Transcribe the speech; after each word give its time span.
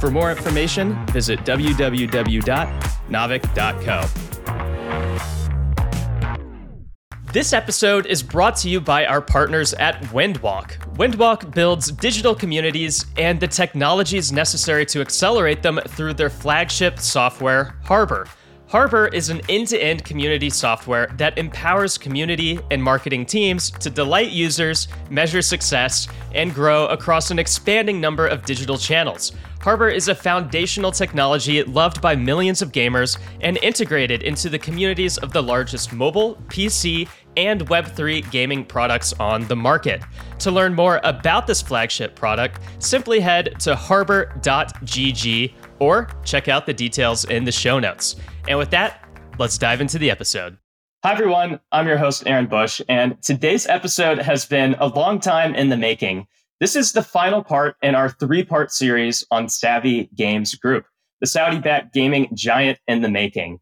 For 0.00 0.10
more 0.10 0.30
information, 0.30 1.04
visit 1.08 1.40
www.naavik.co. 1.40 4.30
This 7.32 7.52
episode 7.52 8.06
is 8.06 8.24
brought 8.24 8.56
to 8.56 8.68
you 8.68 8.80
by 8.80 9.06
our 9.06 9.20
partners 9.20 9.72
at 9.74 10.02
Windwalk. 10.04 10.78
Windwalk 10.96 11.54
builds 11.54 11.92
digital 11.92 12.34
communities 12.34 13.06
and 13.16 13.38
the 13.38 13.46
technologies 13.46 14.32
necessary 14.32 14.84
to 14.86 15.00
accelerate 15.00 15.62
them 15.62 15.78
through 15.86 16.14
their 16.14 16.30
flagship 16.30 16.98
software, 16.98 17.76
Harbor. 17.84 18.26
Harbor 18.70 19.08
is 19.08 19.30
an 19.30 19.40
end 19.48 19.66
to 19.66 19.82
end 19.82 20.04
community 20.04 20.48
software 20.48 21.08
that 21.16 21.36
empowers 21.36 21.98
community 21.98 22.60
and 22.70 22.80
marketing 22.80 23.26
teams 23.26 23.68
to 23.68 23.90
delight 23.90 24.30
users, 24.30 24.86
measure 25.10 25.42
success, 25.42 26.06
and 26.36 26.54
grow 26.54 26.86
across 26.86 27.32
an 27.32 27.40
expanding 27.40 28.00
number 28.00 28.28
of 28.28 28.44
digital 28.44 28.78
channels. 28.78 29.32
Harbor 29.60 29.88
is 29.88 30.06
a 30.06 30.14
foundational 30.14 30.92
technology 30.92 31.64
loved 31.64 32.00
by 32.00 32.14
millions 32.14 32.62
of 32.62 32.70
gamers 32.70 33.18
and 33.40 33.58
integrated 33.58 34.22
into 34.22 34.48
the 34.48 34.58
communities 34.58 35.18
of 35.18 35.32
the 35.32 35.42
largest 35.42 35.92
mobile, 35.92 36.36
PC, 36.46 37.08
and 37.36 37.66
Web3 37.66 38.30
gaming 38.30 38.64
products 38.64 39.12
on 39.14 39.46
the 39.48 39.56
market. 39.56 40.00
To 40.38 40.52
learn 40.52 40.74
more 40.74 41.00
about 41.02 41.46
this 41.46 41.60
flagship 41.60 42.14
product, 42.14 42.60
simply 42.78 43.18
head 43.18 43.56
to 43.60 43.74
harbor.gg 43.74 45.52
or 45.80 46.08
check 46.24 46.46
out 46.46 46.66
the 46.66 46.74
details 46.74 47.24
in 47.24 47.44
the 47.44 47.52
show 47.52 47.80
notes. 47.80 48.16
And 48.46 48.58
with 48.58 48.70
that, 48.70 49.04
let's 49.38 49.58
dive 49.58 49.80
into 49.80 49.98
the 49.98 50.10
episode. 50.10 50.58
Hi, 51.02 51.12
everyone. 51.12 51.58
I'm 51.72 51.88
your 51.88 51.96
host, 51.96 52.24
Aaron 52.26 52.46
Bush, 52.46 52.82
and 52.86 53.20
today's 53.22 53.66
episode 53.66 54.18
has 54.18 54.44
been 54.44 54.76
a 54.78 54.88
long 54.88 55.18
time 55.18 55.54
in 55.54 55.70
the 55.70 55.76
making. 55.76 56.26
This 56.60 56.76
is 56.76 56.92
the 56.92 57.02
final 57.02 57.42
part 57.42 57.76
in 57.80 57.94
our 57.94 58.10
three 58.10 58.44
part 58.44 58.70
series 58.70 59.24
on 59.30 59.48
Savvy 59.48 60.10
Games 60.14 60.54
Group, 60.54 60.84
the 61.20 61.26
Saudi 61.26 61.58
backed 61.58 61.94
gaming 61.94 62.28
giant 62.34 62.78
in 62.86 63.00
the 63.00 63.08
making. 63.08 63.60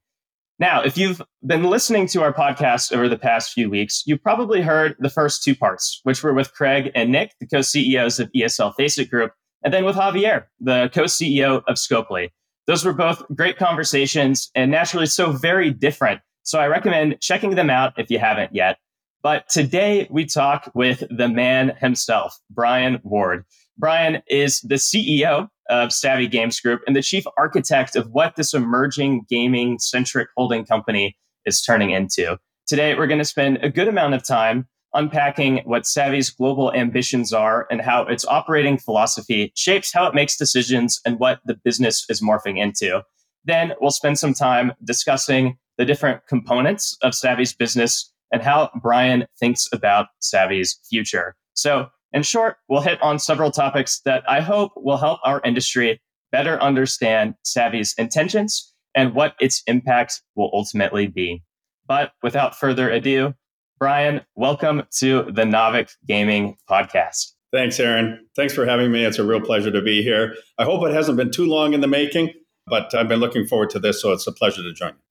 Now, 0.58 0.82
if 0.82 0.98
you've 0.98 1.22
been 1.47 1.62
listening 1.62 2.08
to 2.08 2.22
our 2.22 2.32
podcast 2.32 2.92
over 2.92 3.08
the 3.08 3.16
past 3.16 3.53
few 3.53 3.70
weeks, 3.70 4.03
you've 4.05 4.22
probably 4.25 4.60
heard 4.60 4.97
the 4.98 5.08
first 5.08 5.44
two 5.44 5.55
parts, 5.55 6.00
which 6.03 6.25
were 6.25 6.34
with 6.34 6.53
Craig 6.53 6.91
and 6.97 7.12
Nick, 7.12 7.34
the 7.38 7.47
co 7.47 7.62
CEOs 7.62 8.19
of 8.19 8.28
ESL 8.32 8.75
Faceit 8.75 9.08
Group, 9.08 9.30
and 9.62 9.72
then 9.72 9.84
with 9.84 9.96
Javier, 9.96 10.44
the 10.60 10.90
co 10.92 11.04
CEO 11.04 11.62
of 11.66 11.76
Scopely. 11.76 12.30
Those 12.66 12.84
were 12.84 12.92
both 12.92 13.22
great 13.34 13.56
conversations 13.56 14.50
and 14.54 14.70
naturally 14.70 15.06
so 15.06 15.32
very 15.32 15.70
different. 15.70 16.20
So 16.42 16.58
I 16.58 16.66
recommend 16.66 17.20
checking 17.20 17.54
them 17.54 17.70
out 17.70 17.94
if 17.98 18.10
you 18.10 18.18
haven't 18.18 18.54
yet. 18.54 18.78
But 19.22 19.48
today 19.48 20.06
we 20.10 20.26
talk 20.26 20.70
with 20.74 21.02
the 21.10 21.28
man 21.28 21.74
himself, 21.80 22.38
Brian 22.50 23.00
Ward. 23.02 23.44
Brian 23.76 24.22
is 24.28 24.60
the 24.60 24.76
CEO 24.76 25.48
of 25.68 25.92
Savvy 25.92 26.26
Games 26.26 26.60
Group 26.60 26.82
and 26.86 26.94
the 26.94 27.02
chief 27.02 27.24
architect 27.36 27.96
of 27.96 28.08
what 28.10 28.36
this 28.36 28.54
emerging 28.54 29.26
gaming 29.28 29.78
centric 29.78 30.28
holding 30.36 30.64
company 30.64 31.16
is 31.44 31.62
turning 31.62 31.90
into. 31.90 32.38
Today, 32.66 32.94
we're 32.94 33.06
going 33.06 33.18
to 33.18 33.24
spend 33.24 33.58
a 33.62 33.70
good 33.70 33.88
amount 33.88 34.14
of 34.14 34.22
time 34.22 34.68
unpacking 34.94 35.60
what 35.65 35.87
Savvy's 35.87 36.31
global 36.31 36.72
ambitions 36.72 37.32
are 37.32 37.66
and 37.71 37.81
how 37.81 38.03
its 38.03 38.25
operating 38.26 38.78
philosophy 38.78 39.53
shapes 39.54 39.93
how 39.93 40.06
it 40.06 40.15
makes 40.15 40.37
decisions 40.37 41.00
and 41.04 41.19
what 41.19 41.41
the 41.44 41.54
business 41.65 42.04
is 42.09 42.22
morphing 42.22 42.59
into. 42.59 43.03
Then 43.44 43.72
we'll 43.81 43.91
spend 43.91 44.19
some 44.19 44.34
time 44.34 44.72
discussing 44.84 45.59
the 45.77 45.84
different 45.84 46.27
components 46.28 46.97
of 47.03 47.15
Savvy's 47.15 47.54
business 47.54 48.12
and 48.32 48.43
how 48.43 48.71
Brian 48.82 49.27
thinks 49.38 49.69
about 49.72 50.09
Savvy's 50.21 50.78
future. 50.88 51.34
So, 51.54 51.88
in 52.12 52.22
short, 52.22 52.56
we'll 52.69 52.81
hit 52.81 53.00
on 53.03 53.19
several 53.19 53.50
topics 53.50 54.00
that 54.04 54.22
I 54.28 54.41
hope 54.41 54.72
will 54.77 54.97
help 54.97 55.21
our 55.25 55.41
industry 55.44 56.00
better 56.32 56.60
understand 56.62 57.34
Savvy's 57.44 57.94
intentions 57.98 58.72
and 58.94 59.15
what 59.15 59.34
its 59.41 59.62
impact 59.66 60.22
will 60.34 60.50
ultimately 60.53 61.06
be. 61.06 61.43
But 61.87 62.12
without 62.22 62.59
further 62.59 62.91
ado, 62.91 63.34
Brian, 63.78 64.22
welcome 64.34 64.83
to 64.99 65.22
the 65.31 65.44
Naavik 65.44 65.94
Gaming 66.06 66.56
Podcast. 66.69 67.33
Thanks, 67.53 67.78
Aaron. 67.78 68.27
Thanks 68.34 68.53
for 68.53 68.66
having 68.66 68.91
me. 68.91 69.05
It's 69.05 69.21
a 69.21 69.25
real 69.25 69.41
pleasure 69.41 69.71
to 69.71 69.81
be 69.81 70.03
here. 70.03 70.34
I 70.59 70.65
hope 70.65 70.84
it 70.84 70.93
hasn't 70.93 71.16
been 71.16 71.31
too 71.31 71.47
long 71.47 71.75
in 71.75 71.81
the 71.81 71.87
making, 71.87 72.33
but 72.66 72.93
I've 72.93 73.06
been 73.06 73.21
looking 73.21 73.47
forward 73.47 73.71
to 73.71 73.78
this, 73.78 74.03
so 74.03 74.12
it's 74.12 74.27
a 74.27 74.33
pleasure 74.33 74.62
to 74.62 74.72
join 74.72 74.91
you. 74.91 75.03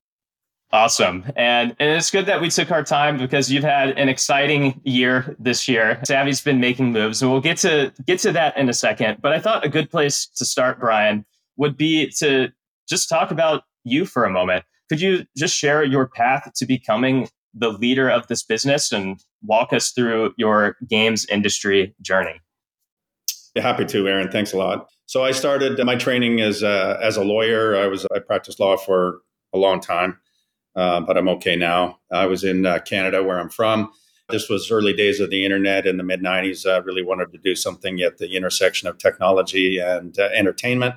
Awesome. 0.74 1.24
And, 1.38 1.78
and 1.80 1.92
it's 1.92 2.12
good 2.12 2.26
that 2.26 2.42
we 2.42 2.50
took 2.50 2.70
our 2.72 2.84
time 2.84 3.18
because 3.18 3.50
you've 3.50 3.64
had 3.64 3.98
an 3.98 4.10
exciting 4.10 4.82
year 4.84 5.34
this 5.40 5.70
year. 5.70 6.02
Savvy's 6.06 6.42
been 6.42 6.60
making 6.60 6.92
moves 6.92 7.22
and 7.22 7.32
we'll 7.32 7.40
get 7.40 7.56
to 7.60 7.94
get 8.06 8.20
to 8.20 8.34
that 8.34 8.58
in 8.58 8.68
a 8.68 8.74
second. 8.74 9.22
But 9.22 9.32
I 9.32 9.40
thought 9.40 9.64
a 9.64 9.70
good 9.70 9.90
place 9.90 10.28
to 10.36 10.44
start, 10.44 10.78
Brian, 10.82 11.26
would 11.56 11.78
be 11.78 12.12
to 12.18 12.50
just 12.90 13.08
talk 13.08 13.32
about 13.32 13.64
you 13.86 14.06
for 14.06 14.26
a 14.26 14.30
moment. 14.30 14.66
Could 14.90 15.00
you 15.00 15.26
just 15.38 15.56
share 15.56 15.86
your 15.86 16.06
path 16.06 16.52
to 16.58 16.66
becoming 16.66 17.30
the 17.57 17.69
leader 17.69 18.09
of 18.09 18.28
this 18.28 18.44
business 18.44 18.91
and 18.91 19.23
walk 19.44 19.73
us 19.73 19.91
through 19.91 20.34
your 20.38 20.78
games 20.88 21.25
industry 21.25 21.95
journey? 22.01 22.40
Happy 23.56 23.85
to, 23.85 24.07
Aaron. 24.07 24.31
Thanks 24.31 24.53
a 24.53 24.57
lot. 24.57 24.88
So 25.07 25.23
I 25.23 25.31
started 25.31 25.84
my 25.84 25.95
training 25.95 26.41
as 26.41 26.62
a, 26.62 27.00
as 27.01 27.18
a 27.18 27.23
lawyer. 27.23 27.75
I 27.75 27.88
was 27.88 28.06
I 28.13 28.19
practiced 28.19 28.59
law 28.59 28.78
for 28.78 29.22
a 29.53 29.57
long 29.57 29.79
time 29.79 30.19
uh, 30.78 31.01
but 31.01 31.18
I'm 31.18 31.28
okay 31.28 31.56
now. 31.56 32.00
I 32.12 32.28
was 32.28 32.44
in 32.44 32.66
uh, 32.66 32.79
Canada, 32.79 33.23
where 33.23 33.40
I'm 33.40 33.50
from. 33.50 33.91
This 34.29 34.47
was 34.47 34.69
early 34.69 34.94
days 34.94 35.19
of 35.19 35.31
the 35.31 35.44
internet 35.44 35.88
in 35.88 35.97
the 35.97 36.03
mid 36.03 36.22
90s. 36.22 36.72
I 36.72 36.78
really 36.78 37.03
wanted 37.03 37.31
to 37.31 37.39
do 37.39 37.56
something 37.56 38.00
at 38.01 38.19
the 38.19 38.35
intersection 38.35 38.88
of 38.88 39.00
technology 39.00 39.79
and 39.79 40.18
uh, 40.19 40.29
entertainment. 40.35 40.95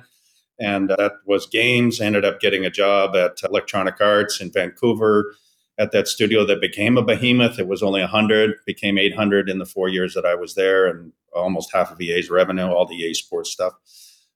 And 0.59 0.89
that 0.89 1.13
was 1.25 1.47
games. 1.47 1.99
I 1.99 2.05
ended 2.05 2.23
up 2.23 2.39
getting 2.39 2.63
a 2.63 2.69
job 2.69 3.15
at 3.15 3.41
Electronic 3.43 3.99
Arts 3.99 4.39
in 4.39 4.51
Vancouver 4.51 5.33
at 5.77 5.91
that 5.91 6.07
studio 6.07 6.45
that 6.45 6.61
became 6.61 6.97
a 6.97 7.01
behemoth. 7.01 7.59
It 7.59 7.67
was 7.67 7.81
only 7.81 8.01
100, 8.01 8.55
became 8.65 8.97
800 8.97 9.49
in 9.49 9.59
the 9.59 9.65
four 9.65 9.89
years 9.89 10.13
that 10.13 10.25
I 10.25 10.35
was 10.35 10.55
there, 10.55 10.87
and 10.87 11.13
almost 11.33 11.73
half 11.73 11.91
of 11.91 12.01
EA's 12.01 12.29
revenue, 12.29 12.67
all 12.67 12.85
the 12.85 12.95
EA 12.95 13.13
sports 13.13 13.49
stuff. 13.49 13.73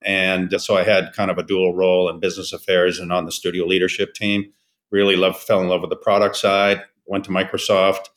And 0.02 0.54
so 0.62 0.78
I 0.78 0.84
had 0.84 1.14
kind 1.14 1.32
of 1.32 1.38
a 1.38 1.44
dual 1.44 1.74
role 1.74 2.10
in 2.10 2.20
business 2.20 2.54
affairs 2.54 3.00
and 3.00 3.12
on 3.12 3.26
the 3.26 3.32
studio 3.32 3.66
leadership 3.66 4.14
team 4.14 4.52
really 4.92 5.16
loved, 5.16 5.38
fell 5.38 5.62
in 5.62 5.68
love 5.68 5.82
with 5.82 5.90
the 5.90 5.96
product 5.96 6.38
side. 6.38 6.82
Went 7.08 7.26
to 7.26 7.32
Microsoft 7.32 8.08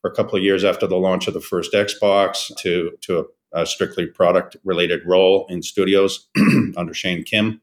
for 0.00 0.10
a 0.10 0.14
couple 0.14 0.36
of 0.36 0.42
years 0.42 0.64
after 0.64 0.86
the 0.86 0.96
launch 0.96 1.28
of 1.28 1.34
the 1.34 1.40
first 1.40 1.72
Xbox 1.72 2.54
to 2.58 2.92
to 3.02 3.28
a, 3.52 3.62
a 3.62 3.66
strictly 3.66 4.06
product 4.06 4.56
related 4.64 5.00
role 5.06 5.46
in 5.48 5.62
studios 5.62 6.28
under 6.76 6.94
Shane 6.94 7.22
Kim. 7.22 7.60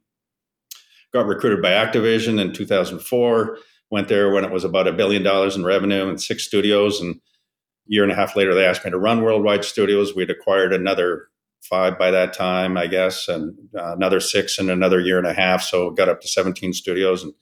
Got 1.12 1.26
recruited 1.26 1.62
by 1.62 1.72
Activision 1.72 2.40
in 2.40 2.54
2004. 2.54 3.58
Went 3.92 4.08
there 4.08 4.32
when 4.32 4.46
it 4.46 4.52
was 4.52 4.64
about 4.64 4.88
a 4.88 4.94
billion 4.94 5.24
dollars 5.24 5.56
in 5.56 5.64
revenue 5.64 6.08
and 6.08 6.22
six 6.22 6.44
studios. 6.44 7.02
And 7.02 7.16
a 7.16 7.20
year 7.88 8.04
and 8.04 8.12
a 8.12 8.16
half 8.16 8.36
later, 8.36 8.54
they 8.54 8.66
asked 8.66 8.86
me 8.86 8.92
to 8.92 8.98
run 8.98 9.22
worldwide 9.22 9.66
studios. 9.66 10.16
We'd 10.16 10.30
acquired 10.30 10.74
another 10.74 11.30
five 11.62 11.98
by 11.98 12.12
that 12.12 12.34
time, 12.34 12.78
I 12.78 12.88
guess, 12.88 13.28
and 13.28 13.58
uh, 13.78 13.94
another 13.94 14.20
six 14.20 14.60
in 14.60 14.70
another 14.70 15.00
year 15.00 15.18
and 15.18 15.28
a 15.28 15.34
half. 15.34 15.64
So 15.64 15.92
got 15.92 16.10
up 16.10 16.22
to 16.22 16.28
17 16.28 16.74
studios 16.74 17.24
and 17.24 17.34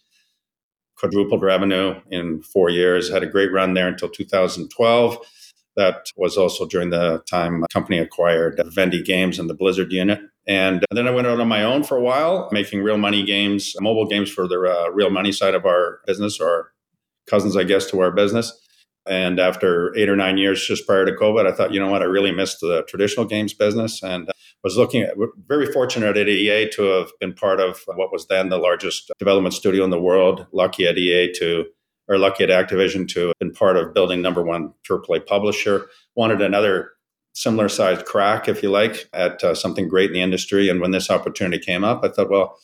quadrupled 0.96 1.44
revenue 1.44 1.96
in 2.10 2.42
four 2.42 2.70
years. 2.70 3.10
Had 3.10 3.24
a 3.24 3.28
great 3.28 3.52
run 3.52 3.74
there 3.74 3.88
until 3.88 4.10
2012. 4.10 5.18
That 5.76 6.12
was 6.16 6.38
also 6.38 6.66
during 6.66 6.90
the 6.90 7.22
time 7.30 7.64
company 7.72 8.00
acquired 8.00 8.60
Vivendi 8.64 9.04
Games 9.04 9.38
and 9.38 9.50
the 9.50 9.54
Blizzard 9.54 9.92
unit. 9.92 10.22
And 10.48 10.86
then 10.92 11.08
I 11.08 11.12
went 11.12 11.28
out 11.28 11.42
on 11.42 11.48
my 11.48 11.64
own 11.64 11.84
for 11.84 11.98
a 11.98 12.02
while, 12.02 12.48
making 12.52 12.82
real 12.82 12.98
money 12.98 13.24
games, 13.24 13.76
mobile 13.82 14.08
games 14.08 14.32
for 14.32 14.48
the 14.48 14.60
uh, 14.60 14.90
real 14.92 15.10
money 15.10 15.34
side 15.34 15.54
of 15.54 15.66
our 15.66 16.00
business, 16.08 16.40
or 16.40 16.72
cousins, 17.28 17.58
I 17.58 17.64
guess, 17.64 17.86
to 17.92 18.00
our 18.00 18.12
business. 18.12 18.58
And 19.06 19.40
after 19.40 19.96
eight 19.98 20.10
or 20.10 20.16
nine 20.16 20.38
years 20.38 20.66
just 20.66 20.86
prior 20.86 21.06
to 21.06 21.12
COVID, 21.12 21.46
I 21.46 21.56
thought, 21.56 21.74
you 21.74 21.80
know 21.80 21.90
what, 21.90 22.02
I 22.02 22.06
really 22.06 22.32
missed 22.32 22.60
the 22.62 22.84
traditional 22.88 23.26
games 23.26 23.54
business 23.54 24.04
and 24.04 24.30
was 24.64 24.78
looking 24.78 25.04
at, 25.04 25.16
very 25.48 25.72
fortunate 25.72 26.18
at 26.18 26.28
EA 26.28 26.70
to 26.72 26.84
have 26.84 27.10
been 27.20 27.34
part 27.34 27.60
of 27.60 27.84
what 27.96 28.12
was 28.12 28.28
then 28.28 28.50
the 28.50 28.58
largest 28.58 29.12
development 29.20 29.54
studio 29.54 29.84
in 29.84 29.92
the 29.92 30.02
world, 30.02 30.46
lucky 30.52 30.86
at 30.86 30.98
EA 30.98 31.32
to, 31.34 31.66
or 32.10 32.18
lucky 32.18 32.44
at 32.44 32.50
Activision 32.50 33.08
to 33.10 33.28
have 33.28 33.40
been 33.40 33.54
part 33.54 33.78
of 33.78 33.94
building 33.94 34.22
number 34.22 34.44
one 34.44 34.74
AAA 34.90 35.26
publisher. 35.26 35.88
Wanted 36.16 36.42
another 36.42 36.92
similar 37.38 37.70
sized 37.70 38.06
crack, 38.06 38.48
if 38.48 38.64
you 38.64 38.72
like, 38.72 39.08
at 39.14 39.44
uh, 39.44 39.54
something 39.54 39.88
great 39.88 40.10
in 40.10 40.14
the 40.14 40.22
industry. 40.22 40.70
And 40.70 40.82
when 40.82 40.92
this 40.92 41.12
opportunity 41.12 41.64
came 41.64 41.84
up, 41.84 42.04
I 42.04 42.10
thought, 42.10 42.30
well, 42.30 42.58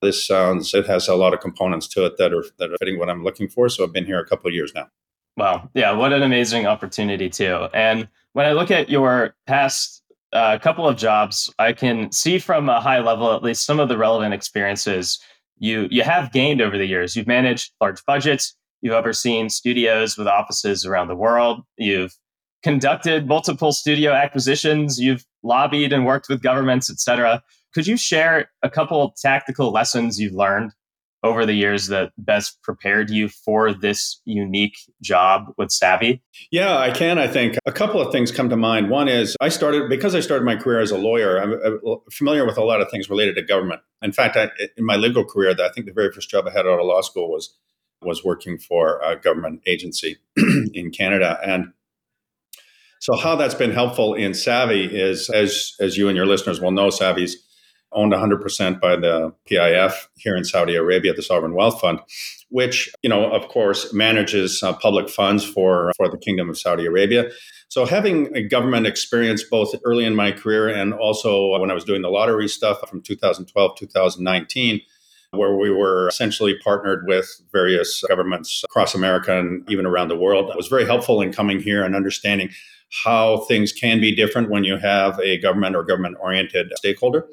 this 0.00 0.26
sounds 0.26 0.72
it 0.74 0.86
has 0.86 1.08
a 1.08 1.14
lot 1.14 1.34
of 1.34 1.40
components 1.40 1.86
to 1.88 2.04
it 2.06 2.16
that 2.18 2.32
are 2.32 2.44
that 2.58 2.70
are 2.70 2.76
fitting 2.78 2.98
what 2.98 3.10
I'm 3.10 3.22
looking 3.22 3.48
for. 3.48 3.68
So 3.68 3.84
I've 3.84 3.92
been 3.92 4.06
here 4.06 4.18
a 4.18 4.26
couple 4.26 4.48
of 4.48 4.54
years 4.54 4.72
now. 4.74 4.88
Wow. 5.36 5.68
Yeah, 5.74 5.92
what 5.92 6.12
an 6.12 6.22
amazing 6.22 6.66
opportunity 6.66 7.28
too. 7.28 7.68
And 7.74 8.08
when 8.34 8.46
I 8.46 8.52
look 8.52 8.70
at 8.70 8.88
your 8.88 9.34
past 9.46 10.02
uh, 10.32 10.58
couple 10.58 10.86
of 10.86 10.96
jobs, 10.96 11.52
I 11.58 11.72
can 11.72 12.12
see 12.12 12.38
from 12.38 12.68
a 12.68 12.80
high 12.80 13.00
level 13.00 13.32
at 13.32 13.42
least 13.42 13.64
some 13.64 13.80
of 13.80 13.88
the 13.88 13.98
relevant 13.98 14.34
experiences 14.34 15.18
you 15.58 15.88
you 15.90 16.02
have 16.02 16.32
gained 16.32 16.60
over 16.60 16.78
the 16.78 16.86
years. 16.86 17.16
You've 17.16 17.26
managed 17.26 17.72
large 17.80 18.04
budgets, 18.04 18.56
you've 18.80 18.94
overseen 18.94 19.48
studios 19.48 20.16
with 20.16 20.26
offices 20.26 20.84
around 20.86 21.08
the 21.08 21.16
world, 21.16 21.62
you've 21.76 22.14
conducted 22.64 23.28
multiple 23.28 23.72
studio 23.72 24.12
acquisitions, 24.12 24.98
you've 24.98 25.24
lobbied 25.42 25.92
and 25.92 26.06
worked 26.06 26.30
with 26.30 26.42
governments, 26.42 26.90
et 26.90 26.98
cetera. 26.98 27.42
Could 27.74 27.86
you 27.86 27.98
share 27.98 28.50
a 28.62 28.70
couple 28.70 29.14
tactical 29.20 29.70
lessons 29.70 30.18
you've 30.18 30.32
learned 30.32 30.72
over 31.22 31.44
the 31.44 31.52
years 31.52 31.88
that 31.88 32.12
best 32.16 32.62
prepared 32.62 33.10
you 33.10 33.28
for 33.28 33.72
this 33.72 34.20
unique 34.24 34.76
job 35.02 35.52
with 35.58 35.70
Savvy? 35.70 36.22
Yeah, 36.50 36.78
I 36.78 36.90
can. 36.90 37.18
I 37.18 37.28
think 37.28 37.56
a 37.66 37.72
couple 37.72 38.00
of 38.00 38.10
things 38.10 38.32
come 38.32 38.48
to 38.48 38.56
mind. 38.56 38.88
One 38.88 39.08
is 39.08 39.36
I 39.42 39.50
started, 39.50 39.90
because 39.90 40.14
I 40.14 40.20
started 40.20 40.44
my 40.44 40.56
career 40.56 40.80
as 40.80 40.90
a 40.90 40.98
lawyer, 40.98 41.38
I'm 41.38 41.58
familiar 42.10 42.46
with 42.46 42.56
a 42.56 42.64
lot 42.64 42.80
of 42.80 42.90
things 42.90 43.10
related 43.10 43.36
to 43.36 43.42
government. 43.42 43.82
In 44.00 44.12
fact, 44.12 44.36
I, 44.38 44.50
in 44.78 44.84
my 44.86 44.96
legal 44.96 45.24
career, 45.24 45.50
I 45.50 45.68
think 45.68 45.86
the 45.86 45.92
very 45.92 46.10
first 46.12 46.30
job 46.30 46.46
I 46.46 46.50
had 46.50 46.66
out 46.66 46.80
of 46.80 46.86
law 46.86 47.02
school 47.02 47.30
was 47.30 47.54
was 48.00 48.22
working 48.22 48.58
for 48.58 49.00
a 49.02 49.16
government 49.16 49.62
agency 49.66 50.18
in 50.74 50.90
Canada. 50.90 51.38
And 51.42 51.72
so 53.04 53.14
how 53.18 53.36
that's 53.36 53.54
been 53.54 53.70
helpful 53.70 54.14
in 54.14 54.32
Savvy 54.32 54.86
is, 54.86 55.28
as, 55.28 55.74
as 55.78 55.98
you 55.98 56.08
and 56.08 56.16
your 56.16 56.24
listeners 56.24 56.58
will 56.58 56.70
know, 56.70 56.88
Savvy's 56.88 57.36
owned 57.92 58.14
100% 58.14 58.80
by 58.80 58.96
the 58.96 59.30
PIF 59.46 59.92
here 60.16 60.34
in 60.34 60.42
Saudi 60.42 60.74
Arabia, 60.74 61.12
the 61.12 61.22
Sovereign 61.22 61.52
Wealth 61.52 61.82
Fund, 61.82 62.00
which, 62.48 62.90
you 63.02 63.10
know, 63.10 63.30
of 63.30 63.48
course, 63.48 63.92
manages 63.92 64.62
uh, 64.62 64.72
public 64.72 65.10
funds 65.10 65.44
for, 65.44 65.92
for 65.98 66.08
the 66.08 66.16
Kingdom 66.16 66.48
of 66.48 66.56
Saudi 66.56 66.86
Arabia. 66.86 67.30
So 67.68 67.84
having 67.84 68.34
a 68.34 68.42
government 68.42 68.86
experience 68.86 69.44
both 69.44 69.74
early 69.84 70.06
in 70.06 70.14
my 70.14 70.32
career 70.32 70.70
and 70.70 70.94
also 70.94 71.58
when 71.58 71.70
I 71.70 71.74
was 71.74 71.84
doing 71.84 72.00
the 72.00 72.08
lottery 72.08 72.48
stuff 72.48 72.88
from 72.88 73.02
2012, 73.02 73.76
2019, 73.76 74.80
where 75.32 75.54
we 75.54 75.68
were 75.68 76.08
essentially 76.08 76.56
partnered 76.64 77.06
with 77.06 77.42
various 77.52 78.02
governments 78.08 78.64
across 78.64 78.94
America 78.94 79.38
and 79.38 79.70
even 79.70 79.84
around 79.84 80.08
the 80.08 80.16
world. 80.16 80.48
It 80.48 80.56
was 80.56 80.68
very 80.68 80.86
helpful 80.86 81.20
in 81.20 81.34
coming 81.34 81.60
here 81.60 81.84
and 81.84 81.94
understanding 81.94 82.48
how 83.02 83.38
things 83.46 83.72
can 83.72 84.00
be 84.00 84.14
different 84.14 84.50
when 84.50 84.64
you 84.64 84.76
have 84.76 85.18
a 85.20 85.38
government 85.38 85.74
or 85.74 85.82
government 85.82 86.16
oriented 86.20 86.72
stakeholder. 86.76 87.26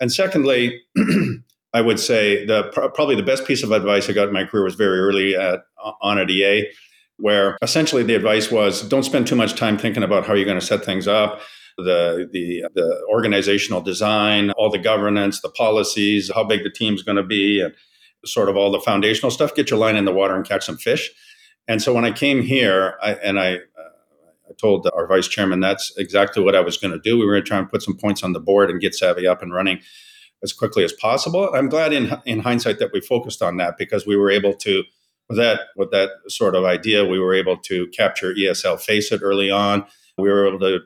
And 0.00 0.12
secondly, 0.12 0.80
I 1.74 1.80
would 1.80 1.98
say 1.98 2.44
the 2.46 2.70
probably 2.94 3.16
the 3.16 3.22
best 3.22 3.46
piece 3.46 3.62
of 3.62 3.72
advice 3.72 4.08
I 4.08 4.12
got 4.12 4.28
in 4.28 4.32
my 4.32 4.44
career 4.44 4.64
was 4.64 4.76
very 4.76 4.98
early 4.98 5.34
at 5.34 5.64
on 6.00 6.18
at 6.18 6.30
EA, 6.30 6.68
where 7.16 7.58
essentially 7.62 8.04
the 8.04 8.14
advice 8.14 8.50
was 8.50 8.82
don't 8.88 9.02
spend 9.02 9.26
too 9.26 9.36
much 9.36 9.54
time 9.56 9.76
thinking 9.76 10.02
about 10.02 10.24
how 10.24 10.34
you're 10.34 10.44
going 10.44 10.58
to 10.58 10.64
set 10.64 10.84
things 10.84 11.08
up, 11.08 11.40
the 11.76 12.28
the 12.32 12.64
the 12.74 13.04
organizational 13.10 13.80
design, 13.80 14.52
all 14.52 14.70
the 14.70 14.78
governance, 14.78 15.40
the 15.40 15.50
policies, 15.50 16.30
how 16.32 16.44
big 16.44 16.62
the 16.62 16.70
team's 16.70 17.02
going 17.02 17.16
to 17.16 17.24
be, 17.24 17.60
and 17.60 17.74
sort 18.24 18.48
of 18.48 18.56
all 18.56 18.70
the 18.70 18.80
foundational 18.80 19.30
stuff. 19.30 19.54
Get 19.54 19.70
your 19.70 19.78
line 19.78 19.96
in 19.96 20.04
the 20.04 20.12
water 20.12 20.36
and 20.36 20.46
catch 20.46 20.64
some 20.64 20.76
fish. 20.76 21.10
And 21.66 21.82
so 21.82 21.94
when 21.94 22.04
I 22.04 22.12
came 22.12 22.42
here, 22.42 22.94
I, 23.02 23.14
and 23.14 23.40
I 23.40 23.58
I 24.48 24.52
told 24.60 24.88
our 24.94 25.06
vice 25.06 25.28
chairman 25.28 25.60
that's 25.60 25.92
exactly 25.96 26.42
what 26.42 26.54
I 26.54 26.60
was 26.60 26.76
going 26.76 26.92
to 26.92 26.98
do. 26.98 27.18
We 27.18 27.24
were 27.24 27.32
going 27.32 27.44
to 27.44 27.48
try 27.48 27.58
and 27.58 27.70
put 27.70 27.82
some 27.82 27.96
points 27.96 28.22
on 28.22 28.32
the 28.32 28.40
board 28.40 28.70
and 28.70 28.80
get 28.80 28.94
Savvy 28.94 29.26
up 29.26 29.42
and 29.42 29.52
running 29.52 29.80
as 30.42 30.52
quickly 30.52 30.84
as 30.84 30.92
possible. 30.92 31.50
I'm 31.54 31.68
glad 31.68 31.92
in 31.92 32.16
in 32.26 32.40
hindsight 32.40 32.78
that 32.78 32.92
we 32.92 33.00
focused 33.00 33.42
on 33.42 33.56
that 33.56 33.76
because 33.78 34.06
we 34.06 34.16
were 34.16 34.30
able 34.30 34.54
to 34.54 34.84
with 35.28 35.38
that 35.38 35.60
with 35.76 35.90
that 35.90 36.10
sort 36.28 36.54
of 36.54 36.64
idea, 36.64 37.04
we 37.04 37.18
were 37.18 37.34
able 37.34 37.56
to 37.56 37.86
capture 37.88 38.34
ESL 38.34 38.80
Faceit 38.80 39.22
early 39.22 39.50
on. 39.50 39.84
We 40.18 40.28
were 40.28 40.46
able 40.46 40.60
to 40.60 40.80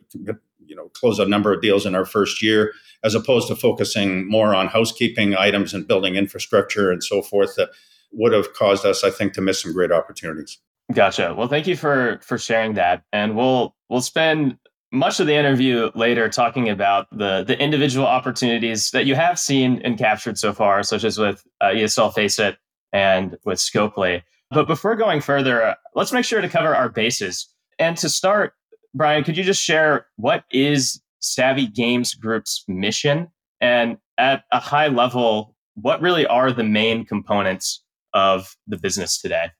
you 0.65 0.77
know 0.77 0.89
close 0.91 1.19
a 1.19 1.27
number 1.27 1.53
of 1.53 1.61
deals 1.61 1.85
in 1.85 1.95
our 1.95 2.05
first 2.05 2.43
year 2.43 2.73
as 3.05 3.15
opposed 3.15 3.49
to 3.49 3.57
focusing 3.57 4.29
more 4.29 4.55
on 4.55 4.69
housekeeping 4.69 5.37
items 5.37 5.73
and 5.73 5.87
building 5.87 6.17
infrastructure 6.17 6.91
and 6.91 7.03
so 7.03 7.23
forth 7.23 7.55
that 7.57 7.71
would 8.13 8.33
have 8.33 8.53
caused 8.55 8.85
us 8.85 9.03
I 9.05 9.11
think 9.11 9.33
to 9.35 9.41
miss 9.41 9.63
some 9.63 9.73
great 9.73 9.93
opportunities. 9.93 10.59
Gotcha. 10.93 11.35
Well, 11.37 11.49
thank 11.49 11.67
you 11.67 11.76
for 11.76 12.19
for 12.23 12.38
sharing 12.38 12.75
that, 12.75 13.02
and 13.12 13.37
we'll 13.37 13.76
we'll 13.90 14.00
spend 14.00 14.58
much 14.90 15.20
of 15.20 15.26
the 15.26 15.35
interview 15.35 15.90
later 15.94 16.31
talking 16.31 16.70
about 16.70 17.06
the 17.11 17.44
the 17.44 17.61
individual 17.61 18.06
opportunities 18.06 18.90
that 18.93 19.05
you 19.05 19.14
have 19.14 19.38
seen 19.38 19.82
and 19.85 19.99
captured 19.99 20.38
so 20.38 20.55
far, 20.55 20.82
such 20.82 21.05
as 21.05 21.19
with 21.19 21.44
uh, 21.61 21.67
ESL 21.67 22.14
Faceit 22.14 22.56
and 22.93 23.37
with 23.44 23.58
Scopely. 23.58 24.23
But 24.50 24.67
before 24.67 24.96
going 24.96 25.20
further, 25.20 25.76
let's 25.94 26.12
make 26.12 26.25
sure 26.25 26.40
to 26.40 26.49
cover 26.49 26.75
our 26.75 26.88
bases. 26.88 27.46
And 27.79 27.99
to 27.99 28.08
start, 28.08 28.55
Brian, 28.94 29.25
could 29.25 29.37
you 29.37 29.44
just 29.44 29.62
share 29.62 30.06
what 30.17 30.44
is 30.50 31.02
Savvy 31.20 31.67
Games 31.67 32.14
Group's 32.14 32.64
mission, 32.67 33.29
and 33.61 33.99
at 34.17 34.44
a 34.52 34.58
high 34.58 34.88
level, 34.88 35.55
what 35.75 36.00
really 36.00 36.26
are 36.26 36.50
the 36.50 36.64
main 36.64 37.05
components 37.05 37.82
of 38.14 38.56
the 38.67 38.79
business 38.79 39.20
today? 39.20 39.50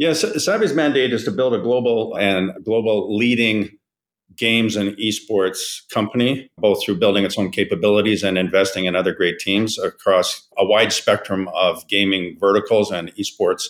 Yes, 0.00 0.24
Savvy's 0.42 0.72
mandate 0.72 1.12
is 1.12 1.24
to 1.24 1.30
build 1.30 1.52
a 1.52 1.58
global 1.58 2.16
and 2.16 2.52
global 2.64 3.14
leading 3.14 3.68
games 4.34 4.74
and 4.74 4.96
esports 4.96 5.86
company, 5.92 6.50
both 6.56 6.82
through 6.82 6.96
building 6.96 7.26
its 7.26 7.36
own 7.36 7.50
capabilities 7.50 8.22
and 8.22 8.38
investing 8.38 8.86
in 8.86 8.96
other 8.96 9.12
great 9.12 9.38
teams 9.38 9.78
across 9.78 10.48
a 10.56 10.64
wide 10.64 10.94
spectrum 10.94 11.50
of 11.54 11.86
gaming 11.86 12.38
verticals 12.40 12.90
and 12.90 13.14
esports 13.16 13.64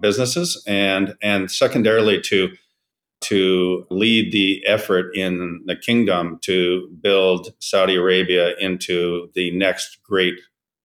businesses, 0.00 0.64
and 0.66 1.14
and 1.20 1.50
secondarily 1.50 2.22
to 2.22 2.52
to 3.20 3.86
lead 3.90 4.32
the 4.32 4.66
effort 4.66 5.14
in 5.14 5.60
the 5.66 5.76
kingdom 5.76 6.38
to 6.40 6.88
build 7.02 7.52
Saudi 7.58 7.96
Arabia 7.96 8.54
into 8.58 9.28
the 9.34 9.50
next 9.50 9.98
great 10.02 10.40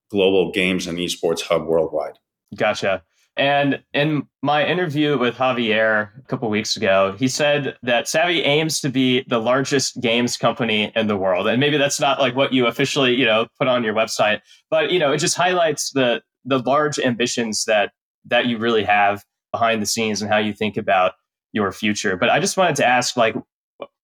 global 0.09 0.51
games 0.51 0.85
and 0.85 0.97
esports 0.97 1.43
hub 1.43 1.65
worldwide. 1.65 2.19
Gotcha. 2.53 3.03
And 3.37 3.81
in 3.93 4.27
my 4.41 4.65
interview 4.65 5.17
with 5.17 5.35
Javier 5.35 6.09
a 6.19 6.27
couple 6.27 6.49
weeks 6.49 6.75
ago, 6.75 7.15
he 7.17 7.27
said 7.29 7.77
that 7.81 8.07
Savvy 8.07 8.43
aims 8.43 8.81
to 8.81 8.89
be 8.89 9.23
the 9.27 9.39
largest 9.39 10.01
games 10.01 10.35
company 10.35 10.91
in 10.95 11.07
the 11.07 11.15
world. 11.15 11.47
And 11.47 11.59
maybe 11.59 11.77
that's 11.77 11.99
not 11.99 12.19
like 12.19 12.35
what 12.35 12.51
you 12.51 12.67
officially, 12.67 13.15
you 13.15 13.25
know, 13.25 13.47
put 13.57 13.67
on 13.69 13.83
your 13.83 13.93
website, 13.93 14.41
but 14.69 14.91
you 14.91 14.99
know, 14.99 15.13
it 15.13 15.19
just 15.19 15.37
highlights 15.37 15.91
the 15.91 16.21
the 16.43 16.59
large 16.59 16.99
ambitions 16.99 17.65
that 17.65 17.93
that 18.25 18.47
you 18.47 18.57
really 18.57 18.83
have 18.83 19.23
behind 19.51 19.81
the 19.81 19.85
scenes 19.85 20.21
and 20.21 20.31
how 20.31 20.37
you 20.37 20.53
think 20.53 20.75
about 20.75 21.13
your 21.53 21.71
future. 21.71 22.17
But 22.17 22.29
I 22.29 22.39
just 22.39 22.57
wanted 22.57 22.75
to 22.77 22.85
ask 22.85 23.15
like 23.15 23.35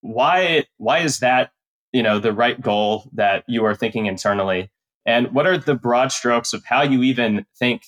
why 0.01 0.65
why 0.77 0.99
is 0.99 1.19
that, 1.19 1.51
you 1.91 2.01
know, 2.01 2.19
the 2.19 2.33
right 2.33 2.59
goal 2.61 3.09
that 3.13 3.43
you 3.47 3.65
are 3.65 3.75
thinking 3.75 4.05
internally? 4.05 4.71
And 5.05 5.33
what 5.33 5.47
are 5.47 5.57
the 5.57 5.75
broad 5.75 6.11
strokes 6.11 6.53
of 6.53 6.63
how 6.65 6.81
you 6.81 7.03
even 7.03 7.45
think 7.57 7.83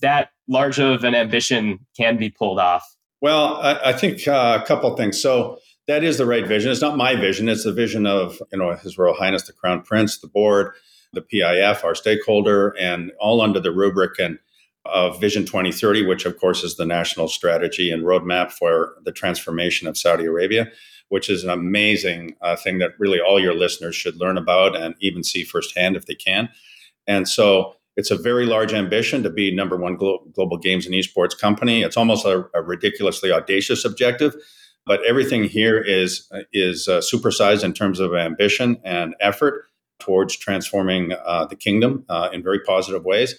that 0.00 0.30
large 0.48 0.78
of 0.78 1.04
an 1.04 1.14
ambition 1.14 1.80
can 1.96 2.16
be 2.16 2.30
pulled 2.30 2.58
off? 2.58 2.96
Well, 3.20 3.56
I, 3.56 3.90
I 3.90 3.92
think 3.92 4.26
uh, 4.28 4.60
a 4.62 4.66
couple 4.66 4.94
things. 4.96 5.20
So 5.20 5.58
that 5.86 6.04
is 6.04 6.18
the 6.18 6.26
right 6.26 6.46
vision. 6.46 6.70
It's 6.70 6.80
not 6.80 6.96
my 6.96 7.14
vision. 7.14 7.48
It's 7.48 7.64
the 7.64 7.72
vision 7.72 8.06
of 8.06 8.40
you 8.52 8.58
know 8.58 8.74
His 8.76 8.98
Royal 8.98 9.14
Highness 9.14 9.46
the 9.46 9.52
Crown 9.52 9.82
Prince, 9.82 10.18
the 10.18 10.28
board, 10.28 10.72
the 11.12 11.22
PIF, 11.22 11.84
our 11.84 11.94
stakeholder, 11.94 12.74
and 12.78 13.12
all 13.20 13.40
under 13.40 13.60
the 13.60 13.72
rubric 13.72 14.18
and 14.18 14.38
of 14.86 15.18
Vision 15.20 15.44
2030, 15.46 16.04
which 16.06 16.26
of 16.26 16.38
course 16.38 16.62
is 16.62 16.76
the 16.76 16.84
national 16.84 17.28
strategy 17.28 17.90
and 17.90 18.02
roadmap 18.02 18.52
for 18.52 18.96
the 19.04 19.12
transformation 19.12 19.88
of 19.88 19.96
Saudi 19.96 20.26
Arabia, 20.26 20.70
which 21.08 21.30
is 21.30 21.42
an 21.42 21.50
amazing 21.50 22.36
uh, 22.42 22.54
thing 22.54 22.78
that 22.78 22.92
really 22.98 23.20
all 23.20 23.40
your 23.40 23.54
listeners 23.54 23.96
should 23.96 24.16
learn 24.16 24.36
about 24.36 24.76
and 24.76 24.94
even 25.00 25.24
see 25.24 25.42
firsthand 25.42 25.96
if 25.96 26.04
they 26.06 26.14
can. 26.14 26.50
And 27.06 27.26
so 27.28 27.76
it's 27.96 28.10
a 28.10 28.16
very 28.16 28.46
large 28.46 28.72
ambition 28.72 29.22
to 29.22 29.30
be 29.30 29.54
number 29.54 29.76
one 29.76 29.96
glo- 29.96 30.24
global 30.32 30.58
games 30.58 30.86
and 30.86 30.94
esports 30.94 31.38
company. 31.38 31.82
It's 31.82 31.96
almost 31.96 32.24
a, 32.24 32.48
a, 32.54 32.62
ridiculously 32.62 33.30
audacious 33.30 33.84
objective, 33.84 34.34
but 34.86 35.04
everything 35.04 35.44
here 35.44 35.78
is 35.80 36.30
is 36.52 36.88
uh, 36.88 36.98
supersized 36.98 37.64
in 37.64 37.72
terms 37.72 38.00
of 38.00 38.14
ambition 38.14 38.80
and 38.84 39.14
effort 39.20 39.66
towards 40.00 40.36
transforming 40.36 41.12
uh, 41.24 41.46
the 41.46 41.56
kingdom 41.56 42.04
uh, 42.08 42.28
in 42.32 42.42
very 42.42 42.60
positive 42.60 43.04
ways. 43.04 43.34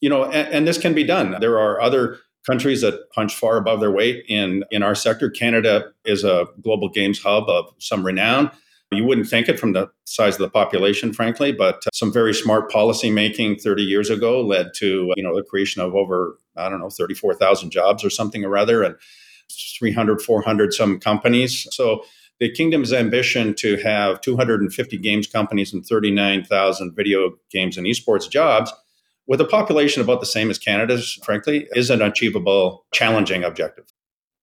You 0.00 0.08
know, 0.08 0.24
and, 0.24 0.48
and 0.54 0.68
this 0.68 0.78
can 0.78 0.94
be 0.94 1.04
done. 1.04 1.36
There 1.40 1.58
are 1.58 1.80
other 1.80 2.18
countries 2.46 2.80
that 2.82 3.10
punch 3.10 3.34
far 3.34 3.56
above 3.56 3.80
their 3.80 3.90
weight 3.90 4.24
in 4.28 4.64
in 4.70 4.82
our 4.82 4.94
sector. 4.94 5.28
Canada 5.28 5.92
is 6.04 6.22
a 6.22 6.46
global 6.62 6.88
games 6.88 7.18
hub 7.18 7.48
of 7.48 7.74
some 7.78 8.04
renown. 8.04 8.50
You 8.92 9.04
wouldn't 9.04 9.28
think 9.28 9.48
it 9.48 9.58
from 9.58 9.72
the 9.72 9.90
size 10.04 10.34
of 10.34 10.40
the 10.40 10.50
population, 10.50 11.12
frankly, 11.12 11.50
but 11.50 11.76
uh, 11.86 11.90
some 11.92 12.12
very 12.12 12.32
smart 12.32 12.70
policy 12.70 13.10
making 13.10 13.56
30 13.56 13.82
years 13.82 14.10
ago 14.10 14.40
led 14.40 14.74
to 14.76 15.12
you 15.16 15.22
know 15.22 15.34
the 15.34 15.42
creation 15.42 15.82
of 15.82 15.94
over 15.94 16.38
I 16.56 16.68
don't 16.68 16.80
know 16.80 16.90
34,000 16.90 17.70
jobs 17.70 18.04
or 18.04 18.10
something 18.10 18.44
or 18.44 18.56
other, 18.56 18.82
and 18.82 18.94
300, 19.78 20.22
400 20.22 20.72
some 20.72 21.00
companies. 21.00 21.66
So 21.72 22.04
the 22.38 22.50
kingdom's 22.50 22.92
ambition 22.92 23.54
to 23.54 23.76
have 23.78 24.20
250 24.20 24.98
games 24.98 25.26
companies 25.26 25.72
and 25.72 25.84
39,000 25.84 26.94
video 26.94 27.32
games 27.50 27.76
and 27.76 27.86
esports 27.86 28.30
jobs 28.30 28.72
with 29.26 29.40
a 29.40 29.44
population 29.44 30.02
about 30.02 30.20
the 30.20 30.26
same 30.26 30.50
as 30.50 30.58
Canada's, 30.58 31.18
frankly, 31.24 31.66
is 31.72 31.90
an 31.90 32.02
achievable, 32.02 32.84
challenging 32.92 33.42
objective. 33.42 33.86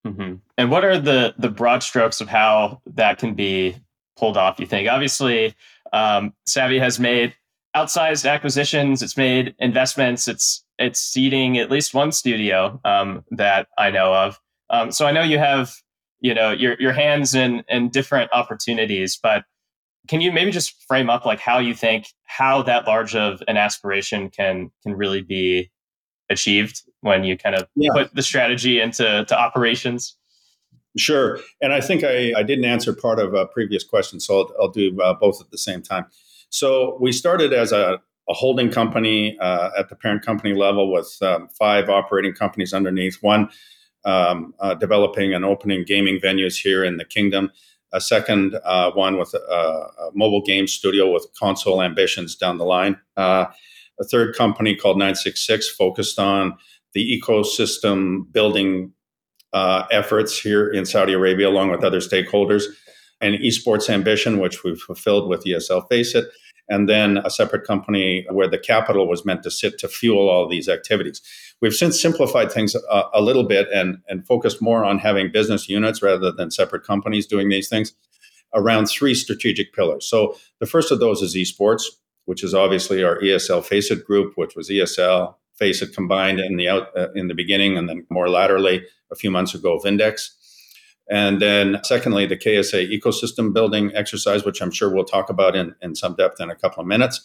Mm-hmm. 0.05 0.35
And 0.57 0.69
what 0.69 0.83
are 0.83 1.00
the 1.00 1.33
the 1.38 1.50
broad 1.50 1.81
strokes 1.81 2.19
of 2.19 2.27
how 2.27 2.81
that 2.85 3.19
can 3.19 3.35
be 3.35 3.77
pulled 4.17 4.38
off? 4.38 4.60
You 4.60 4.65
think? 4.65 4.89
Obviously, 4.89 5.55
um, 5.91 6.34
Savvy 6.46 6.79
has 6.79 7.00
made 7.00 7.36
outsized 7.75 8.29
acquisitions. 8.29 9.01
It's 9.01 9.17
made 9.17 9.55
investments. 9.60 10.27
It's 10.27 10.63
it's 10.79 11.00
seeding 11.00 11.58
at 11.58 11.72
least 11.72 11.93
one 11.93 12.12
studio 12.12 12.79
um, 12.84 13.24
that 13.32 13.67
I 13.77 13.91
know 13.91 14.13
of. 14.13 14.39
Um, 14.70 14.91
so 14.91 15.05
I 15.05 15.12
know 15.12 15.22
you 15.22 15.38
have 15.38 15.74
you 16.20 16.34
know 16.34 16.51
your 16.51 16.75
your 16.79 16.93
hands 16.93 17.36
in 17.36 17.63
in 17.67 17.89
different 17.89 18.32
opportunities, 18.34 19.20
but 19.22 19.43
can 20.08 20.22
you 20.22 20.32
maybe 20.32 20.51
just 20.51 20.84
frame 20.88 21.10
up 21.10 21.25
like 21.25 21.39
how 21.39 21.60
you 21.60 21.74
think 21.74 22.08
how 22.24 22.62
that 22.63 22.88
large 22.88 23.15
of 23.15 23.41
an 23.48 23.58
aspiration 23.58 24.29
can 24.29 24.72
can 24.84 24.96
really 24.96 25.22
be 25.22 25.70
achieved 26.29 26.82
when 27.01 27.24
you 27.24 27.38
kind 27.38 27.55
of 27.55 27.67
yeah. 27.75 27.91
put 27.93 28.15
the 28.15 28.24
strategy 28.24 28.79
into 28.79 29.25
to 29.25 29.39
operations? 29.39 30.17
Sure. 30.97 31.39
And 31.62 31.73
I 31.73 31.81
think 31.81 32.03
I, 32.03 32.33
I 32.38 32.43
didn't 32.43 32.65
answer 32.65 32.93
part 32.93 33.19
of 33.19 33.33
a 33.33 33.47
previous 33.47 33.83
question, 33.83 34.19
so 34.19 34.39
I'll, 34.39 34.53
I'll 34.62 34.69
do 34.69 35.00
uh, 35.01 35.13
both 35.13 35.41
at 35.41 35.50
the 35.50 35.57
same 35.57 35.81
time. 35.81 36.05
So 36.50 36.97
we 37.01 37.12
started 37.12 37.51
as 37.51 37.71
a, 37.71 38.00
a 38.29 38.33
holding 38.33 38.69
company 38.69 39.38
uh, 39.39 39.71
at 39.77 39.89
the 39.89 39.95
parent 39.95 40.23
company 40.23 40.53
level 40.53 40.91
with 40.91 41.17
um, 41.21 41.50
five 41.50 41.89
operating 41.89 42.33
companies 42.33 42.73
underneath, 42.73 43.17
one 43.21 43.50
um, 44.05 44.53
uh, 44.59 44.75
developing 44.75 45.33
and 45.33 45.43
opening 45.45 45.83
gaming 45.83 46.19
venues 46.19 46.62
here 46.62 46.83
in 46.83 46.97
the 46.97 47.05
kingdom, 47.05 47.51
a 47.91 48.01
second 48.01 48.59
uh, 48.63 48.91
one 48.91 49.17
with 49.17 49.33
a, 49.33 49.38
a, 49.38 50.09
mobile 50.13 50.41
game 50.41 50.67
studio 50.67 51.12
with 51.12 51.27
console 51.39 51.81
ambitions 51.81 52.35
down 52.35 52.57
the 52.57 52.65
line, 52.65 52.97
uh, 53.17 53.45
a 54.00 54.03
third 54.03 54.35
company 54.35 54.75
called 54.75 54.97
966 54.97 55.69
focused 55.69 56.19
on 56.19 56.57
the 56.93 57.21
ecosystem 57.21 58.31
building 58.31 58.91
uh, 59.53 59.86
efforts 59.91 60.38
here 60.39 60.67
in 60.69 60.86
Saudi 60.86 61.13
Arabia, 61.13 61.48
along 61.48 61.69
with 61.69 61.83
other 61.83 62.00
stakeholders, 62.00 62.63
and 63.22 63.36
esports 63.36 63.89
ambition, 63.89 64.39
which 64.39 64.63
we've 64.63 64.79
fulfilled 64.79 65.29
with 65.29 65.45
ESL 65.45 65.88
Faceit, 65.88 66.25
and 66.69 66.89
then 66.89 67.17
a 67.17 67.29
separate 67.29 67.65
company 67.65 68.25
where 68.29 68.48
the 68.48 68.57
capital 68.57 69.07
was 69.07 69.25
meant 69.25 69.43
to 69.43 69.51
sit 69.51 69.77
to 69.79 69.88
fuel 69.88 70.29
all 70.29 70.48
these 70.48 70.67
activities. 70.67 71.22
We've 71.62 71.74
since 71.74 72.01
simplified 72.01 72.51
things 72.51 72.75
a, 72.75 73.03
a 73.13 73.22
little 73.22 73.43
bit 73.43 73.67
and, 73.74 74.00
and 74.07 74.25
focused 74.25 74.62
more 74.62 74.83
on 74.83 75.00
having 75.00 75.31
business 75.31 75.69
units 75.69 76.01
rather 76.01 76.31
than 76.31 76.51
separate 76.51 76.83
companies 76.83 77.27
doing 77.27 77.50
these 77.50 77.69
things 77.69 77.93
around 78.53 78.86
three 78.88 79.15
strategic 79.15 79.74
pillars. 79.74 80.05
So 80.05 80.38
the 80.60 80.65
first 80.65 80.91
of 80.91 81.00
those 81.00 81.22
is 81.22 81.36
esports, 81.36 81.83
which 82.25 82.43
is 82.43 82.53
obviously 82.53 83.03
our 83.03 83.19
ESL 83.19 83.63
Faceit 83.63 84.05
group, 84.05 84.33
which 84.36 84.55
was 84.55 84.69
ESL, 84.69 85.36
Faceit 85.57 85.93
combined 85.93 86.39
in 86.39 86.57
the 86.57 86.67
out 86.67 86.88
uh, 86.98 87.12
in 87.13 87.27
the 87.27 87.36
beginning, 87.36 87.77
and 87.77 87.88
then 87.88 88.05
more 88.10 88.29
laterally 88.29 88.83
a 89.12 89.15
few 89.15 89.31
months 89.31 89.53
ago, 89.53 89.79
Vindex. 89.83 90.29
And 91.10 91.41
then, 91.41 91.79
secondly, 91.83 92.25
the 92.25 92.38
KSA 92.38 92.98
ecosystem 92.98 93.53
building 93.53 93.91
exercise, 93.93 94.45
which 94.45 94.62
I'm 94.62 94.72
sure 94.72 94.93
we'll 94.93 95.03
talk 95.03 95.29
about 95.29 95.55
in, 95.55 95.75
in 95.81 95.95
some 95.95 96.15
depth 96.15 96.39
in 96.39 96.50
a 96.50 96.55
couple 96.55 96.81
of 96.81 96.88
minutes, 96.88 97.22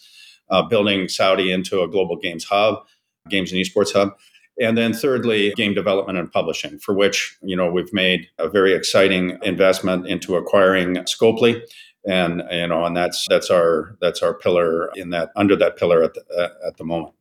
uh, 0.49 0.63
building 0.63 1.07
Saudi 1.07 1.51
into 1.51 1.81
a 1.81 1.87
global 1.87 2.17
games 2.17 2.43
hub, 2.43 2.85
games 3.29 3.51
and 3.51 3.63
esports 3.63 3.93
hub. 3.93 4.17
And 4.61 4.77
then, 4.77 4.93
thirdly, 4.93 5.53
game 5.55 5.73
development 5.73 6.17
and 6.17 6.29
publishing, 6.29 6.79
for 6.79 6.93
which 6.93 7.37
you 7.41 7.55
know 7.55 7.71
we've 7.71 7.93
made 7.93 8.27
a 8.37 8.49
very 8.49 8.73
exciting 8.73 9.39
investment 9.41 10.05
into 10.05 10.35
acquiring 10.35 10.95
Scopely, 11.05 11.61
and 12.05 12.43
you 12.51 12.67
know, 12.67 12.83
and 12.83 12.97
that's 12.97 13.25
that's 13.29 13.49
our 13.49 13.95
that's 14.01 14.21
our 14.21 14.33
pillar 14.33 14.91
in 14.95 15.11
that 15.11 15.29
under 15.37 15.55
that 15.55 15.77
pillar 15.77 16.03
at 16.03 16.13
the, 16.13 16.25
uh, 16.37 16.67
at 16.67 16.75
the 16.75 16.83
moment. 16.83 17.13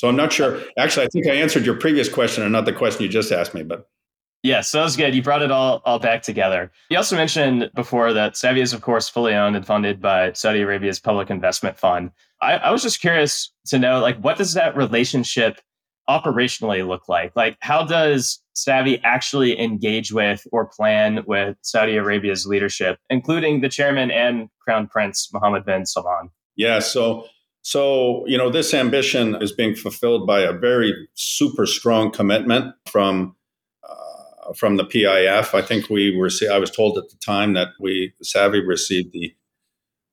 So 0.00 0.08
I'm 0.08 0.16
not 0.16 0.32
sure. 0.32 0.58
Actually, 0.78 1.04
I 1.04 1.08
think 1.10 1.26
I 1.26 1.32
answered 1.32 1.66
your 1.66 1.74
previous 1.74 2.08
question 2.08 2.42
and 2.42 2.50
not 2.50 2.64
the 2.64 2.72
question 2.72 3.02
you 3.02 3.08
just 3.10 3.30
asked 3.30 3.52
me, 3.52 3.62
but. 3.62 3.86
Yes, 4.42 4.72
that 4.72 4.82
was 4.82 4.96
good. 4.96 5.14
You 5.14 5.22
brought 5.22 5.42
it 5.42 5.50
all, 5.50 5.82
all 5.84 5.98
back 5.98 6.22
together. 6.22 6.72
You 6.88 6.96
also 6.96 7.16
mentioned 7.16 7.70
before 7.74 8.14
that 8.14 8.34
Savvy 8.34 8.62
is, 8.62 8.72
of 8.72 8.80
course, 8.80 9.10
fully 9.10 9.34
owned 9.34 9.56
and 9.56 9.66
funded 9.66 10.00
by 10.00 10.32
Saudi 10.32 10.62
Arabia's 10.62 10.98
Public 10.98 11.28
Investment 11.28 11.78
Fund. 11.78 12.12
I, 12.40 12.54
I 12.54 12.70
was 12.70 12.82
just 12.82 13.02
curious 13.02 13.52
to 13.66 13.78
know, 13.78 14.00
like, 14.00 14.16
what 14.20 14.38
does 14.38 14.54
that 14.54 14.74
relationship 14.74 15.60
operationally 16.08 16.88
look 16.88 17.06
like? 17.06 17.32
Like, 17.36 17.58
how 17.60 17.84
does 17.84 18.42
Savvy 18.54 19.02
actually 19.04 19.60
engage 19.60 20.14
with 20.14 20.46
or 20.50 20.64
plan 20.64 21.24
with 21.26 21.58
Saudi 21.60 21.96
Arabia's 21.96 22.46
leadership, 22.46 22.98
including 23.10 23.60
the 23.60 23.68
chairman 23.68 24.10
and 24.10 24.48
Crown 24.62 24.86
Prince 24.86 25.28
Mohammed 25.30 25.66
bin 25.66 25.84
Salman? 25.84 26.30
Yeah, 26.56 26.78
so 26.78 27.26
so, 27.70 28.26
you 28.26 28.36
know, 28.36 28.50
this 28.50 28.74
ambition 28.74 29.40
is 29.40 29.52
being 29.52 29.76
fulfilled 29.76 30.26
by 30.26 30.40
a 30.40 30.52
very 30.52 30.92
super 31.14 31.66
strong 31.66 32.10
commitment 32.10 32.74
from 32.86 33.36
uh, 33.88 34.52
from 34.54 34.76
the 34.76 34.84
PIF. 34.84 35.54
I 35.54 35.62
think 35.62 35.88
we 35.88 36.16
were. 36.16 36.30
I 36.50 36.58
was 36.58 36.72
told 36.72 36.98
at 36.98 37.08
the 37.10 37.16
time 37.24 37.54
that 37.54 37.68
we 37.78 38.12
Savvy 38.22 38.58
received 38.58 39.12
the 39.12 39.32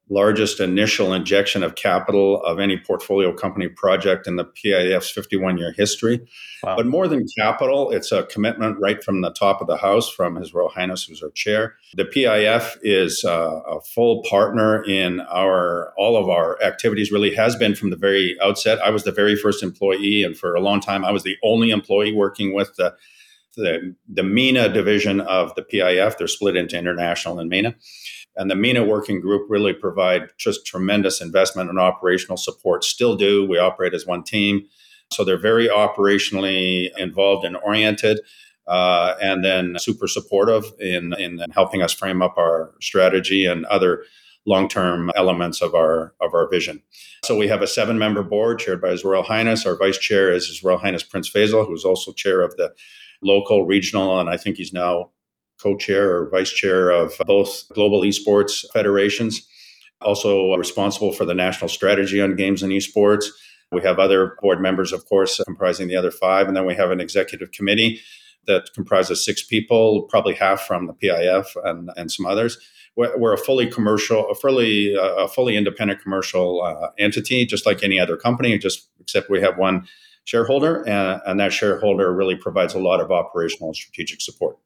largest 0.09 0.59
initial 0.59 1.13
injection 1.13 1.63
of 1.63 1.75
capital 1.75 2.41
of 2.43 2.59
any 2.59 2.77
portfolio 2.77 3.33
company 3.33 3.67
project 3.67 4.27
in 4.27 4.37
the 4.37 4.45
PIF's 4.45 5.09
51 5.09 5.57
year 5.57 5.73
history. 5.75 6.25
Wow. 6.63 6.77
But 6.77 6.85
more 6.85 7.07
than 7.07 7.25
capital, 7.37 7.91
it's 7.91 8.11
a 8.11 8.23
commitment 8.23 8.79
right 8.79 9.03
from 9.03 9.21
the 9.21 9.31
top 9.31 9.61
of 9.61 9.67
the 9.67 9.77
house 9.77 10.09
from 10.09 10.35
His 10.35 10.53
Royal 10.53 10.69
Highness, 10.69 11.03
who's 11.03 11.21
our 11.21 11.29
chair. 11.31 11.75
The 11.93 12.05
PIF 12.05 12.77
is 12.81 13.23
uh, 13.25 13.61
a 13.67 13.81
full 13.81 14.23
partner 14.23 14.83
in 14.83 15.19
our 15.21 15.93
all 15.97 16.15
of 16.15 16.29
our 16.29 16.61
activities, 16.63 17.11
really 17.11 17.35
has 17.35 17.55
been 17.55 17.75
from 17.75 17.89
the 17.89 17.97
very 17.97 18.37
outset. 18.41 18.79
I 18.79 18.89
was 18.89 19.03
the 19.03 19.11
very 19.11 19.35
first 19.35 19.61
employee, 19.61 20.23
and 20.23 20.37
for 20.37 20.55
a 20.55 20.61
long 20.61 20.79
time, 20.79 21.03
I 21.03 21.11
was 21.11 21.23
the 21.23 21.37
only 21.43 21.69
employee 21.69 22.13
working 22.13 22.53
with 22.53 22.75
the 22.75 22.95
the, 23.57 23.95
the 24.07 24.23
MENA 24.23 24.69
division 24.69 25.19
of 25.19 25.53
the 25.55 25.63
PIF. 25.63 26.17
They're 26.17 26.27
split 26.27 26.55
into 26.55 26.77
international 26.77 27.39
and 27.39 27.49
MENA. 27.49 27.75
And 28.37 28.49
the 28.49 28.55
MENA 28.55 28.85
working 28.85 29.19
group 29.19 29.47
really 29.49 29.73
provide 29.73 30.29
just 30.37 30.65
tremendous 30.65 31.19
investment 31.21 31.69
and 31.69 31.79
operational 31.79 32.37
support. 32.37 32.83
Still 32.83 33.15
do. 33.15 33.45
We 33.45 33.57
operate 33.57 33.93
as 33.93 34.05
one 34.05 34.23
team. 34.23 34.67
So 35.11 35.23
they're 35.23 35.37
very 35.37 35.67
operationally 35.67 36.89
involved 36.97 37.45
and 37.45 37.57
oriented. 37.57 38.19
Uh, 38.67 39.15
and 39.21 39.45
then 39.45 39.77
super 39.79 40.07
supportive 40.07 40.65
in, 40.77 41.13
in 41.13 41.39
helping 41.51 41.81
us 41.81 41.93
frame 41.93 42.21
up 42.21 42.37
our 42.37 42.73
strategy 42.81 43.45
and 43.45 43.65
other 43.67 44.03
long-term 44.45 45.11
elements 45.15 45.61
of 45.61 45.73
our 45.73 46.13
of 46.21 46.33
our 46.33 46.49
vision. 46.49 46.81
So 47.23 47.37
we 47.37 47.47
have 47.47 47.61
a 47.61 47.67
seven-member 47.67 48.23
board 48.23 48.59
chaired 48.59 48.81
by 48.81 48.91
His 48.91 49.03
Royal 49.03 49.23
Highness. 49.23 49.65
Our 49.65 49.77
vice 49.77 49.97
chair 49.97 50.33
is 50.33 50.47
His 50.47 50.63
Royal 50.63 50.77
Highness 50.77 51.03
Prince 51.03 51.29
Faisal, 51.29 51.65
who's 51.65 51.85
also 51.85 52.11
chair 52.13 52.41
of 52.41 52.55
the 52.57 52.73
local, 53.21 53.65
regional, 53.65 54.19
and 54.19 54.29
I 54.29 54.37
think 54.37 54.57
he's 54.57 54.73
now 54.73 55.11
co-chair 55.61 56.15
or 56.15 56.29
vice 56.29 56.51
chair 56.51 56.89
of 56.89 57.13
both 57.25 57.67
global 57.73 58.01
esports 58.01 58.65
federations. 58.73 59.47
Also 60.01 60.53
responsible 60.55 61.11
for 61.11 61.25
the 61.25 61.33
national 61.33 61.69
strategy 61.69 62.21
on 62.21 62.35
games 62.35 62.61
and 62.61 62.71
esports. 62.71 63.25
We 63.71 63.81
have 63.81 63.99
other 63.99 64.37
board 64.41 64.61
members, 64.61 64.93
of 64.93 65.05
course, 65.05 65.41
comprising 65.45 65.87
the 65.87 65.95
other 65.95 66.11
five, 66.11 66.47
and 66.47 66.55
then 66.55 66.65
we 66.65 66.75
have 66.75 66.91
an 66.91 67.01
executive 67.01 67.51
committee 67.51 67.99
that 68.45 68.69
comprises 68.73 69.25
six 69.25 69.43
people, 69.43 70.03
probably 70.03 70.33
half 70.33 70.61
from 70.61 70.87
the 70.87 70.93
PIF 70.93 71.47
and, 71.65 71.89
and 71.97 72.11
some 72.11 72.25
others. 72.25 72.57
We're, 72.95 73.33
a 73.33 73.37
fully 73.37 73.69
commercial, 73.69 74.27
a 74.27 74.33
fully 74.33 74.95
a 74.95 75.27
fully 75.27 75.55
independent 75.55 76.01
commercial 76.01 76.63
uh, 76.63 76.89
entity, 76.97 77.45
just 77.45 77.65
like 77.65 77.83
any 77.83 77.99
other 77.99 78.17
company, 78.17 78.57
just 78.57 78.89
except 78.99 79.29
we 79.29 79.39
have 79.39 79.57
one 79.57 79.85
shareholder, 80.23 80.81
and, 80.87 81.21
and 81.25 81.39
that 81.39 81.53
shareholder 81.53 82.11
really 82.11 82.35
provides 82.35 82.73
a 82.73 82.79
lot 82.79 82.99
of 82.99 83.11
operational 83.11 83.69
and 83.69 83.75
strategic 83.75 84.19
support. 84.19 84.57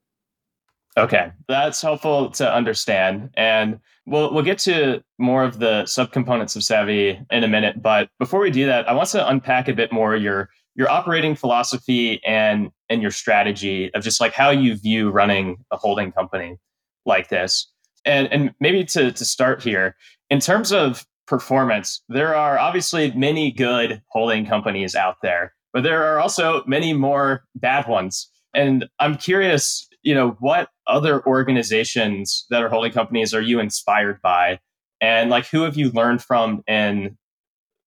Okay, 0.97 1.31
that's 1.47 1.81
helpful 1.81 2.29
to 2.31 2.53
understand. 2.53 3.29
And 3.35 3.79
we'll 4.05 4.33
we'll 4.33 4.43
get 4.43 4.59
to 4.59 5.01
more 5.17 5.43
of 5.43 5.59
the 5.59 5.83
subcomponents 5.83 6.55
of 6.55 6.63
Savvy 6.63 7.19
in 7.29 7.43
a 7.43 7.47
minute. 7.47 7.81
But 7.81 8.09
before 8.19 8.41
we 8.41 8.51
do 8.51 8.65
that, 8.65 8.89
I 8.89 8.93
want 8.93 9.09
to 9.09 9.27
unpack 9.27 9.67
a 9.67 9.73
bit 9.73 9.93
more 9.93 10.15
your 10.15 10.49
your 10.75 10.89
operating 10.89 11.35
philosophy 11.35 12.21
and 12.25 12.71
and 12.89 13.01
your 13.01 13.11
strategy 13.11 13.93
of 13.93 14.03
just 14.03 14.19
like 14.19 14.33
how 14.33 14.49
you 14.49 14.75
view 14.75 15.11
running 15.11 15.63
a 15.71 15.77
holding 15.77 16.11
company 16.11 16.57
like 17.05 17.29
this. 17.29 17.71
And 18.03 18.27
and 18.31 18.53
maybe 18.59 18.83
to 18.85 19.13
to 19.13 19.25
start 19.25 19.63
here, 19.63 19.95
in 20.29 20.41
terms 20.41 20.73
of 20.73 21.05
performance, 21.25 22.01
there 22.09 22.35
are 22.35 22.59
obviously 22.59 23.11
many 23.11 23.51
good 23.51 24.01
holding 24.09 24.45
companies 24.45 24.93
out 24.93 25.15
there, 25.23 25.53
but 25.71 25.83
there 25.83 26.03
are 26.03 26.19
also 26.19 26.63
many 26.67 26.91
more 26.91 27.45
bad 27.55 27.87
ones. 27.87 28.29
And 28.53 28.89
I'm 28.99 29.15
curious 29.15 29.87
you 30.03 30.15
know, 30.15 30.35
what 30.39 30.69
other 30.91 31.25
organizations 31.25 32.45
that 32.49 32.61
are 32.61 32.69
holding 32.69 32.91
companies 32.91 33.33
are 33.33 33.41
you 33.41 33.59
inspired 33.59 34.21
by? 34.21 34.59
And 34.99 35.29
like 35.29 35.47
who 35.47 35.63
have 35.63 35.77
you 35.77 35.91
learned 35.91 36.21
from 36.21 36.63
and 36.67 37.17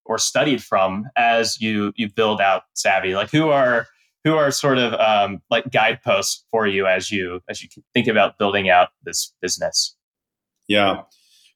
or 0.05 0.19
studied 0.19 0.63
from 0.63 1.07
as 1.17 1.61
you 1.61 1.93
you 1.97 2.09
build 2.09 2.41
out 2.41 2.63
Savvy? 2.75 3.15
Like 3.15 3.31
who 3.31 3.51
are 3.51 3.87
who 4.25 4.35
are 4.37 4.51
sort 4.51 4.79
of 4.79 4.95
um, 4.95 5.43
like 5.51 5.71
guideposts 5.71 6.45
for 6.51 6.67
you 6.67 6.87
as 6.87 7.11
you 7.11 7.41
as 7.49 7.63
you 7.63 7.69
think 7.93 8.09
about 8.09 8.39
building 8.39 8.69
out 8.69 8.89
this 9.05 9.33
business? 9.41 9.95
Yeah, 10.67 11.03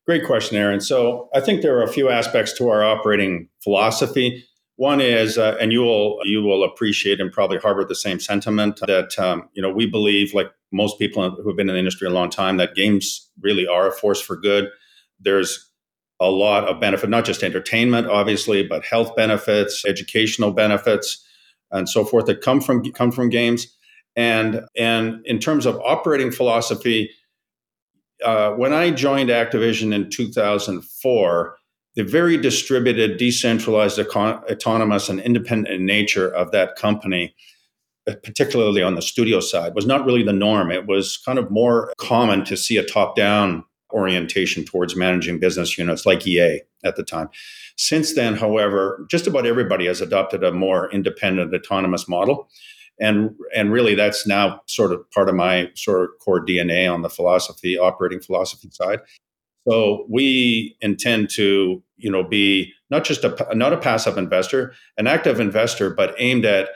great 0.06 0.24
question, 0.26 0.56
Aaron. 0.56 0.80
So 0.80 1.28
I 1.34 1.40
think 1.40 1.62
there 1.62 1.76
are 1.78 1.82
a 1.82 1.92
few 1.92 2.10
aspects 2.10 2.52
to 2.58 2.68
our 2.68 2.84
operating 2.84 3.48
philosophy. 3.64 4.44
One 4.78 5.00
is, 5.00 5.38
uh, 5.38 5.56
and 5.60 5.72
you 5.72 5.80
will 5.80 6.20
you 6.22 6.40
will 6.40 6.62
appreciate 6.62 7.20
and 7.20 7.32
probably 7.32 7.58
harbor 7.58 7.84
the 7.84 7.96
same 7.96 8.20
sentiment 8.20 8.78
that 8.86 9.18
um, 9.18 9.48
you 9.52 9.60
know 9.60 9.70
we 9.70 9.86
believe, 9.86 10.34
like 10.34 10.52
most 10.70 11.00
people 11.00 11.28
who 11.32 11.48
have 11.48 11.56
been 11.56 11.68
in 11.68 11.74
the 11.74 11.80
industry 11.80 12.06
a 12.06 12.12
long 12.12 12.30
time, 12.30 12.58
that 12.58 12.76
games 12.76 13.28
really 13.40 13.66
are 13.66 13.88
a 13.88 13.92
force 13.92 14.20
for 14.20 14.36
good. 14.36 14.68
There's 15.18 15.68
a 16.20 16.30
lot 16.30 16.68
of 16.68 16.80
benefit, 16.80 17.10
not 17.10 17.24
just 17.24 17.42
entertainment, 17.42 18.06
obviously, 18.06 18.62
but 18.62 18.84
health 18.84 19.16
benefits, 19.16 19.84
educational 19.84 20.52
benefits, 20.52 21.26
and 21.72 21.88
so 21.88 22.04
forth 22.04 22.26
that 22.26 22.40
come 22.40 22.60
from 22.60 22.84
come 22.92 23.10
from 23.10 23.30
games. 23.30 23.76
And 24.14 24.62
and 24.76 25.26
in 25.26 25.40
terms 25.40 25.66
of 25.66 25.80
operating 25.80 26.30
philosophy, 26.30 27.10
uh, 28.24 28.52
when 28.52 28.72
I 28.72 28.92
joined 28.92 29.30
Activision 29.30 29.92
in 29.92 30.08
2004 30.08 31.56
the 31.98 32.04
very 32.04 32.36
distributed, 32.36 33.16
decentralized, 33.16 33.98
econ- 33.98 34.40
autonomous, 34.48 35.08
and 35.08 35.18
independent 35.18 35.80
nature 35.80 36.28
of 36.28 36.52
that 36.52 36.76
company, 36.76 37.34
uh, 38.06 38.14
particularly 38.22 38.80
on 38.80 38.94
the 38.94 39.02
studio 39.02 39.40
side, 39.40 39.74
was 39.74 39.84
not 39.84 40.06
really 40.06 40.22
the 40.22 40.32
norm. 40.32 40.70
It 40.70 40.86
was 40.86 41.16
kind 41.16 41.40
of 41.40 41.50
more 41.50 41.92
common 41.98 42.44
to 42.44 42.56
see 42.56 42.76
a 42.76 42.84
top 42.84 43.16
down 43.16 43.64
orientation 43.92 44.64
towards 44.64 44.94
managing 44.94 45.40
business 45.40 45.76
units 45.76 46.06
like 46.06 46.24
EA 46.24 46.60
at 46.84 46.94
the 46.94 47.02
time. 47.02 47.30
Since 47.76 48.14
then, 48.14 48.36
however, 48.36 49.04
just 49.10 49.26
about 49.26 49.44
everybody 49.44 49.86
has 49.86 50.00
adopted 50.00 50.44
a 50.44 50.52
more 50.52 50.88
independent, 50.92 51.52
autonomous 51.52 52.06
model. 52.06 52.48
And, 53.00 53.30
and 53.56 53.72
really, 53.72 53.96
that's 53.96 54.24
now 54.24 54.60
sort 54.66 54.92
of 54.92 55.10
part 55.10 55.28
of 55.28 55.34
my 55.34 55.72
sort 55.74 56.02
of 56.04 56.10
core 56.20 56.46
DNA 56.46 56.92
on 56.92 57.02
the 57.02 57.10
philosophy, 57.10 57.76
operating 57.76 58.20
philosophy 58.20 58.68
side. 58.70 59.00
So 59.68 60.06
we 60.08 60.76
intend 60.80 61.30
to, 61.30 61.82
you 61.96 62.10
know, 62.10 62.24
be 62.24 62.72
not 62.90 63.04
just 63.04 63.24
a 63.24 63.36
not 63.54 63.72
a 63.72 63.76
passive 63.76 64.16
investor, 64.16 64.72
an 64.96 65.06
active 65.06 65.40
investor, 65.40 65.90
but 65.90 66.14
aimed 66.18 66.46
at 66.46 66.70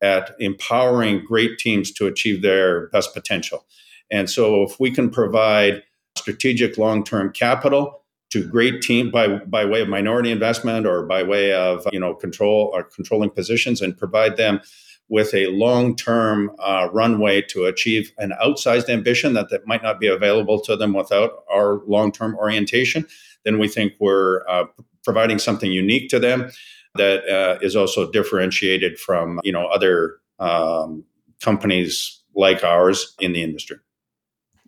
at 0.00 0.34
empowering 0.38 1.24
great 1.26 1.58
teams 1.58 1.92
to 1.92 2.06
achieve 2.06 2.40
their 2.40 2.88
best 2.88 3.12
potential. 3.12 3.66
And 4.10 4.30
so 4.30 4.62
if 4.62 4.78
we 4.80 4.90
can 4.90 5.10
provide 5.10 5.82
strategic 6.16 6.78
long-term 6.78 7.32
capital 7.32 8.04
to 8.30 8.46
great 8.46 8.82
team 8.82 9.10
by 9.10 9.28
by 9.28 9.64
way 9.64 9.80
of 9.80 9.88
minority 9.88 10.30
investment 10.30 10.86
or 10.86 11.04
by 11.04 11.22
way 11.22 11.52
of 11.52 11.86
you 11.92 12.00
know 12.00 12.14
control 12.14 12.70
or 12.72 12.82
controlling 12.82 13.30
positions 13.30 13.82
and 13.82 13.96
provide 13.96 14.36
them 14.36 14.60
with 15.08 15.32
a 15.34 15.46
long 15.48 15.96
term 15.96 16.50
uh, 16.58 16.88
runway 16.92 17.42
to 17.42 17.64
achieve 17.64 18.12
an 18.18 18.32
outsized 18.42 18.88
ambition 18.88 19.32
that, 19.34 19.48
that 19.50 19.66
might 19.66 19.82
not 19.82 19.98
be 20.00 20.06
available 20.06 20.60
to 20.60 20.76
them 20.76 20.92
without 20.92 21.44
our 21.52 21.80
long 21.86 22.12
term 22.12 22.36
orientation, 22.36 23.06
then 23.44 23.58
we 23.58 23.68
think 23.68 23.94
we're 24.00 24.46
uh, 24.48 24.64
providing 25.04 25.38
something 25.38 25.72
unique 25.72 26.08
to 26.10 26.18
them 26.18 26.50
that 26.94 27.28
uh, 27.28 27.58
is 27.62 27.76
also 27.76 28.10
differentiated 28.10 28.98
from 28.98 29.40
you 29.44 29.52
know 29.52 29.66
other 29.66 30.16
um, 30.38 31.04
companies 31.42 32.22
like 32.34 32.62
ours 32.62 33.14
in 33.20 33.32
the 33.32 33.42
industry. 33.42 33.78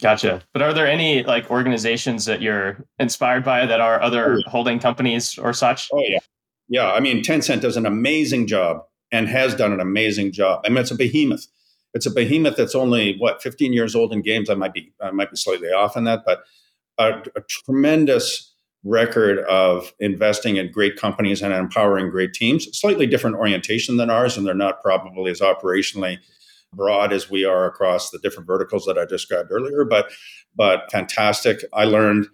Gotcha. 0.00 0.42
But 0.54 0.62
are 0.62 0.72
there 0.72 0.86
any 0.86 1.22
like 1.24 1.50
organizations 1.50 2.24
that 2.24 2.40
you're 2.40 2.86
inspired 2.98 3.44
by 3.44 3.66
that 3.66 3.80
are 3.80 4.00
other 4.00 4.34
oh, 4.34 4.36
yeah. 4.38 4.50
holding 4.50 4.78
companies 4.78 5.36
or 5.36 5.52
such? 5.52 5.90
Oh 5.92 6.02
yeah, 6.02 6.18
yeah. 6.68 6.92
I 6.92 7.00
mean, 7.00 7.22
Tencent 7.22 7.60
does 7.60 7.76
an 7.76 7.84
amazing 7.84 8.46
job 8.46 8.82
and 9.12 9.28
has 9.28 9.54
done 9.54 9.72
an 9.72 9.80
amazing 9.80 10.32
job. 10.32 10.62
I 10.64 10.68
mean, 10.68 10.78
it's 10.78 10.90
a 10.90 10.96
behemoth. 10.96 11.46
It's 11.94 12.06
a 12.06 12.10
behemoth 12.10 12.56
that's 12.56 12.74
only 12.74 13.16
what 13.18 13.42
15 13.42 13.72
years 13.72 13.94
old 13.94 14.12
in 14.12 14.22
games. 14.22 14.48
I 14.48 14.54
might 14.54 14.72
be 14.72 14.92
I 15.00 15.10
might 15.10 15.30
be 15.30 15.36
slightly 15.36 15.68
off 15.68 15.96
on 15.96 16.04
that, 16.04 16.20
but 16.24 16.42
a, 16.98 17.22
a 17.36 17.40
tremendous 17.48 18.54
record 18.84 19.40
of 19.40 19.92
investing 19.98 20.56
in 20.56 20.70
great 20.70 20.96
companies 20.96 21.42
and 21.42 21.52
empowering 21.52 22.10
great 22.10 22.32
teams. 22.32 22.66
Slightly 22.78 23.06
different 23.06 23.36
orientation 23.36 23.96
than 23.96 24.10
ours, 24.10 24.36
and 24.36 24.46
they're 24.46 24.54
not 24.54 24.82
probably 24.82 25.30
as 25.30 25.40
operationally 25.40 26.18
broad 26.72 27.12
as 27.12 27.28
we 27.28 27.44
are 27.44 27.66
across 27.66 28.10
the 28.10 28.18
different 28.20 28.46
verticals 28.46 28.84
that 28.86 28.96
I 28.96 29.04
described 29.04 29.50
earlier. 29.50 29.84
But 29.84 30.10
but 30.54 30.90
fantastic. 30.90 31.64
I 31.72 31.84
learned 31.84 32.28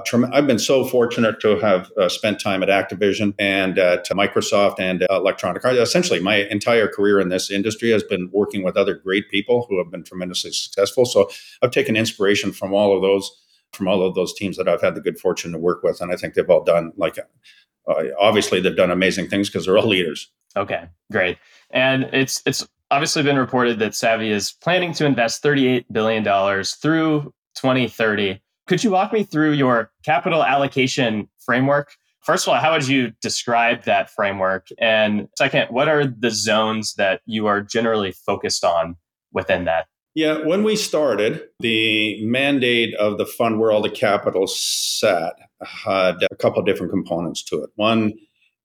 Trem- 0.00 0.30
I've 0.32 0.46
been 0.46 0.58
so 0.58 0.84
fortunate 0.84 1.40
to 1.40 1.58
have 1.58 1.90
uh, 1.98 2.08
spent 2.08 2.40
time 2.40 2.62
at 2.62 2.68
Activision 2.68 3.34
and 3.38 3.78
at 3.78 4.08
Microsoft 4.10 4.76
and 4.78 5.02
uh, 5.02 5.06
Electronic 5.10 5.64
Arts. 5.64 5.78
Essentially, 5.78 6.20
my 6.20 6.36
entire 6.36 6.88
career 6.88 7.20
in 7.20 7.28
this 7.28 7.50
industry 7.50 7.90
has 7.90 8.02
been 8.02 8.30
working 8.32 8.62
with 8.62 8.76
other 8.76 8.94
great 8.94 9.28
people 9.30 9.66
who 9.68 9.78
have 9.78 9.90
been 9.90 10.02
tremendously 10.02 10.52
successful. 10.52 11.04
So 11.04 11.30
I've 11.62 11.70
taken 11.70 11.96
inspiration 11.96 12.52
from 12.52 12.72
all 12.72 12.94
of 12.94 13.02
those 13.02 13.30
from 13.72 13.88
all 13.88 14.06
of 14.06 14.14
those 14.14 14.32
teams 14.32 14.56
that 14.56 14.68
I've 14.68 14.80
had 14.80 14.94
the 14.94 15.00
good 15.00 15.18
fortune 15.18 15.50
to 15.50 15.58
work 15.58 15.82
with, 15.82 16.00
and 16.00 16.12
I 16.12 16.16
think 16.16 16.34
they've 16.34 16.48
all 16.48 16.62
done 16.62 16.92
like 16.96 17.18
uh, 17.18 17.94
obviously 18.18 18.60
they've 18.60 18.76
done 18.76 18.90
amazing 18.90 19.28
things 19.28 19.48
because 19.48 19.66
they're 19.66 19.76
all 19.76 19.88
leaders. 19.88 20.30
Okay, 20.56 20.84
great. 21.10 21.38
And 21.70 22.04
it's 22.12 22.42
it's 22.46 22.66
obviously 22.90 23.22
been 23.22 23.38
reported 23.38 23.78
that 23.80 23.94
Savvy 23.94 24.30
is 24.30 24.52
planning 24.52 24.92
to 24.94 25.04
invest 25.04 25.42
38 25.42 25.92
billion 25.92 26.22
dollars 26.22 26.74
through 26.76 27.32
2030 27.56 28.40
could 28.66 28.82
you 28.82 28.90
walk 28.90 29.12
me 29.12 29.24
through 29.24 29.52
your 29.52 29.90
capital 30.04 30.42
allocation 30.42 31.28
framework? 31.44 31.92
First 32.22 32.46
of 32.46 32.54
all, 32.54 32.60
how 32.60 32.72
would 32.72 32.88
you 32.88 33.12
describe 33.20 33.84
that 33.84 34.10
framework? 34.10 34.68
And 34.78 35.28
second, 35.36 35.68
what 35.68 35.88
are 35.88 36.06
the 36.06 36.30
zones 36.30 36.94
that 36.94 37.20
you 37.26 37.46
are 37.46 37.60
generally 37.60 38.12
focused 38.12 38.64
on 38.64 38.96
within 39.32 39.66
that? 39.66 39.86
Yeah, 40.14 40.38
when 40.46 40.62
we 40.62 40.76
started, 40.76 41.42
the 41.58 42.24
mandate 42.24 42.94
of 42.94 43.18
the 43.18 43.26
fund 43.26 43.58
where 43.58 43.72
all 43.72 43.82
the 43.82 43.90
capital 43.90 44.46
sat 44.46 45.34
had 45.62 46.22
a 46.30 46.36
couple 46.36 46.60
of 46.60 46.66
different 46.66 46.92
components 46.92 47.42
to 47.44 47.62
it. 47.62 47.70
One, 47.74 48.12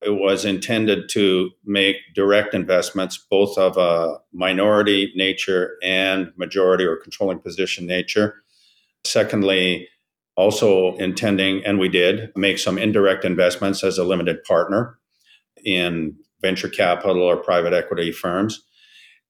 it 0.01 0.11
was 0.11 0.45
intended 0.45 1.09
to 1.09 1.49
make 1.65 1.97
direct 2.15 2.53
investments, 2.53 3.17
both 3.29 3.57
of 3.57 3.77
a 3.77 4.19
minority 4.31 5.11
nature 5.15 5.77
and 5.83 6.31
majority 6.37 6.85
or 6.85 6.95
controlling 6.95 7.39
position 7.39 7.85
nature. 7.85 8.35
Secondly, 9.05 9.87
also 10.35 10.95
intending, 10.97 11.65
and 11.65 11.79
we 11.79 11.89
did, 11.89 12.31
make 12.35 12.59
some 12.59 12.77
indirect 12.77 13.25
investments 13.25 13.83
as 13.83 13.97
a 13.97 14.03
limited 14.03 14.43
partner 14.43 14.97
in 15.65 16.15
venture 16.41 16.69
capital 16.69 17.21
or 17.21 17.37
private 17.37 17.73
equity 17.73 18.11
firms. 18.11 18.63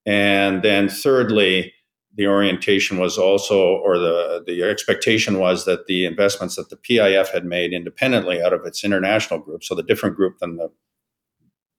And 0.06 0.62
then 0.64 0.90
thirdly, 0.90 1.74
the 2.16 2.28
orientation 2.28 2.98
was 2.98 3.18
also, 3.18 3.78
or 3.78 3.98
the, 3.98 4.44
the 4.46 4.64
expectation 4.64 5.40
was 5.40 5.66
that 5.66 5.88
the 5.88 6.06
investments 6.06 6.56
that 6.56 6.70
the 6.70 6.78
PIF 6.78 7.30
had 7.30 7.46
made 7.46 7.74
independently 7.74 8.42
out 8.42 8.54
of 8.54 8.66
its 8.66 8.84
international 8.84 9.40
group, 9.40 9.64
so 9.64 9.76
the 9.76 9.84
different 9.84 10.16
group 10.16 10.40
than 10.40 10.58
the 10.58 10.70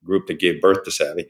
group 0.04 0.26
that 0.26 0.38
gave 0.38 0.60
birth 0.60 0.82
to 0.84 0.90
Savvy, 0.90 1.26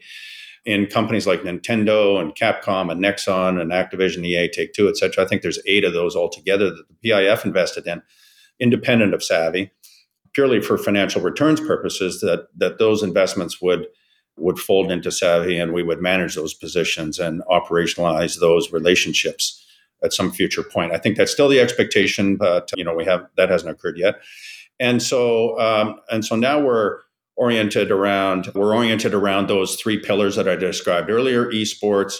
in 0.65 0.85
companies 0.85 1.25
like 1.25 1.41
Nintendo 1.41 2.21
and 2.21 2.35
Capcom 2.35 2.91
and 2.91 3.03
Nexon 3.03 3.59
and 3.59 3.71
Activision, 3.71 4.25
EA, 4.25 4.49
Take 4.49 4.73
Two, 4.73 4.87
et 4.87 4.97
cetera. 4.97 5.23
I 5.23 5.27
think 5.27 5.41
there's 5.41 5.61
eight 5.65 5.83
of 5.83 5.93
those 5.93 6.15
altogether 6.15 6.69
that 6.69 6.83
the 6.87 7.09
PIF 7.09 7.45
invested 7.45 7.87
in, 7.87 8.01
independent 8.59 9.13
of 9.13 9.23
Savvy, 9.23 9.71
purely 10.33 10.61
for 10.61 10.77
financial 10.77 11.21
returns 11.21 11.59
purposes. 11.59 12.21
That 12.21 12.47
that 12.57 12.77
those 12.77 13.01
investments 13.01 13.61
would 13.61 13.87
would 14.37 14.59
fold 14.59 14.91
into 14.91 15.11
Savvy, 15.11 15.57
and 15.57 15.73
we 15.73 15.83
would 15.83 16.01
manage 16.01 16.35
those 16.35 16.53
positions 16.53 17.19
and 17.19 17.41
operationalize 17.49 18.39
those 18.39 18.71
relationships 18.71 19.65
at 20.03 20.13
some 20.13 20.31
future 20.31 20.63
point. 20.63 20.93
I 20.93 20.97
think 20.97 21.17
that's 21.17 21.31
still 21.31 21.49
the 21.49 21.59
expectation, 21.59 22.35
but 22.35 22.71
you 22.75 22.83
know 22.83 22.93
we 22.93 23.05
have 23.05 23.25
that 23.37 23.49
hasn't 23.49 23.71
occurred 23.71 23.97
yet. 23.97 24.15
And 24.79 25.01
so 25.01 25.59
um, 25.59 25.99
and 26.11 26.23
so 26.23 26.35
now 26.35 26.59
we're 26.59 26.99
oriented 27.41 27.89
around 27.89 28.51
we're 28.53 28.75
oriented 28.75 29.15
around 29.15 29.47
those 29.47 29.75
three 29.75 29.97
pillars 29.97 30.35
that 30.35 30.47
I 30.47 30.55
described 30.55 31.09
earlier: 31.09 31.47
esports, 31.51 32.17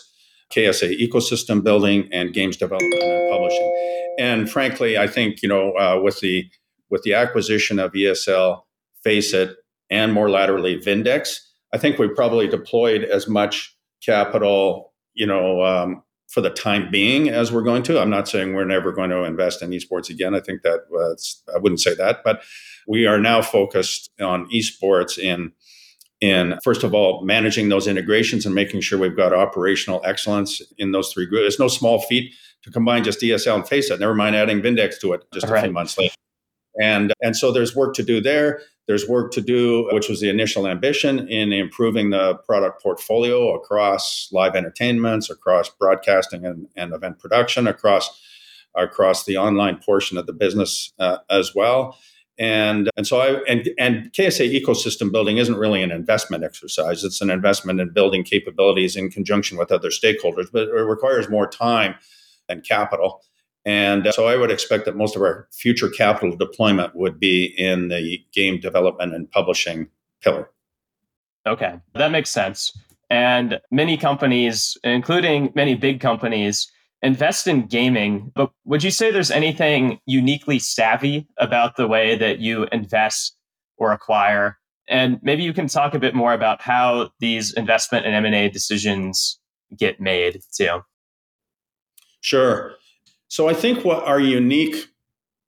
KSA 0.52 1.00
ecosystem 1.00 1.64
building, 1.64 2.10
and 2.12 2.34
games 2.34 2.58
development 2.58 3.04
and 3.04 3.32
publishing. 3.32 4.16
And 4.18 4.50
frankly, 4.50 4.98
I 4.98 5.06
think 5.06 5.44
you 5.44 5.50
know 5.50 5.74
uh, 5.74 6.02
with 6.02 6.20
the 6.22 6.50
with 6.90 7.04
the 7.04 7.14
acquisition 7.14 7.78
of 7.78 7.92
ESL, 7.94 8.64
FACEIT, 9.06 9.56
and 9.92 10.12
more 10.12 10.30
laterally 10.30 10.78
Vindex, 10.78 11.38
I 11.72 11.78
think 11.78 12.00
we 12.00 12.08
probably 12.10 12.48
deployed 12.48 13.04
as 13.04 13.28
much 13.28 13.76
capital, 14.04 14.92
you 15.14 15.28
know, 15.28 15.64
um, 15.64 16.04
for 16.32 16.40
the 16.40 16.50
time 16.50 16.90
being 16.90 17.28
as 17.28 17.52
we're 17.52 17.62
going 17.62 17.84
to. 17.84 18.00
I'm 18.00 18.10
not 18.10 18.28
saying 18.28 18.54
we're 18.54 18.64
never 18.64 18.94
going 18.94 19.10
to 19.10 19.24
invest 19.24 19.62
in 19.62 19.72
esports 19.72 20.10
again. 20.10 20.34
I 20.34 20.40
think 20.40 20.62
that 20.62 20.80
uh, 20.96 21.54
I 21.54 21.60
wouldn't 21.60 21.82
say 21.82 21.94
that, 21.96 22.24
but 22.24 22.42
we 22.88 23.06
are 23.06 23.20
now 23.20 23.42
focused 23.42 24.10
on 24.20 24.50
esports 24.50 25.20
in 25.20 25.52
in 26.22 26.58
first 26.64 26.84
of 26.84 26.94
all 26.94 27.24
managing 27.26 27.70
those 27.70 27.88
integrations 27.88 28.46
and 28.46 28.56
making 28.56 28.80
sure 28.80 28.98
we've 28.98 29.18
got 29.18 29.34
operational 29.34 30.02
excellence 30.06 30.62
in 30.78 30.92
those 30.92 31.12
three 31.12 31.26
groups. 31.26 31.54
It's 31.54 31.60
no 31.60 31.68
small 31.68 32.00
feat 32.00 32.34
to 32.64 32.72
combine 32.72 33.04
just 33.04 33.20
ESL 33.20 33.56
and 33.56 33.66
FACEIT. 33.66 34.00
Never 34.00 34.16
mind 34.16 34.36
adding 34.36 34.62
Vindex 34.62 35.00
to 35.02 35.14
it 35.14 35.26
just 35.34 35.48
a 35.48 35.62
few 35.62 35.72
months 35.72 35.98
later. 35.98 36.16
And 36.80 37.14
and 37.22 37.36
so 37.36 37.52
there's 37.52 37.76
work 37.76 37.94
to 37.96 38.04
do 38.04 38.22
there. 38.22 38.62
There's 38.88 39.08
work 39.08 39.32
to 39.34 39.42
do, 39.42 39.88
which 39.92 40.10
was 40.10 40.20
the 40.20 40.30
initial 40.30 40.68
ambition 40.68 41.28
in 41.28 41.54
improving 41.54 42.10
the 42.10 42.36
product 42.36 42.82
portfolio 42.82 43.54
across 43.56 44.30
live 44.32 44.56
entertainments, 44.56 45.30
across 45.30 45.70
broadcasting 45.70 46.46
and, 46.46 46.68
and 46.76 46.94
event 46.94 47.20
production, 47.20 47.68
across 47.68 48.10
across 48.76 49.26
the 49.26 49.38
online 49.38 49.78
portion 49.78 50.18
of 50.18 50.26
the 50.26 50.34
business 50.34 50.94
uh, 51.00 51.18
as 51.30 51.54
well 51.54 51.98
And 52.38 52.90
and 52.98 53.06
so 53.06 53.20
I 53.20 53.42
and 53.48 53.70
and 53.78 54.12
KSA 54.14 54.60
ecosystem 54.60 55.12
building 55.12 55.38
isn't 55.38 55.58
really 55.58 55.84
an 55.84 55.92
investment 55.92 56.44
exercise. 56.44 57.04
It's 57.04 57.22
an 57.22 57.30
investment 57.30 57.80
in 57.80 57.94
building 57.94 58.24
capabilities 58.24 58.96
in 58.96 59.12
conjunction 59.12 59.58
with 59.58 59.72
other 59.72 59.90
stakeholders, 59.90 60.48
but 60.52 60.70
it 60.70 60.72
requires 60.72 61.30
more 61.30 61.48
time 61.48 61.96
and 62.50 62.64
capital. 62.64 63.22
And 63.66 64.08
uh, 64.08 64.12
so 64.12 64.28
I 64.28 64.36
would 64.36 64.52
expect 64.52 64.86
that 64.86 64.96
most 64.96 65.16
of 65.16 65.22
our 65.22 65.48
future 65.52 65.90
capital 65.90 66.36
deployment 66.36 66.96
would 66.96 67.20
be 67.20 67.46
in 67.58 67.90
the 67.90 68.24
game 68.34 68.60
development 68.60 69.14
and 69.14 69.30
publishing 69.30 69.88
pillar. 70.22 70.50
Okay, 71.46 71.80
that 71.94 72.12
makes 72.12 72.30
sense. 72.30 72.76
And 73.10 73.60
many 73.72 73.98
companies, 73.98 74.78
including 74.84 75.52
many 75.54 75.76
big 75.76 76.00
companies, 76.00 76.72
invest 77.02 77.48
in 77.48 77.68
gaming. 77.68 78.32
But 78.36 78.52
would 78.66 78.84
you 78.84 78.92
say 78.92 79.12
there's 79.12 79.32
anything 79.32 80.00
uniquely 80.06 80.60
savvy 80.60 81.28
about 81.38 81.76
the 81.76 81.88
way 81.88 82.16
that 82.16 82.40
you 82.40 82.68
invest 82.72 83.36
or 83.78 83.92
acquire? 83.92 84.58
And 84.88 85.20
maybe 85.22 85.44
you 85.44 85.54
can 85.54 85.68
talk 85.68 85.94
a 85.94 86.00
bit 86.00 86.16
more 86.16 86.34
about 86.34 86.62
how 86.62 87.12
these 87.20 87.54
investment 87.54 88.06
and 88.06 88.16
M&A 88.16 88.50
decisions 88.50 89.40
get 89.76 90.00
made 90.00 90.42
too. 90.54 90.82
Sure. 92.22 92.76
So 93.32 93.48
I 93.48 93.54
think 93.54 93.86
what 93.86 94.04
our 94.04 94.20
unique 94.20 94.76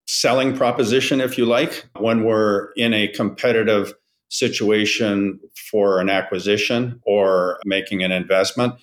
selling 0.08 0.56
proposition, 0.56 1.20
if 1.20 1.38
you 1.38 1.46
like, 1.46 1.86
when 2.00 2.24
we're 2.24 2.72
in 2.78 2.94
a 2.94 3.10
competitive 3.10 3.94
situation 4.30 5.38
for 5.70 6.00
an 6.00 6.10
acquisition 6.10 7.02
or 7.06 7.60
making 7.66 8.02
an 8.02 8.14
investment, 8.14 8.76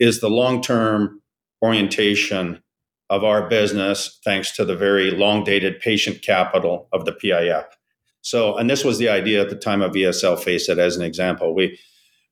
is 0.00 0.20
the 0.20 0.30
long 0.30 0.62
term 0.62 1.20
orientation 1.60 2.62
of 3.10 3.22
our 3.22 3.50
business 3.50 4.18
thanks 4.24 4.50
to 4.56 4.64
the 4.64 4.74
very 4.74 5.10
long 5.10 5.44
dated 5.44 5.78
patient 5.80 6.22
capital 6.22 6.88
of 6.90 7.04
the 7.04 7.12
PIF. 7.12 7.66
So, 8.22 8.56
and 8.56 8.70
this 8.70 8.82
was 8.82 8.96
the 8.96 9.10
idea 9.10 9.42
at 9.42 9.50
the 9.50 9.56
time 9.56 9.82
of 9.82 9.92
ESL 9.92 10.38
FACEIT 10.38 10.78
as 10.78 10.96
an 10.96 11.02
example. 11.02 11.54
We 11.54 11.78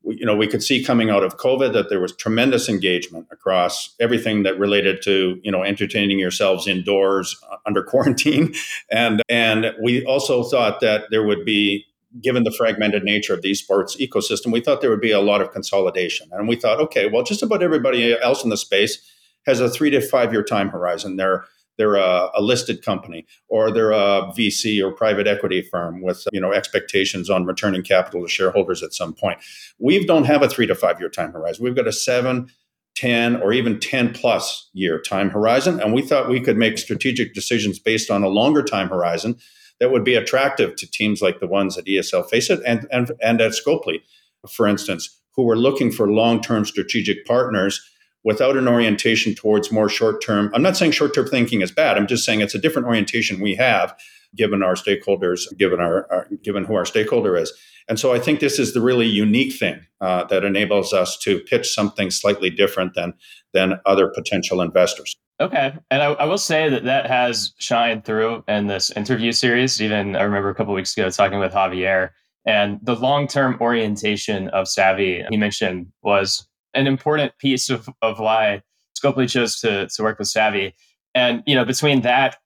you 0.06 0.24
know, 0.24 0.36
we 0.36 0.46
could 0.46 0.62
see 0.62 0.82
coming 0.82 1.10
out 1.10 1.22
of 1.22 1.36
COVID 1.36 1.72
that 1.72 1.88
there 1.88 2.00
was 2.00 2.14
tremendous 2.14 2.68
engagement 2.68 3.26
across 3.30 3.94
everything 4.00 4.42
that 4.44 4.58
related 4.58 5.02
to, 5.02 5.40
you 5.42 5.50
know, 5.50 5.62
entertaining 5.62 6.18
yourselves 6.18 6.66
indoors 6.66 7.36
uh, 7.50 7.56
under 7.66 7.82
quarantine, 7.90 8.54
and 8.90 9.22
and 9.28 9.72
we 9.82 10.04
also 10.04 10.42
thought 10.44 10.80
that 10.80 11.04
there 11.10 11.24
would 11.24 11.44
be, 11.44 11.84
given 12.22 12.44
the 12.44 12.52
fragmented 12.52 13.02
nature 13.02 13.34
of 13.34 13.42
the 13.42 13.50
esports 13.50 13.96
ecosystem, 13.98 14.52
we 14.52 14.60
thought 14.60 14.80
there 14.80 14.90
would 14.90 15.00
be 15.00 15.12
a 15.12 15.20
lot 15.20 15.40
of 15.40 15.50
consolidation, 15.52 16.28
and 16.32 16.48
we 16.48 16.56
thought, 16.56 16.80
okay, 16.80 17.08
well, 17.08 17.22
just 17.22 17.42
about 17.42 17.62
everybody 17.62 18.16
else 18.20 18.44
in 18.44 18.50
the 18.50 18.56
space 18.56 18.98
has 19.46 19.60
a 19.60 19.70
three 19.70 19.90
to 19.90 20.00
five 20.00 20.32
year 20.32 20.42
time 20.42 20.68
horizon. 20.68 21.16
They're 21.16 21.44
they're 21.78 21.96
a, 21.96 22.30
a, 22.34 22.42
listed 22.42 22.82
company 22.82 23.26
or 23.48 23.70
they're 23.70 23.92
a 23.92 24.32
VC 24.36 24.82
or 24.82 24.92
private 24.92 25.26
equity 25.26 25.62
firm 25.62 26.02
with 26.02 26.24
you 26.32 26.40
know 26.40 26.52
expectations 26.52 27.28
on 27.28 27.44
returning 27.44 27.82
capital 27.82 28.22
to 28.22 28.28
shareholders 28.28 28.82
at 28.82 28.94
some 28.94 29.12
point. 29.12 29.38
We 29.78 30.04
don't 30.06 30.24
have 30.24 30.42
a 30.42 30.48
three 30.48 30.66
to 30.66 30.74
five 30.74 31.00
year 31.00 31.10
time 31.10 31.32
horizon. 31.32 31.64
We've 31.64 31.76
got 31.76 31.86
a 31.86 31.92
seven, 31.92 32.48
10, 32.96 33.42
or 33.42 33.52
even 33.52 33.78
10 33.78 34.14
plus 34.14 34.68
year 34.72 35.00
time 35.00 35.30
horizon. 35.30 35.80
And 35.80 35.92
we 35.92 36.02
thought 36.02 36.28
we 36.28 36.40
could 36.40 36.56
make 36.56 36.78
strategic 36.78 37.34
decisions 37.34 37.78
based 37.78 38.10
on 38.10 38.22
a 38.22 38.28
longer 38.28 38.62
time 38.62 38.88
horizon 38.88 39.36
that 39.78 39.92
would 39.92 40.04
be 40.04 40.14
attractive 40.14 40.74
to 40.76 40.90
teams 40.90 41.20
like 41.20 41.38
the 41.38 41.46
ones 41.46 41.76
at 41.76 41.84
ESL 41.84 42.28
FACEIT 42.30 42.62
and, 42.66 42.86
and, 42.90 43.12
and 43.22 43.40
at 43.40 43.52
Scopely, 43.52 44.00
for 44.48 44.66
instance, 44.66 45.20
who 45.34 45.42
were 45.42 45.56
looking 45.56 45.92
for 45.92 46.10
long 46.10 46.40
term 46.40 46.64
strategic 46.64 47.26
partners 47.26 47.80
without 48.26 48.56
an 48.56 48.66
orientation 48.66 49.36
towards 49.36 49.70
more 49.70 49.88
short 49.88 50.20
term. 50.20 50.50
I'm 50.52 50.60
not 50.60 50.76
saying 50.76 50.90
short 50.90 51.14
term 51.14 51.28
thinking 51.28 51.62
is 51.62 51.70
bad. 51.70 51.96
I'm 51.96 52.08
just 52.08 52.24
saying 52.24 52.40
it's 52.40 52.56
a 52.56 52.58
different 52.58 52.88
orientation 52.88 53.40
we 53.40 53.54
have 53.54 53.96
given 54.34 54.64
our 54.64 54.74
stakeholders, 54.74 55.44
given 55.56 55.78
our, 55.78 56.12
our 56.12 56.28
given 56.42 56.64
who 56.64 56.74
our 56.74 56.84
stakeholder 56.84 57.36
is. 57.36 57.52
And 57.88 58.00
so 58.00 58.12
I 58.12 58.18
think 58.18 58.40
this 58.40 58.58
is 58.58 58.74
the 58.74 58.80
really 58.80 59.06
unique 59.06 59.52
thing 59.52 59.78
uh, 60.00 60.24
that 60.24 60.42
enables 60.42 60.92
us 60.92 61.16
to 61.18 61.38
pitch 61.38 61.72
something 61.72 62.10
slightly 62.10 62.50
different 62.50 62.94
than 62.94 63.14
than 63.54 63.80
other 63.86 64.08
potential 64.08 64.60
investors. 64.60 65.14
Okay, 65.40 65.72
and 65.92 66.02
I, 66.02 66.06
I 66.14 66.24
will 66.24 66.36
say 66.36 66.68
that 66.68 66.82
that 66.82 67.06
has 67.06 67.52
shined 67.58 68.04
through 68.04 68.42
in 68.48 68.66
this 68.66 68.90
interview 68.90 69.30
series. 69.30 69.80
Even 69.80 70.16
I 70.16 70.22
remember 70.22 70.50
a 70.50 70.54
couple 70.54 70.74
weeks 70.74 70.96
ago 70.96 71.08
talking 71.10 71.38
with 71.38 71.52
Javier, 71.52 72.10
and 72.44 72.80
the 72.82 72.96
long 72.96 73.28
term 73.28 73.56
orientation 73.60 74.48
of 74.48 74.66
Savvy 74.66 75.24
he 75.30 75.36
mentioned 75.36 75.92
was 76.02 76.44
an 76.76 76.86
important 76.86 77.36
piece 77.38 77.70
of, 77.70 77.88
of 78.02 78.20
why 78.20 78.62
Scopely 78.96 79.28
chose 79.28 79.60
to, 79.60 79.88
to 79.88 80.02
work 80.02 80.18
with 80.18 80.28
Savvy. 80.28 80.74
And, 81.14 81.42
you 81.46 81.54
know, 81.54 81.64
between 81.64 82.02
that, 82.02 82.36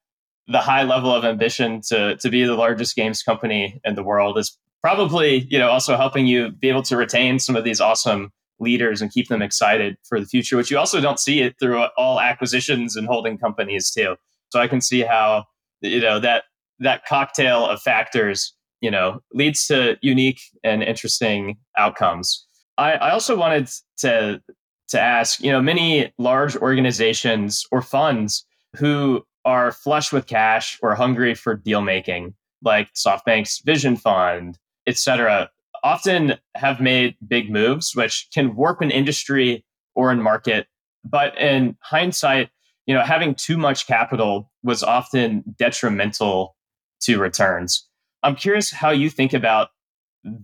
the 0.47 0.61
high 0.61 0.83
level 0.83 1.14
of 1.14 1.25
ambition 1.25 1.81
to, 1.88 2.16
to 2.16 2.31
be 2.31 2.45
the 2.45 2.55
largest 2.55 2.97
games 2.97 3.23
company 3.23 3.81
in 3.85 3.95
the 3.95 4.03
world 4.03 4.38
is 4.38 4.57
probably, 4.83 5.47
you 5.51 5.59
know, 5.59 5.69
also 5.69 5.97
helping 5.97 6.27
you 6.27 6.51
be 6.51 6.69
able 6.69 6.83
to 6.83 6.97
retain 6.97 7.38
some 7.38 7.57
of 7.57 7.64
these 7.64 7.81
awesome 7.81 8.33
leaders 8.59 9.01
and 9.01 9.12
keep 9.12 9.29
them 9.29 9.43
excited 9.43 9.97
for 10.09 10.21
the 10.21 10.27
future, 10.27 10.57
which 10.57 10.71
you 10.71 10.79
also 10.79 11.01
don't 11.01 11.19
see 11.19 11.40
it 11.40 11.57
through 11.59 11.85
all 11.97 12.21
acquisitions 12.21 12.97
and 12.97 13.07
holding 13.07 13.38
companies 13.38 13.90
too. 13.90 14.16
So 14.51 14.61
I 14.61 14.69
can 14.69 14.81
see 14.81 15.01
how, 15.01 15.45
you 15.81 16.01
know, 16.01 16.19
that 16.21 16.45
that 16.81 17.05
cocktail 17.07 17.66
of 17.66 17.81
factors, 17.81 18.55
you 18.81 18.90
know, 18.90 19.21
leads 19.33 19.66
to 19.66 19.97
unique 20.03 20.40
and 20.64 20.83
interesting 20.83 21.59
outcomes. 21.77 22.47
I, 22.81 22.93
I 22.93 23.11
also 23.11 23.37
wanted 23.37 23.69
to 23.99 24.43
to 24.88 25.01
ask, 25.01 25.40
you 25.40 25.53
know, 25.53 25.62
many 25.62 26.12
large 26.19 26.57
organizations 26.57 27.64
or 27.71 27.81
funds 27.81 28.45
who 28.77 29.25
are 29.45 29.71
flush 29.71 30.12
with 30.12 30.27
cash 30.27 30.79
or 30.83 30.97
hungry 30.97 31.35
for 31.35 31.55
deal 31.55 31.81
making, 31.81 32.35
like 32.62 32.93
SoftBank's 32.95 33.61
Vision 33.61 33.97
Fund, 33.97 34.59
et 34.88 34.97
cetera, 34.97 35.49
often 35.85 36.35
have 36.57 36.81
made 36.81 37.14
big 37.29 37.51
moves, 37.51 37.95
which 37.95 38.27
can 38.35 38.57
warp 38.57 38.81
an 38.81 38.90
industry 38.90 39.64
or 39.95 40.11
an 40.11 40.21
market. 40.21 40.66
But 41.05 41.38
in 41.38 41.77
hindsight, 41.81 42.51
you 42.87 42.95
know, 42.95 43.03
having 43.03 43.35
too 43.35 43.57
much 43.57 43.87
capital 43.87 44.51
was 44.64 44.83
often 44.83 45.45
detrimental 45.57 46.57
to 47.03 47.21
returns. 47.21 47.87
I'm 48.23 48.37
curious 48.37 48.73
how 48.73 48.90
you 48.90 49.09
think 49.09 49.33
about 49.33 49.69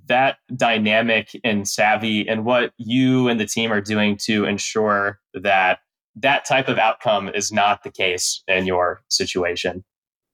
that 0.06 0.38
dynamic 0.54 1.38
and 1.44 1.68
savvy 1.68 2.28
and 2.28 2.44
what 2.44 2.72
you 2.78 3.28
and 3.28 3.38
the 3.38 3.46
team 3.46 3.72
are 3.72 3.80
doing 3.80 4.16
to 4.22 4.44
ensure 4.44 5.20
that 5.34 5.80
that 6.16 6.44
type 6.46 6.68
of 6.68 6.78
outcome 6.78 7.28
is 7.28 7.52
not 7.52 7.82
the 7.82 7.90
case 7.90 8.42
in 8.48 8.66
your 8.66 9.02
situation. 9.08 9.84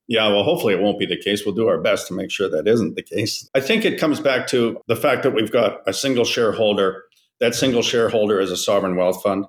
Yeah, 0.09 0.29
well, 0.29 0.45
hopefully 0.45 0.75
it 0.75 0.81
won't 0.81 0.99
be 0.99 1.07
the 1.07 1.21
case. 1.21 1.45
We'll 1.45 1.55
do 1.55 1.69
our 1.69 1.81
best 1.81 2.07
to 2.09 2.15
make 2.15 2.31
sure 2.31 2.49
that 2.49 2.69
isn't 2.69 2.97
the 2.97 3.03
case. 3.03 3.49
I 3.55 3.61
think 3.61 3.85
it 3.85 3.99
comes 3.99 4.21
back 4.21 4.47
to 4.49 4.79
the 4.87 4.97
fact 4.97 5.23
that 5.23 5.31
we've 5.35 5.51
got 5.51 5.79
a 5.87 5.93
single 5.93 6.25
shareholder. 6.25 7.05
That 7.41 7.55
single 7.55 7.83
shareholder 7.83 8.41
is 8.41 8.51
a 8.51 8.57
sovereign 8.57 8.97
wealth 8.97 9.23
fund. 9.23 9.47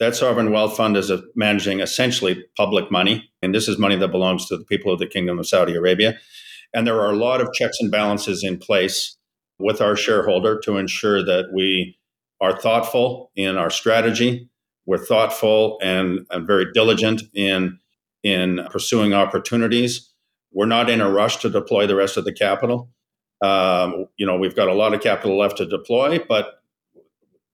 That 0.00 0.16
sovereign 0.16 0.52
wealth 0.52 0.76
fund 0.76 0.96
is 0.96 1.10
a, 1.10 1.22
managing 1.34 1.80
essentially 1.80 2.44
public 2.56 2.90
money. 2.90 3.30
And 3.42 3.54
this 3.54 3.68
is 3.68 3.78
money 3.78 3.96
that 3.96 4.08
belongs 4.08 4.46
to 4.46 4.56
the 4.56 4.64
people 4.64 4.92
of 4.92 4.98
the 4.98 5.06
Kingdom 5.06 5.38
of 5.38 5.46
Saudi 5.46 5.74
Arabia. 5.74 6.18
And 6.74 6.86
there 6.86 7.00
are 7.00 7.12
a 7.12 7.16
lot 7.16 7.40
of 7.40 7.52
checks 7.52 7.78
and 7.80 7.90
balances 7.90 8.42
in 8.42 8.58
place 8.58 9.16
with 9.62 9.80
our 9.80 9.96
shareholder 9.96 10.58
to 10.60 10.76
ensure 10.76 11.24
that 11.24 11.50
we 11.52 11.96
are 12.40 12.58
thoughtful 12.58 13.30
in 13.36 13.56
our 13.56 13.70
strategy. 13.70 14.48
We're 14.84 14.98
thoughtful 14.98 15.78
and, 15.80 16.26
and 16.30 16.46
very 16.46 16.66
diligent 16.72 17.22
in 17.34 17.78
in 18.22 18.60
pursuing 18.70 19.14
opportunities. 19.14 20.12
We're 20.52 20.66
not 20.66 20.88
in 20.88 21.00
a 21.00 21.10
rush 21.10 21.38
to 21.38 21.50
deploy 21.50 21.86
the 21.86 21.96
rest 21.96 22.16
of 22.16 22.24
the 22.24 22.32
capital. 22.32 22.90
Um, 23.40 24.06
you 24.16 24.26
know, 24.26 24.36
we've 24.36 24.54
got 24.54 24.68
a 24.68 24.74
lot 24.74 24.94
of 24.94 25.00
capital 25.00 25.36
left 25.36 25.56
to 25.56 25.66
deploy, 25.66 26.20
but 26.28 26.62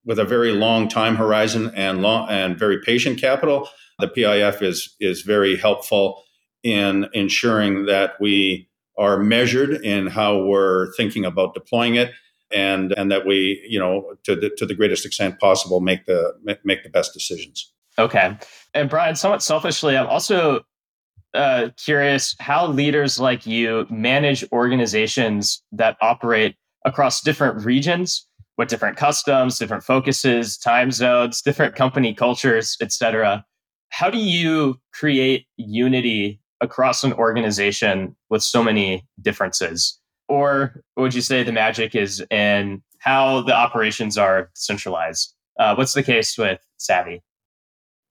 with 0.04 0.18
a 0.18 0.24
very 0.24 0.52
long 0.52 0.88
time 0.88 1.16
horizon 1.16 1.72
and 1.74 2.02
long 2.02 2.28
and 2.28 2.58
very 2.58 2.80
patient 2.80 3.18
capital, 3.18 3.68
the 3.98 4.08
PIF 4.08 4.62
is 4.62 4.94
is 5.00 5.22
very 5.22 5.56
helpful 5.56 6.22
in 6.62 7.06
ensuring 7.12 7.86
that 7.86 8.12
we 8.20 8.67
are 8.98 9.18
measured 9.18 9.70
in 9.84 10.08
how 10.08 10.42
we're 10.42 10.92
thinking 10.94 11.24
about 11.24 11.54
deploying 11.54 11.94
it 11.94 12.12
and 12.50 12.92
and 12.92 13.10
that 13.10 13.26
we 13.26 13.64
you 13.68 13.78
know 13.78 14.14
to 14.24 14.34
the, 14.34 14.50
to 14.56 14.66
the 14.66 14.74
greatest 14.74 15.06
extent 15.06 15.38
possible 15.38 15.80
make 15.80 16.04
the 16.06 16.34
make 16.64 16.82
the 16.82 16.90
best 16.90 17.14
decisions. 17.14 17.72
Okay. 17.98 18.36
And 18.74 18.90
brian 18.90 19.16
somewhat 19.16 19.42
selfishly 19.42 19.96
i'm 19.96 20.06
also 20.06 20.62
uh, 21.34 21.68
curious 21.76 22.34
how 22.40 22.66
leaders 22.66 23.20
like 23.20 23.46
you 23.46 23.86
manage 23.90 24.44
organizations 24.50 25.62
that 25.72 25.96
operate 26.00 26.56
across 26.86 27.20
different 27.20 27.64
regions 27.64 28.26
with 28.56 28.68
different 28.68 28.96
customs 28.96 29.58
different 29.58 29.82
focuses 29.82 30.56
time 30.56 30.90
zones 30.90 31.42
different 31.42 31.74
company 31.74 32.14
cultures 32.14 32.76
etc 32.80 33.44
how 33.90 34.08
do 34.08 34.18
you 34.18 34.80
create 34.92 35.46
unity 35.56 36.40
across 36.60 37.04
an 37.04 37.12
organization 37.14 38.16
with 38.30 38.42
so 38.42 38.62
many 38.62 39.06
differences? 39.20 39.98
Or 40.28 40.82
would 40.96 41.14
you 41.14 41.20
say 41.20 41.42
the 41.42 41.52
magic 41.52 41.94
is 41.94 42.24
in 42.30 42.82
how 42.98 43.42
the 43.42 43.54
operations 43.54 44.18
are 44.18 44.50
centralized? 44.54 45.34
Uh, 45.58 45.74
what's 45.74 45.94
the 45.94 46.02
case 46.02 46.36
with 46.36 46.60
Savvy? 46.76 47.22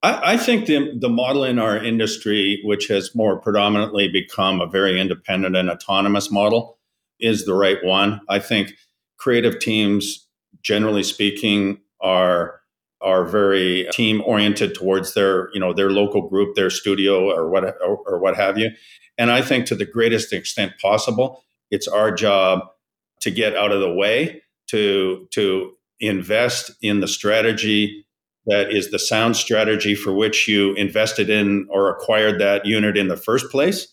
I, 0.03 0.33
I, 0.33 0.37
think 0.37 0.65
the, 0.65 0.97
the 0.99 1.09
model 1.09 1.43
in 1.43 1.59
our 1.59 1.77
industry, 1.77 2.61
which 2.63 2.87
has 2.87 3.15
more 3.15 3.39
predominantly 3.39 4.07
become 4.07 4.61
a 4.61 4.67
very 4.67 4.99
independent 4.99 5.55
and 5.55 5.69
autonomous 5.69 6.31
model, 6.31 6.77
is 7.19 7.45
the 7.45 7.53
right 7.53 7.83
one. 7.83 8.21
I 8.29 8.39
think 8.39 8.73
creative 9.17 9.59
teams, 9.59 10.27
generally 10.61 11.03
speaking, 11.03 11.79
are 12.01 12.56
are 13.01 13.25
very 13.25 13.87
team 13.91 14.21
oriented 14.25 14.73
towards 14.73 15.13
their 15.13 15.49
you 15.53 15.59
know 15.59 15.73
their 15.73 15.89
local 15.89 16.27
group, 16.27 16.55
their 16.55 16.69
studio, 16.69 17.31
or 17.31 17.49
what 17.49 17.63
or, 17.81 17.97
or 18.05 18.19
what 18.19 18.35
have 18.35 18.57
you. 18.57 18.71
And 19.17 19.31
I 19.31 19.41
think 19.41 19.65
to 19.67 19.75
the 19.75 19.85
greatest 19.85 20.33
extent 20.33 20.73
possible, 20.81 21.43
it's 21.71 21.87
our 21.87 22.11
job 22.11 22.61
to 23.21 23.31
get 23.31 23.55
out 23.55 23.71
of 23.71 23.81
the 23.81 23.93
way 23.93 24.41
to 24.67 25.27
to 25.31 25.73
invest 25.99 26.71
in 26.81 26.99
the 26.99 27.07
strategy 27.07 28.05
that 28.45 28.71
is 28.71 28.91
the 28.91 28.99
sound 28.99 29.35
strategy 29.35 29.93
for 29.93 30.13
which 30.13 30.47
you 30.47 30.73
invested 30.75 31.29
in 31.29 31.67
or 31.69 31.89
acquired 31.89 32.39
that 32.39 32.65
unit 32.65 32.95
in 32.95 33.07
the 33.07 33.17
first 33.17 33.49
place 33.49 33.87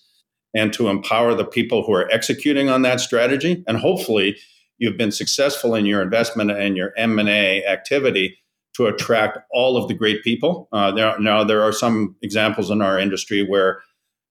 and 0.55 0.73
to 0.73 0.89
empower 0.89 1.35
the 1.35 1.45
people 1.45 1.83
who 1.83 1.93
are 1.93 2.09
executing 2.13 2.69
on 2.69 2.83
that 2.83 3.01
strategy 3.01 3.65
and 3.67 3.79
hopefully 3.79 4.37
you've 4.79 4.99
been 4.99 5.13
successful 5.13 5.75
in 5.75 5.87
your 5.87 6.03
investment 6.03 6.51
and 6.51 6.77
your 6.77 6.93
m&a 6.97 7.65
activity 7.65 8.39
to 8.75 8.87
attract 8.87 9.39
all 9.53 9.77
of 9.77 9.89
the 9.89 9.95
great 9.95 10.23
people. 10.23 10.69
Uh, 10.73 10.91
there, 10.91 11.19
now 11.19 11.45
there 11.45 11.63
are 11.63 11.73
some 11.73 12.17
examples 12.23 12.71
in 12.71 12.83
our 12.83 12.99
industry 12.99 13.45
where 13.47 13.81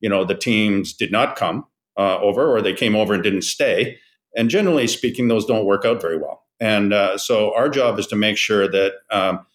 you 0.02 0.10
know 0.10 0.26
the 0.26 0.36
teams 0.36 0.94
did 0.94 1.12
not 1.12 1.36
come 1.36 1.66
uh, 1.98 2.18
over 2.20 2.48
or 2.48 2.62
they 2.62 2.74
came 2.74 2.96
over 2.96 3.14
and 3.14 3.24
didn't 3.24 3.44
stay. 3.44 3.98
And 4.36 4.50
generally 4.50 4.88
speaking 4.88 5.28
those 5.28 5.46
don't 5.46 5.66
work 5.66 5.86
out 5.86 6.02
very 6.02 6.18
well. 6.18 6.44
And 6.60 6.94
uh, 6.94 7.18
so 7.18 7.54
our 7.56 7.70
job 7.70 8.00
is 8.00 8.08
to 8.08 8.16
make 8.16 8.38
sure 8.38 8.68
that 8.68 8.94
um, 9.12 9.46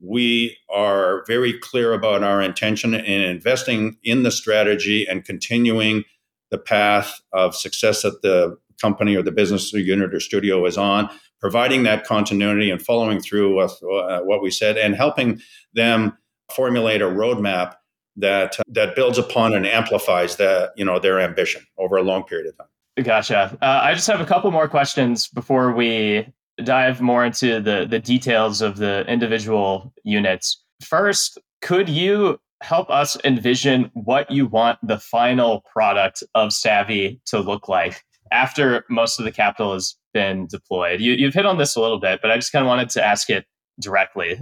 we 0.00 0.56
are 0.68 1.24
very 1.26 1.58
clear 1.58 1.92
about 1.92 2.22
our 2.22 2.40
intention 2.40 2.94
in 2.94 3.20
investing 3.22 3.96
in 4.04 4.22
the 4.22 4.30
strategy 4.30 5.06
and 5.06 5.24
continuing 5.24 6.04
the 6.50 6.58
path 6.58 7.20
of 7.32 7.54
success 7.54 8.02
that 8.02 8.22
the 8.22 8.56
company 8.80 9.14
or 9.14 9.22
the 9.22 9.32
business 9.32 9.74
or 9.74 9.78
unit 9.78 10.14
or 10.14 10.20
studio 10.20 10.64
is 10.64 10.78
on, 10.78 11.08
providing 11.40 11.82
that 11.84 12.04
continuity 12.04 12.70
and 12.70 12.82
following 12.82 13.20
through 13.20 13.56
with 13.56 13.72
uh, 13.82 14.20
what 14.20 14.42
we 14.42 14.50
said 14.50 14.76
and 14.76 14.94
helping 14.94 15.40
them 15.74 16.16
formulate 16.50 17.00
a 17.00 17.06
roadmap 17.06 17.74
that 18.16 18.56
that 18.68 18.94
builds 18.94 19.18
upon 19.18 19.54
and 19.54 19.66
amplifies 19.66 20.36
that 20.36 20.72
you 20.76 20.84
know 20.84 20.98
their 20.98 21.20
ambition 21.20 21.64
over 21.78 21.96
a 21.96 22.02
long 22.02 22.24
period 22.24 22.48
of 22.48 22.58
time. 22.58 22.66
Gotcha. 23.04 23.56
Uh, 23.62 23.80
I 23.82 23.94
just 23.94 24.06
have 24.08 24.20
a 24.20 24.26
couple 24.26 24.50
more 24.50 24.68
questions 24.68 25.28
before 25.28 25.72
we 25.72 26.26
dive 26.62 27.00
more 27.00 27.24
into 27.24 27.60
the 27.60 27.86
the 27.88 27.98
details 27.98 28.60
of 28.60 28.76
the 28.76 29.04
individual 29.06 29.92
units. 30.04 30.62
First, 30.82 31.38
could 31.62 31.88
you 31.88 32.40
help 32.62 32.90
us 32.90 33.16
envision 33.24 33.90
what 33.94 34.30
you 34.30 34.46
want 34.46 34.78
the 34.82 34.98
final 34.98 35.62
product 35.72 36.22
of 36.34 36.52
Savvy 36.52 37.20
to 37.26 37.40
look 37.40 37.68
like 37.68 38.02
after 38.32 38.84
most 38.90 39.18
of 39.18 39.24
the 39.24 39.32
capital 39.32 39.72
has 39.72 39.94
been 40.12 40.46
deployed? 40.46 41.00
You, 41.00 41.12
you've 41.12 41.34
hit 41.34 41.46
on 41.46 41.58
this 41.58 41.76
a 41.76 41.80
little 41.80 42.00
bit, 42.00 42.20
but 42.22 42.30
I 42.30 42.36
just 42.36 42.52
kind 42.52 42.64
of 42.64 42.68
wanted 42.68 42.90
to 42.90 43.04
ask 43.04 43.30
it 43.30 43.44
directly. 43.80 44.40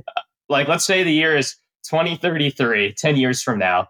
Like, 0.48 0.68
let's 0.68 0.84
say 0.84 1.02
the 1.02 1.12
year 1.12 1.36
is 1.36 1.56
2033, 1.88 2.94
10 2.94 3.16
years 3.16 3.42
from 3.42 3.58
now. 3.58 3.88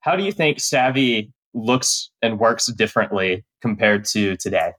How 0.00 0.16
do 0.16 0.24
you 0.24 0.32
think 0.32 0.60
Savvy 0.60 1.32
looks 1.54 2.10
and 2.22 2.38
works 2.38 2.66
differently 2.72 3.44
compared 3.60 4.04
to 4.06 4.36
today? 4.36 4.72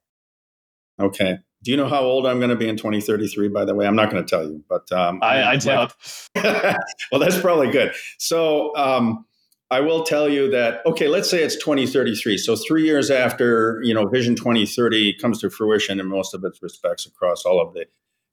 Okay. 0.99 1.37
Do 1.61 1.71
you 1.71 1.77
know 1.77 1.89
how 1.89 2.01
old 2.01 2.25
I'm 2.25 2.37
going 2.37 2.51
to 2.51 2.55
be 2.55 2.69
in 2.69 2.77
2033? 2.77 3.49
By 3.49 3.65
the 3.65 3.75
way, 3.75 3.85
I'm 3.85 3.95
not 3.95 4.09
going 4.09 4.23
to 4.23 4.29
tell 4.29 4.43
you, 4.43 4.63
but 4.69 4.89
um, 4.91 5.19
I, 5.21 5.43
I 5.43 5.55
doubt. 5.57 5.93
well, 6.35 7.19
that's 7.19 7.39
probably 7.39 7.69
good. 7.69 7.93
So 8.17 8.75
um, 8.77 9.25
I 9.71 9.81
will 9.81 10.03
tell 10.03 10.27
you 10.27 10.49
that. 10.49 10.83
Okay, 10.85 11.07
let's 11.07 11.29
say 11.29 11.43
it's 11.43 11.55
2033. 11.55 12.37
So 12.37 12.55
three 12.55 12.83
years 12.83 13.11
after 13.11 13.79
you 13.83 13.93
know 13.93 14.07
Vision 14.07 14.35
2030 14.35 15.13
comes 15.17 15.39
to 15.41 15.49
fruition 15.49 15.99
in 15.99 16.07
most 16.07 16.33
of 16.33 16.43
its 16.43 16.61
respects 16.61 17.05
across 17.05 17.45
all 17.45 17.61
of 17.61 17.73
the 17.73 17.85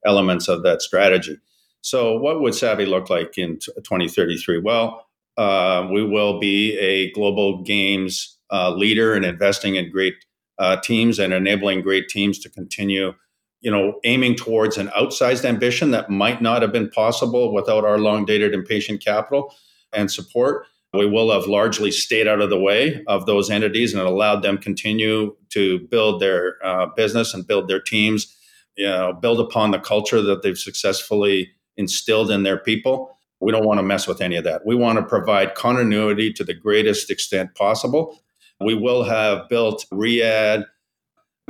elements 0.05 0.47
of 0.47 0.63
that 0.63 0.81
strategy. 0.81 1.37
So 1.81 2.17
what 2.17 2.41
would 2.41 2.55
Savvy 2.55 2.85
look 2.85 3.09
like 3.09 3.37
in 3.37 3.59
2033? 3.59 4.59
Well, 4.59 5.05
uh, 5.37 5.87
we 5.91 6.03
will 6.03 6.39
be 6.39 6.77
a 6.79 7.11
global 7.11 7.61
games 7.61 8.37
uh, 8.51 8.71
leader 8.71 9.15
in 9.15 9.23
investing 9.23 9.75
in 9.75 9.91
great 9.91 10.15
uh, 10.57 10.77
teams 10.77 11.19
and 11.19 11.33
enabling 11.33 11.81
great 11.81 12.09
teams 12.09 12.39
to 12.39 12.49
continue 12.49 13.13
you 13.61 13.71
know 13.71 13.99
aiming 14.03 14.35
towards 14.35 14.77
an 14.77 14.87
outsized 14.89 15.45
ambition 15.45 15.91
that 15.91 16.09
might 16.09 16.41
not 16.41 16.61
have 16.61 16.71
been 16.71 16.89
possible 16.89 17.53
without 17.53 17.83
our 17.85 17.97
long 17.97 18.25
dated 18.25 18.53
and 18.53 18.65
patient 18.65 19.03
capital 19.03 19.53
and 19.93 20.11
support 20.11 20.65
we 20.93 21.05
will 21.05 21.31
have 21.31 21.47
largely 21.47 21.91
stayed 21.91 22.27
out 22.27 22.41
of 22.41 22.49
the 22.49 22.59
way 22.59 23.03
of 23.07 23.25
those 23.25 23.49
entities 23.49 23.93
and 23.93 24.01
allowed 24.01 24.41
them 24.41 24.57
continue 24.57 25.35
to 25.49 25.79
build 25.89 26.21
their 26.21 26.55
uh, 26.65 26.87
business 26.95 27.33
and 27.33 27.45
build 27.45 27.67
their 27.67 27.81
teams 27.81 28.37
you 28.77 28.85
know 28.85 29.11
build 29.13 29.39
upon 29.39 29.71
the 29.71 29.79
culture 29.79 30.21
that 30.21 30.43
they've 30.43 30.57
successfully 30.57 31.51
instilled 31.75 32.31
in 32.31 32.43
their 32.43 32.57
people. 32.57 33.17
We 33.39 33.51
don't 33.51 33.65
want 33.65 33.79
to 33.79 33.83
mess 33.83 34.07
with 34.07 34.21
any 34.21 34.35
of 34.35 34.43
that. 34.45 34.65
We 34.65 34.75
want 34.75 34.97
to 34.97 35.05
provide 35.05 35.55
continuity 35.55 36.33
to 36.33 36.43
the 36.43 36.53
greatest 36.53 37.11
extent 37.11 37.53
possible. 37.55 38.19
We 38.59 38.73
will 38.73 39.03
have 39.03 39.47
built 39.47 39.85
Riyadh, 39.91 40.65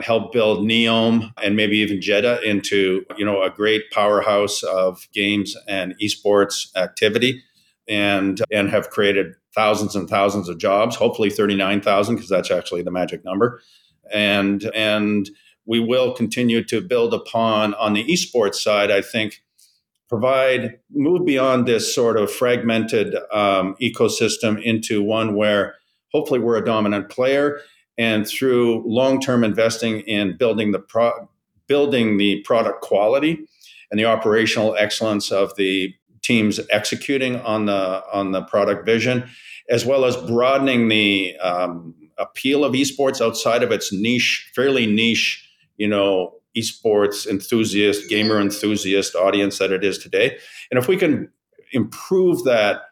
help 0.01 0.33
build 0.33 0.67
Neom, 0.67 1.31
and 1.41 1.55
maybe 1.55 1.77
even 1.77 2.01
Jeddah 2.01 2.41
into 2.41 3.05
you 3.17 3.25
know 3.25 3.43
a 3.43 3.49
great 3.49 3.91
powerhouse 3.91 4.63
of 4.63 5.07
games 5.13 5.55
and 5.67 5.95
esports 6.01 6.75
activity, 6.75 7.43
and 7.87 8.41
and 8.51 8.69
have 8.69 8.89
created 8.89 9.33
thousands 9.55 9.95
and 9.95 10.09
thousands 10.09 10.49
of 10.49 10.57
jobs. 10.57 10.95
Hopefully, 10.95 11.29
thirty 11.29 11.55
nine 11.55 11.81
thousand 11.81 12.15
because 12.15 12.29
that's 12.29 12.51
actually 12.51 12.83
the 12.83 12.91
magic 12.91 13.23
number, 13.23 13.61
and 14.11 14.69
and 14.75 15.29
we 15.65 15.79
will 15.79 16.13
continue 16.13 16.63
to 16.63 16.81
build 16.81 17.13
upon 17.13 17.73
on 17.75 17.93
the 17.93 18.05
esports 18.05 18.55
side. 18.55 18.89
I 18.89 19.01
think 19.01 19.43
provide 20.09 20.79
move 20.91 21.25
beyond 21.25 21.67
this 21.67 21.93
sort 21.93 22.17
of 22.17 22.31
fragmented 22.31 23.15
um, 23.31 23.75
ecosystem 23.81 24.61
into 24.63 25.03
one 25.03 25.35
where 25.35 25.75
hopefully 26.13 26.39
we're 26.39 26.57
a 26.57 26.65
dominant 26.65 27.09
player 27.09 27.59
and 27.97 28.27
through 28.27 28.83
long-term 28.87 29.43
investing 29.43 29.99
in 30.01 30.37
building 30.37 30.71
the 30.71 30.79
pro- 30.79 31.29
building 31.67 32.17
the 32.17 32.41
product 32.43 32.81
quality 32.81 33.45
and 33.91 33.99
the 33.99 34.05
operational 34.05 34.75
excellence 34.77 35.31
of 35.31 35.55
the 35.57 35.93
teams 36.21 36.59
executing 36.69 37.37
on 37.41 37.65
the 37.65 38.03
on 38.11 38.31
the 38.31 38.41
product 38.43 38.85
vision 38.85 39.29
as 39.69 39.85
well 39.85 40.05
as 40.05 40.15
broadening 40.15 40.87
the 40.87 41.35
um, 41.37 41.93
appeal 42.17 42.63
of 42.63 42.73
esports 42.73 43.21
outside 43.21 43.63
of 43.63 43.71
its 43.71 43.91
niche 43.91 44.49
fairly 44.55 44.85
niche 44.85 45.47
you 45.77 45.87
know 45.87 46.33
esports 46.57 47.27
enthusiast 47.27 48.09
gamer 48.09 48.39
enthusiast 48.39 49.15
audience 49.15 49.57
that 49.57 49.71
it 49.71 49.83
is 49.83 49.97
today 49.97 50.37
and 50.71 50.77
if 50.77 50.87
we 50.87 50.97
can 50.97 51.29
improve 51.73 52.43
that 52.43 52.83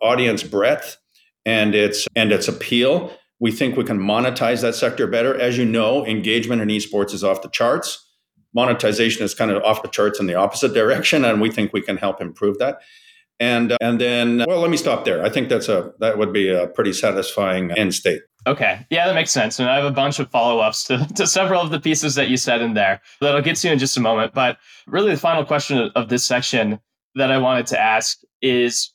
audience 0.00 0.42
breadth 0.42 0.98
and 1.46 1.74
its 1.74 2.06
and 2.14 2.32
its 2.32 2.48
appeal. 2.48 3.12
We 3.40 3.50
think 3.50 3.76
we 3.76 3.84
can 3.84 3.98
monetize 3.98 4.60
that 4.62 4.74
sector 4.74 5.06
better. 5.06 5.38
As 5.38 5.58
you 5.58 5.64
know, 5.64 6.06
engagement 6.06 6.62
in 6.62 6.68
esports 6.68 7.12
is 7.12 7.24
off 7.24 7.42
the 7.42 7.48
charts. 7.48 8.08
Monetization 8.54 9.24
is 9.24 9.34
kind 9.34 9.50
of 9.50 9.62
off 9.62 9.82
the 9.82 9.88
charts 9.88 10.20
in 10.20 10.26
the 10.26 10.34
opposite 10.34 10.74
direction, 10.74 11.24
and 11.24 11.40
we 11.40 11.50
think 11.50 11.72
we 11.72 11.82
can 11.82 11.96
help 11.96 12.20
improve 12.20 12.58
that. 12.58 12.78
And 13.40 13.76
and 13.80 14.00
then, 14.00 14.44
well, 14.46 14.60
let 14.60 14.70
me 14.70 14.76
stop 14.76 15.04
there. 15.04 15.24
I 15.24 15.28
think 15.28 15.48
that's 15.48 15.68
a 15.68 15.92
that 15.98 16.18
would 16.18 16.32
be 16.32 16.48
a 16.48 16.68
pretty 16.68 16.92
satisfying 16.92 17.72
end 17.72 17.94
state. 17.94 18.22
Okay. 18.46 18.84
Yeah, 18.90 19.06
that 19.06 19.14
makes 19.14 19.30
sense. 19.30 19.58
And 19.58 19.68
I 19.68 19.76
have 19.76 19.84
a 19.84 19.90
bunch 19.90 20.18
of 20.18 20.30
follow 20.30 20.58
ups 20.60 20.84
to, 20.84 21.06
to 21.14 21.26
several 21.26 21.60
of 21.60 21.70
the 21.70 21.80
pieces 21.80 22.16
that 22.16 22.28
you 22.28 22.36
said 22.36 22.60
in 22.60 22.74
there 22.74 23.00
that 23.20 23.34
I'll 23.34 23.42
get 23.42 23.56
to 23.56 23.72
in 23.72 23.78
just 23.78 23.96
a 23.96 24.00
moment. 24.00 24.34
But 24.34 24.58
really, 24.86 25.12
the 25.12 25.20
final 25.20 25.44
question 25.44 25.90
of 25.94 26.08
this 26.08 26.24
section 26.24 26.80
that 27.14 27.30
I 27.30 27.38
wanted 27.38 27.66
to 27.68 27.80
ask 27.80 28.18
is 28.40 28.92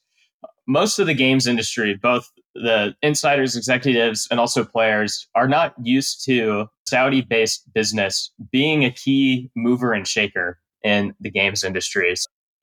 most 0.67 0.99
of 0.99 1.07
the 1.07 1.13
games 1.13 1.47
industry, 1.47 1.95
both 1.95 2.29
the 2.55 2.93
insiders, 3.01 3.55
executives, 3.55 4.27
and 4.29 4.39
also 4.39 4.65
players, 4.65 5.27
are 5.35 5.47
not 5.47 5.73
used 5.81 6.25
to 6.25 6.67
Saudi 6.88 7.21
based 7.21 7.71
business 7.73 8.32
being 8.52 8.86
a 8.86 8.91
key 8.91 9.52
mover 9.56 9.93
and 9.93 10.08
shaker 10.08 10.60
in 10.84 11.13
the 11.19 11.30
games 11.30 11.63
industry. 11.63 12.13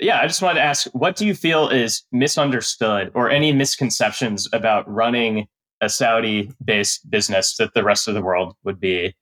Yeah, 0.00 0.20
I 0.20 0.26
just 0.26 0.42
wanted 0.42 0.60
to 0.60 0.64
ask 0.64 0.86
what 0.88 1.16
do 1.16 1.26
you 1.26 1.34
feel 1.34 1.68
is 1.68 2.02
misunderstood 2.10 3.10
or 3.14 3.30
any 3.30 3.52
misconceptions 3.52 4.48
about 4.52 4.88
running 4.88 5.46
a 5.80 5.88
Saudi 5.88 6.50
based 6.64 7.08
business 7.10 7.56
that 7.58 7.74
the 7.74 7.84
rest 7.84 8.08
of 8.08 8.14
the 8.14 8.22
world 8.22 8.54
would 8.64 8.80
be 8.80 9.14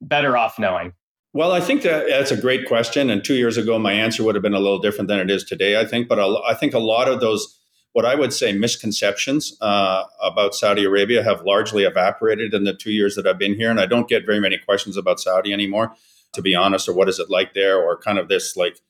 better 0.00 0.36
off 0.36 0.58
knowing? 0.58 0.92
Well, 1.32 1.52
I 1.52 1.60
think 1.60 1.82
that 1.82 2.06
that's 2.08 2.32
a 2.32 2.36
great 2.36 2.66
question. 2.66 3.08
And 3.08 3.22
two 3.22 3.34
years 3.34 3.56
ago, 3.56 3.78
my 3.78 3.92
answer 3.92 4.24
would 4.24 4.34
have 4.34 4.42
been 4.42 4.54
a 4.54 4.58
little 4.58 4.80
different 4.80 5.06
than 5.08 5.20
it 5.20 5.30
is 5.30 5.44
today, 5.44 5.78
I 5.78 5.84
think. 5.84 6.08
But 6.08 6.18
I 6.18 6.54
think 6.54 6.74
a 6.74 6.80
lot 6.80 7.08
of 7.08 7.20
those 7.20 7.59
what 7.92 8.04
I 8.04 8.14
would 8.14 8.32
say 8.32 8.52
misconceptions 8.52 9.56
uh, 9.60 10.04
about 10.22 10.54
Saudi 10.54 10.84
Arabia 10.84 11.22
have 11.24 11.42
largely 11.42 11.84
evaporated 11.84 12.54
in 12.54 12.64
the 12.64 12.74
two 12.74 12.92
years 12.92 13.16
that 13.16 13.26
I've 13.26 13.38
been 13.38 13.54
here. 13.54 13.70
And 13.70 13.80
I 13.80 13.86
don't 13.86 14.08
get 14.08 14.24
very 14.24 14.40
many 14.40 14.58
questions 14.58 14.96
about 14.96 15.20
Saudi 15.20 15.52
anymore, 15.52 15.94
to 16.32 16.42
be 16.42 16.54
honest, 16.54 16.88
or 16.88 16.94
what 16.94 17.08
is 17.08 17.18
it 17.18 17.30
like 17.30 17.54
there, 17.54 17.80
or 17.80 17.98
kind 17.98 18.18
of 18.18 18.28
this 18.28 18.56
like 18.56 18.80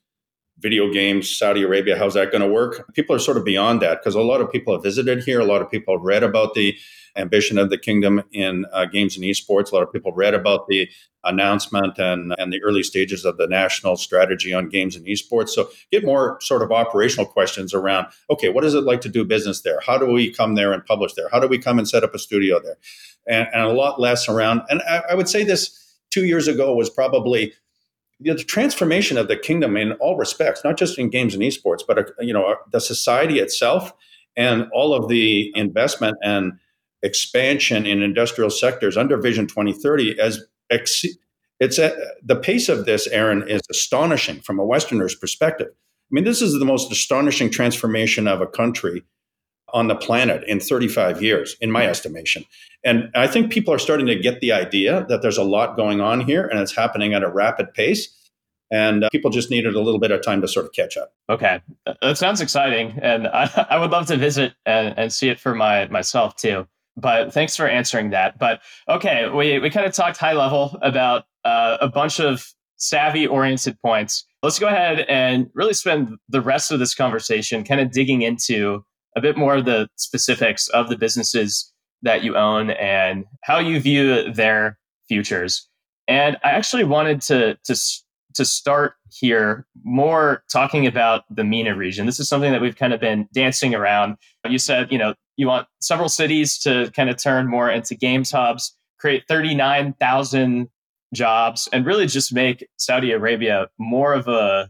video 0.59 0.93
games, 0.93 1.35
Saudi 1.35 1.63
Arabia, 1.63 1.97
how's 1.97 2.15
that 2.15 2.31
going 2.31 2.43
to 2.43 2.49
work? 2.49 2.93
People 2.95 3.17
are 3.17 3.21
sort 3.21 3.39
of 3.39 3.45
beyond 3.45 3.81
that 3.81 4.01
because 4.01 4.15
a 4.15 4.21
lot 4.21 4.43
of 4.43 4.53
people 4.53 4.75
have 4.75 4.83
visited 4.83 5.25
here. 5.25 5.41
A 5.41 5.45
lot 5.45 5.63
of 5.63 5.71
people 5.71 5.97
have 5.97 6.05
read 6.05 6.23
about 6.23 6.55
the 6.55 6.77
ambition 7.17 7.59
of 7.59 7.71
the 7.71 7.79
kingdom 7.79 8.23
in 8.33 8.67
uh, 8.73 8.87
games 8.87 9.17
and 9.17 9.25
esports. 9.25 9.73
A 9.73 9.75
lot 9.75 9.83
of 9.83 9.93
people 9.93 10.13
read 10.13 10.35
about 10.35 10.67
the 10.69 10.89
announcement 11.25 11.99
and, 11.99 12.35
and 12.39 12.53
the 12.53 12.63
early 12.63 12.83
stages 12.83 13.25
of 13.25 13.37
the 13.37 13.47
national 13.47 13.97
strategy 13.97 14.55
on 14.55 14.69
games 14.69 14.97
and 14.97 15.07
esports. 15.07 15.51
So 15.51 15.69
get 15.93 16.05
more 16.05 16.39
sort 16.41 16.63
of 16.63 16.73
operational 16.73 17.27
questions 17.27 17.75
around, 17.75 18.07
okay, 18.31 18.49
what 18.49 18.65
is 18.65 18.75
it 18.75 18.85
like 18.85 19.03
to 19.03 19.09
do 19.09 19.25
business 19.25 19.61
there? 19.61 19.81
How 19.85 19.99
do 19.99 20.07
we 20.07 20.33
come 20.33 20.55
there 20.55 20.73
and 20.73 20.85
publish 20.85 21.13
there? 21.15 21.29
How 21.31 21.41
do 21.41 21.47
we 21.49 21.59
come 21.59 21.79
and 21.79 21.89
set 21.89 22.05
up 22.05 22.15
a 22.15 22.19
studio 22.19 22.61
there? 22.61 22.79
And, 23.27 23.49
and 23.53 23.63
a 23.63 23.73
lot 23.73 24.01
less 24.01 24.29
around, 24.29 24.63
and 24.71 24.81
I, 24.83 25.03
I 25.11 25.15
would 25.15 25.29
say 25.29 25.45
this 25.45 25.79
two 26.11 26.25
years 26.25 26.49
ago 26.49 26.75
was 26.75 26.89
probably 26.89 27.53
you 28.21 28.33
know, 28.33 28.37
the 28.37 28.45
transformation 28.45 29.17
of 29.17 29.29
the 29.29 29.37
kingdom 29.37 29.77
in 29.77 29.93
all 29.93 30.17
respects, 30.17 30.63
not 30.63 30.77
just 30.77 30.99
in 30.99 31.09
games 31.09 31.35
and 31.35 31.43
esports, 31.43 31.81
but 31.87 31.99
uh, 31.99 32.03
you 32.21 32.33
know 32.33 32.57
the 32.71 32.81
society 32.81 33.39
itself 33.39 33.93
and 34.37 34.69
all 34.73 34.95
of 34.95 35.09
the 35.09 35.53
investment 35.57 36.17
and 36.23 36.53
expansion 37.03 37.87
in 37.87 38.03
industrial 38.03 38.51
sectors 38.51 38.97
under 38.97 39.17
Vision 39.17 39.47
2030 39.47 40.19
as 40.21 40.45
ex- 40.71 41.05
it's 41.61 41.79
a, 41.79 41.95
the 42.23 42.37
pace 42.37 42.69
of 42.69 42.87
this, 42.87 43.07
Aaron, 43.09 43.47
is 43.47 43.61
astonishing 43.71 44.41
from 44.41 44.59
a 44.59 44.65
Westerner's 44.65 45.15
perspective. 45.15 45.69
I 45.69 46.11
mean, 46.11 46.25
this 46.25 46.43
is 46.43 46.59
the 46.59 46.65
most 46.65 46.91
astonishing 46.91 47.51
transformation 47.51 48.27
of 48.27 48.41
a 48.41 48.47
country 48.47 49.05
on 49.73 49.87
the 49.87 49.95
planet 49.95 50.43
in 50.49 50.59
35 50.59 51.23
years, 51.23 51.57
in 51.61 51.71
my 51.71 51.87
estimation. 51.87 52.45
And 52.83 53.11
I 53.15 53.27
think 53.27 53.53
people 53.53 53.73
are 53.73 53.79
starting 53.79 54.07
to 54.07 54.17
get 54.17 54.41
the 54.41 54.53
idea 54.53 55.07
that 55.09 55.23
there's 55.23 55.39
a 55.39 55.45
lot 55.45 55.77
going 55.77 56.01
on 56.01 56.21
here 56.21 56.47
and 56.47 56.59
it's 56.59 56.75
happening 56.75 57.15
at 57.15 57.23
a 57.23 57.29
rapid 57.29 57.73
pace. 57.75 58.17
And 58.73 59.05
uh, 59.05 59.09
people 59.11 59.31
just 59.31 59.51
needed 59.51 59.75
a 59.75 59.81
little 59.81 60.01
bit 60.01 60.11
of 60.11 60.23
time 60.23 60.41
to 60.41 60.49
sort 60.49 60.67
of 60.67 60.73
catch 60.73 60.97
up. 60.97 61.13
Okay. 61.29 61.61
That 62.03 62.19
sounds 62.19 62.41
exciting. 62.41 62.99
And 63.03 63.27
I, 63.33 63.67
I 63.71 63.79
would 63.79 63.91
love 63.91 64.07
to 64.07 64.17
visit 64.17 64.55
and, 64.65 64.99
and 64.99 65.13
see 65.13 65.29
it 65.29 65.39
for 65.39 65.55
my 65.55 65.87
myself 65.89 66.37
too. 66.37 66.67
But 66.97 67.33
thanks 67.33 67.57
for 67.57 67.67
answering 67.67 68.11
that. 68.11 68.39
But 68.39 68.61
okay, 68.89 69.29
we, 69.29 69.59
we 69.59 69.71
kind 69.71 69.87
of 69.87 69.93
talked 69.93 70.17
high 70.17 70.33
level 70.33 70.79
about 70.83 71.25
uh, 71.45 71.79
a 71.81 71.89
bunch 71.89 72.21
of 72.21 72.45
savvy 72.77 73.27
oriented 73.27 73.77
points. 73.81 74.27
Let's 74.43 74.59
go 74.59 74.67
ahead 74.67 75.01
and 75.01 75.49
really 75.55 75.75
spend 75.75 76.17
the 76.29 76.41
rest 76.41 76.73
of 76.73 76.79
this 76.79 76.95
conversation 76.95 77.63
kind 77.65 77.81
of 77.81 77.93
digging 77.93 78.23
into 78.23 78.85
a 79.17 79.21
bit 79.21 79.37
more 79.37 79.57
of 79.57 79.65
the 79.65 79.89
specifics 79.97 80.69
of 80.69 80.89
the 80.89 80.97
businesses 80.97 81.73
that 82.03 82.25
you 82.25 82.37
own 82.37 82.71
and 82.71 83.25
how 83.43 83.59
you 83.59 83.81
view 83.81 84.33
their 84.33 84.79
futures. 85.09 85.69
And 86.09 86.37
I 86.43 86.51
actually 86.51 86.85
wanted 86.85 87.21
to 87.23 87.57
to 87.65 87.77
to 88.35 88.45
start 88.45 88.95
here 89.11 89.67
more 89.83 90.45
talking 90.53 90.87
about 90.87 91.25
the 91.35 91.45
MENA 91.45 91.77
region. 91.77 92.07
This 92.07 92.21
is 92.21 92.29
something 92.29 92.53
that 92.53 92.61
we've 92.61 92.77
kind 92.77 92.93
of 92.93 93.01
been 93.01 93.29
dancing 93.35 93.75
around. 93.75 94.17
You 94.49 94.59
said, 94.59 94.93
you 94.93 94.99
know, 94.99 95.15
you 95.41 95.47
want 95.47 95.67
several 95.81 96.11
cities 96.11 96.59
to 96.59 96.91
kind 96.95 97.09
of 97.09 97.17
turn 97.17 97.49
more 97.49 97.71
into 97.71 97.95
games 97.95 98.31
hubs, 98.31 98.77
create 98.99 99.25
39,000 99.27 100.69
jobs 101.15 101.67
and 101.73 101.87
really 101.87 102.05
just 102.05 102.35
make 102.35 102.69
Saudi 102.77 103.13
Arabia 103.13 103.69
more 103.79 104.13
of 104.13 104.29
a 104.29 104.69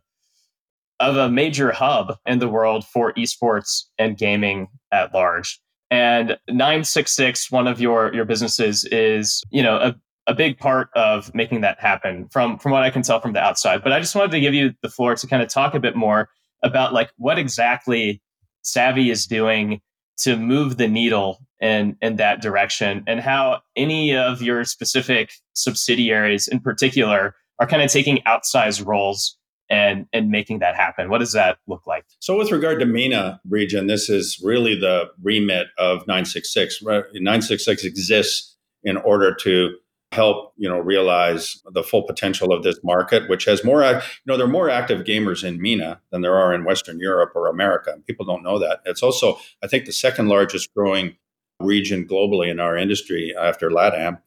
of 1.01 1.17
a 1.17 1.29
major 1.29 1.73
hub 1.73 2.17
in 2.25 2.39
the 2.39 2.49
world 2.49 2.87
for 2.87 3.13
esports 3.15 3.87
and 3.99 4.17
gaming 4.17 4.69
at 4.93 5.13
large. 5.13 5.59
And 5.91 6.39
966, 6.49 7.51
one 7.51 7.67
of 7.67 7.81
your 7.81 8.15
your 8.15 8.25
businesses, 8.25 8.85
is 8.85 9.43
you 9.51 9.65
know 9.65 9.75
a, 9.77 9.97
a 10.29 10.35
big 10.35 10.57
part 10.57 10.91
of 10.95 11.35
making 11.35 11.63
that 11.63 11.81
happen 11.81 12.29
from 12.31 12.61
from 12.61 12.71
what 12.71 12.85
I 12.85 12.91
can 12.91 13.03
tell 13.03 13.21
from 13.21 13.33
the 13.33 13.41
outside. 13.41 13.83
But 13.83 13.93
I 13.93 13.99
just 13.99 14.15
wanted 14.15 14.31
to 14.31 14.41
give 14.41 14.55
you 14.55 14.73
the 14.83 14.89
floor 14.89 15.17
to 15.17 15.27
kind 15.27 15.43
of 15.43 15.49
talk 15.49 15.75
a 15.75 15.81
bit 15.81 15.97
more 15.97 16.29
about 16.63 16.93
like 16.93 17.11
what 17.17 17.41
exactly 17.41 18.23
Savvy 18.63 19.11
is 19.11 19.27
doing 19.27 19.81
to 20.23 20.37
move 20.37 20.77
the 20.77 20.89
needle 20.89 21.39
in 21.61 21.97
in 22.01 22.17
that 22.17 22.41
direction 22.41 23.05
and 23.07 23.21
how 23.21 23.61
any 23.77 24.17
of 24.17 24.41
your 24.43 24.65
specific 24.65 25.33
subsidiaries 25.53 26.49
in 26.49 26.61
particular 26.61 27.35
are 27.59 27.67
kind 27.67 27.83
of 27.83 27.91
taking 27.91 28.19
outsized 28.27 28.85
roles 28.87 29.37
and 29.71 30.07
and 30.13 30.31
making 30.31 30.59
that 30.59 30.75
happen? 30.75 31.09
What 31.09 31.19
does 31.19 31.33
that 31.33 31.59
look 31.67 31.87
like? 31.87 32.05
So, 32.19 32.37
with 32.37 32.51
regard 32.51 32.81
to 32.81 32.87
MENA 32.87 33.41
region, 33.49 33.87
this 33.87 34.09
is 34.11 34.41
really 34.43 34.75
the 34.75 35.09
remit 35.23 35.69
of 35.79 36.07
966. 36.07 36.83
966 36.83 37.85
exists 37.85 38.57
in 38.83 38.97
order 38.97 39.35
to 39.43 39.77
help 40.13 40.53
you 40.57 40.69
know 40.69 40.79
realize 40.79 41.63
the 41.73 41.83
full 41.83 42.03
potential 42.03 42.53
of 42.53 42.65
this 42.65 42.81
market 42.83 43.29
which 43.29 43.45
has 43.45 43.63
more 43.65 43.83
you 43.83 44.01
know 44.27 44.37
there 44.37 44.47
are 44.47 44.51
more 44.51 44.69
active 44.69 45.05
gamers 45.05 45.45
in 45.45 45.63
MENA 45.63 46.01
than 46.11 46.21
there 46.21 46.37
are 46.37 46.53
in 46.53 46.65
western 46.65 46.99
europe 46.99 47.31
or 47.37 47.47
america 47.47 47.95
people 48.09 48.27
don't 48.27 48.43
know 48.43 48.59
that 48.59 48.81
it's 48.85 49.05
also 49.05 49.39
i 49.63 49.69
think 49.69 49.85
the 49.85 49.93
second 49.93 50.29
largest 50.29 50.75
growing 50.75 51.17
region 51.61 52.09
globally 52.09 52.51
in 52.51 52.59
our 52.59 52.77
industry 52.77 53.33
after 53.39 53.71
latam 53.71 54.19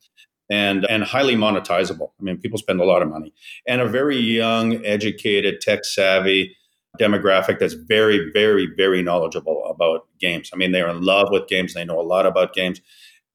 and 0.50 0.86
and 0.86 1.04
highly 1.04 1.36
monetizable. 1.36 2.12
I 2.20 2.24
mean, 2.24 2.38
people 2.38 2.58
spend 2.58 2.80
a 2.80 2.86
lot 2.86 3.02
of 3.02 3.10
money, 3.10 3.34
and 3.68 3.82
a 3.82 3.88
very 3.88 4.18
young, 4.18 4.86
educated, 4.86 5.62
tech 5.62 5.86
savvy 5.86 6.56
demographic 7.00 7.58
that's 7.58 7.74
very, 7.74 8.30
very, 8.34 8.68
very 8.78 9.02
knowledgeable 9.02 9.66
about 9.66 10.08
games. 10.20 10.52
I 10.54 10.58
mean, 10.58 10.72
they're 10.72 10.90
in 10.90 11.02
love 11.02 11.30
with 11.32 11.48
games. 11.48 11.74
They 11.74 11.86
know 11.86 12.00
a 12.00 12.04
lot 12.04 12.26
about 12.28 12.54
games, 12.54 12.82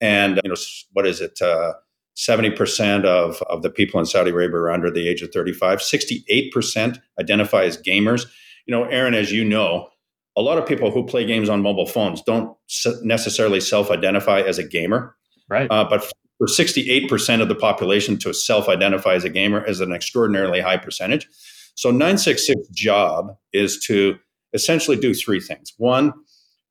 and 0.00 0.40
you 0.44 0.50
know, 0.50 0.56
what 0.92 1.06
is 1.06 1.20
it? 1.20 1.40
Uh, 1.42 1.72
70% 2.18 3.04
of, 3.04 3.40
of 3.42 3.62
the 3.62 3.70
people 3.70 4.00
in 4.00 4.04
Saudi 4.04 4.33
Arabia 4.33 4.57
are 4.57 4.70
under 4.72 4.90
the 4.90 5.09
age 5.09 5.22
of 5.22 5.31
35. 5.33 5.78
68% 5.78 6.98
identify 7.20 7.62
as 7.62 7.81
gamers. 7.81 8.26
You 8.66 8.72
know, 8.72 8.85
Aaron, 8.85 9.14
as 9.14 9.31
you 9.31 9.44
know, 9.44 9.88
a 10.37 10.42
lot 10.42 10.59
of 10.59 10.66
people 10.66 10.90
who 10.90 11.07
play 11.07 11.24
games 11.24 11.48
on 11.48 11.62
mobile 11.62 11.87
phones 11.87 12.20
don't 12.22 12.57
necessarily 13.02 13.61
self 13.61 13.90
identify 13.90 14.40
as 14.40 14.59
a 14.59 14.64
gamer. 14.64 15.14
Right. 15.48 15.70
Uh, 15.70 15.85
but 15.88 16.04
for 16.38 16.48
68% 16.48 17.40
of 17.40 17.48
the 17.48 17.54
population 17.54 18.18
to 18.18 18.35
self 18.35 18.68
identify 18.68 19.14
as 19.14 19.22
a 19.24 19.31
gamer 19.31 19.64
is 19.64 19.81
an 19.81 19.92
extraordinarily 19.92 20.61
high 20.61 20.76
percentage. 20.76 21.28
So 21.76 21.90
966 21.90 22.68
job 22.70 23.37
is 23.52 23.78
to 23.87 24.16
essentially 24.52 24.96
do 24.96 25.14
three 25.14 25.40
things. 25.40 25.72
One, 25.76 26.12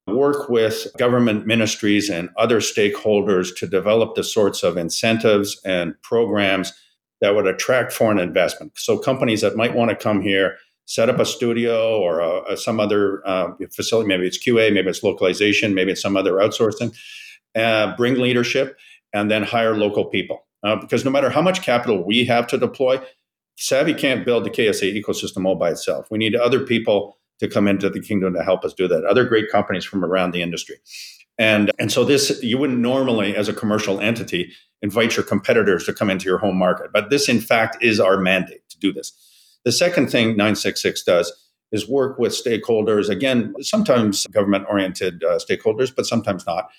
work 0.08 0.50
with 0.50 0.88
government 0.98 1.46
ministries 1.46 2.10
and 2.10 2.30
other 2.38 2.60
stakeholders 2.60 3.56
to 3.58 3.68
develop 3.68 4.16
the 4.16 4.24
sorts 4.24 4.64
of 4.64 4.78
incentives 4.78 5.60
and 5.66 6.02
programs 6.02 6.74
that 7.22 7.36
would 7.36 7.48
attract 7.48 7.92
foreign 7.92 8.20
investment. 8.20 8.72
So 8.76 8.98
companies 8.98 9.42
that 9.42 9.56
might 9.56 9.76
want 9.76 9.90
to 9.90 9.96
come 9.96 10.22
here, 10.22 10.58
set 10.86 11.10
up 11.10 11.20
a 11.20 11.26
studio 11.26 12.00
or 12.00 12.20
a, 12.20 12.54
a, 12.54 12.58
some 12.58 12.80
other 12.80 13.22
uh, 13.28 13.50
facility, 13.72 14.08
maybe 14.08 14.26
it's 14.26 14.38
QA, 14.38 14.74
maybe 14.74 14.90
it's 14.90 15.04
localization, 15.04 15.74
maybe 15.74 15.92
it's 15.92 16.02
some 16.02 16.16
other 16.16 16.34
outsourcing, 16.34 16.96
uh, 17.56 17.96
bring 17.98 18.16
leadership 18.16 18.78
and 19.14 19.30
then 19.30 19.44
hire 19.44 19.76
local 19.76 20.06
people. 20.06 20.46
Uh, 20.64 20.76
because 20.78 21.04
no 21.04 21.12
matter 21.12 21.30
how 21.30 21.42
much 21.42 21.62
capital 21.62 22.04
we 22.06 22.26
have 22.26 22.48
to 22.48 22.58
deploy, 22.58 23.00
Savvy 23.58 23.94
can't 23.94 24.26
build 24.26 24.46
the 24.46 24.50
KSA 24.50 25.02
ecosystem 25.02 25.46
all 25.46 25.56
by 25.56 25.72
itself. 25.72 26.10
We 26.10 26.18
need 26.18 26.36
other 26.36 26.66
people 26.66 27.18
to 27.40 27.48
come 27.48 27.68
into 27.68 27.90
the 27.90 28.02
kingdom 28.02 28.34
to 28.34 28.44
help 28.44 28.66
us 28.66 28.74
do 28.74 28.88
that. 28.88 29.06
Other 29.06 29.26
great 29.26 29.52
companies 29.52 29.86
from 29.86 30.04
around 30.04 30.32
the 30.32 30.42
industry. 30.42 30.78
And, 31.38 31.72
and 31.78 31.92
so 31.92 32.04
this 32.04 32.42
you 32.42 32.58
wouldn't 32.58 32.80
normally 32.80 33.36
as 33.36 33.48
a 33.48 33.54
commercial 33.54 34.00
entity 34.00 34.52
invite 34.82 35.16
your 35.16 35.26
competitors 35.26 35.86
to 35.86 35.94
come 35.94 36.10
into 36.10 36.26
your 36.26 36.38
home 36.38 36.58
market 36.58 36.92
but 36.94 37.10
this 37.10 37.28
in 37.28 37.40
fact 37.40 37.78
is 37.82 38.00
our 38.00 38.18
mandate 38.18 38.68
to 38.70 38.80
do 38.80 38.94
this 38.94 39.12
the 39.66 39.72
second 39.72 40.10
thing 40.10 40.30
966 40.30 41.04
does 41.04 41.34
is 41.72 41.90
work 41.90 42.18
with 42.20 42.32
stakeholders 42.32 43.10
again 43.10 43.54
sometimes 43.62 44.26
government 44.28 44.66
oriented 44.70 45.24
uh, 45.24 45.38
stakeholders 45.38 45.94
but 45.96 46.06
sometimes 46.06 46.46
not 46.46 46.70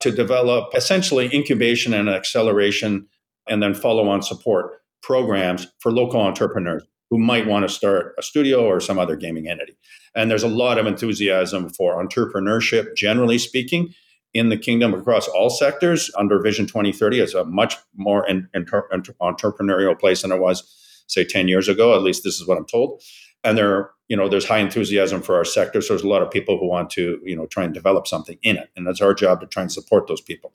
to 0.00 0.10
develop 0.12 0.72
essentially 0.74 1.32
incubation 1.34 1.92
and 1.92 2.08
acceleration 2.08 3.06
and 3.48 3.62
then 3.62 3.74
follow 3.74 4.08
on 4.08 4.22
support 4.22 4.82
programs 5.02 5.66
for 5.80 5.90
local 5.90 6.20
entrepreneurs 6.20 6.84
who 7.10 7.18
might 7.18 7.46
want 7.46 7.66
to 7.66 7.74
start 7.74 8.14
a 8.18 8.22
studio 8.22 8.64
or 8.64 8.80
some 8.80 8.98
other 8.98 9.16
gaming 9.16 9.48
entity. 9.48 9.76
And 10.14 10.30
there's 10.30 10.42
a 10.42 10.48
lot 10.48 10.78
of 10.78 10.86
enthusiasm 10.86 11.70
for 11.70 12.02
entrepreneurship, 12.04 12.94
generally 12.96 13.38
speaking, 13.38 13.94
in 14.34 14.50
the 14.50 14.58
kingdom 14.58 14.92
across 14.92 15.26
all 15.28 15.50
sectors. 15.50 16.10
Under 16.16 16.40
Vision 16.40 16.66
2030 16.66 17.20
is 17.20 17.34
a 17.34 17.44
much 17.44 17.76
more 17.96 18.26
entrepreneurial 18.28 19.98
place 19.98 20.22
than 20.22 20.32
it 20.32 20.40
was, 20.40 21.04
say, 21.06 21.24
10 21.24 21.48
years 21.48 21.68
ago. 21.68 21.94
At 21.94 22.02
least 22.02 22.24
this 22.24 22.40
is 22.40 22.46
what 22.46 22.58
I'm 22.58 22.66
told. 22.66 23.02
And 23.44 23.56
there 23.56 23.90
you 24.08 24.16
know 24.16 24.28
there's 24.28 24.46
high 24.46 24.58
enthusiasm 24.58 25.22
for 25.22 25.36
our 25.36 25.44
sector. 25.44 25.80
So 25.80 25.94
there's 25.94 26.02
a 26.02 26.08
lot 26.08 26.22
of 26.22 26.30
people 26.30 26.58
who 26.58 26.66
want 26.66 26.90
to 26.90 27.20
you 27.24 27.36
know 27.36 27.46
try 27.46 27.64
and 27.64 27.72
develop 27.72 28.06
something 28.06 28.38
in 28.42 28.56
it. 28.56 28.70
And 28.76 28.86
that's 28.86 29.00
our 29.00 29.14
job 29.14 29.40
to 29.40 29.46
try 29.46 29.62
and 29.62 29.72
support 29.72 30.06
those 30.06 30.20
people. 30.20 30.52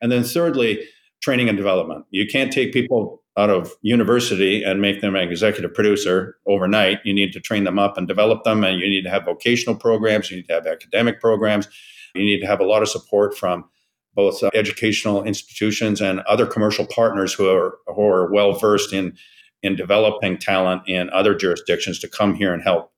And 0.00 0.12
then 0.12 0.22
thirdly 0.22 0.86
training 1.20 1.48
and 1.48 1.58
development. 1.58 2.06
You 2.10 2.26
can't 2.26 2.52
take 2.52 2.72
people 2.72 3.19
out 3.36 3.50
of 3.50 3.72
university 3.82 4.62
and 4.62 4.80
make 4.80 5.00
them 5.00 5.14
an 5.14 5.28
executive 5.28 5.72
producer 5.72 6.36
overnight 6.46 6.98
you 7.04 7.14
need 7.14 7.32
to 7.32 7.40
train 7.40 7.64
them 7.64 7.78
up 7.78 7.96
and 7.96 8.08
develop 8.08 8.42
them 8.44 8.64
and 8.64 8.80
you 8.80 8.88
need 8.88 9.02
to 9.02 9.10
have 9.10 9.24
vocational 9.24 9.76
programs 9.76 10.30
you 10.30 10.36
need 10.36 10.48
to 10.48 10.54
have 10.54 10.66
academic 10.66 11.20
programs 11.20 11.68
you 12.14 12.24
need 12.24 12.40
to 12.40 12.46
have 12.46 12.60
a 12.60 12.64
lot 12.64 12.82
of 12.82 12.88
support 12.88 13.36
from 13.36 13.64
both 14.14 14.42
uh, 14.42 14.50
educational 14.54 15.22
institutions 15.22 16.00
and 16.00 16.20
other 16.20 16.46
commercial 16.46 16.86
partners 16.86 17.32
who 17.32 17.48
are 17.48 17.78
who 17.86 18.02
are 18.02 18.32
well 18.32 18.52
versed 18.52 18.92
in 18.92 19.16
in 19.62 19.76
developing 19.76 20.38
talent 20.38 20.82
in 20.86 21.10
other 21.10 21.34
jurisdictions 21.34 21.98
to 21.98 22.08
come 22.08 22.34
here 22.34 22.52
and 22.52 22.62
help 22.62 22.92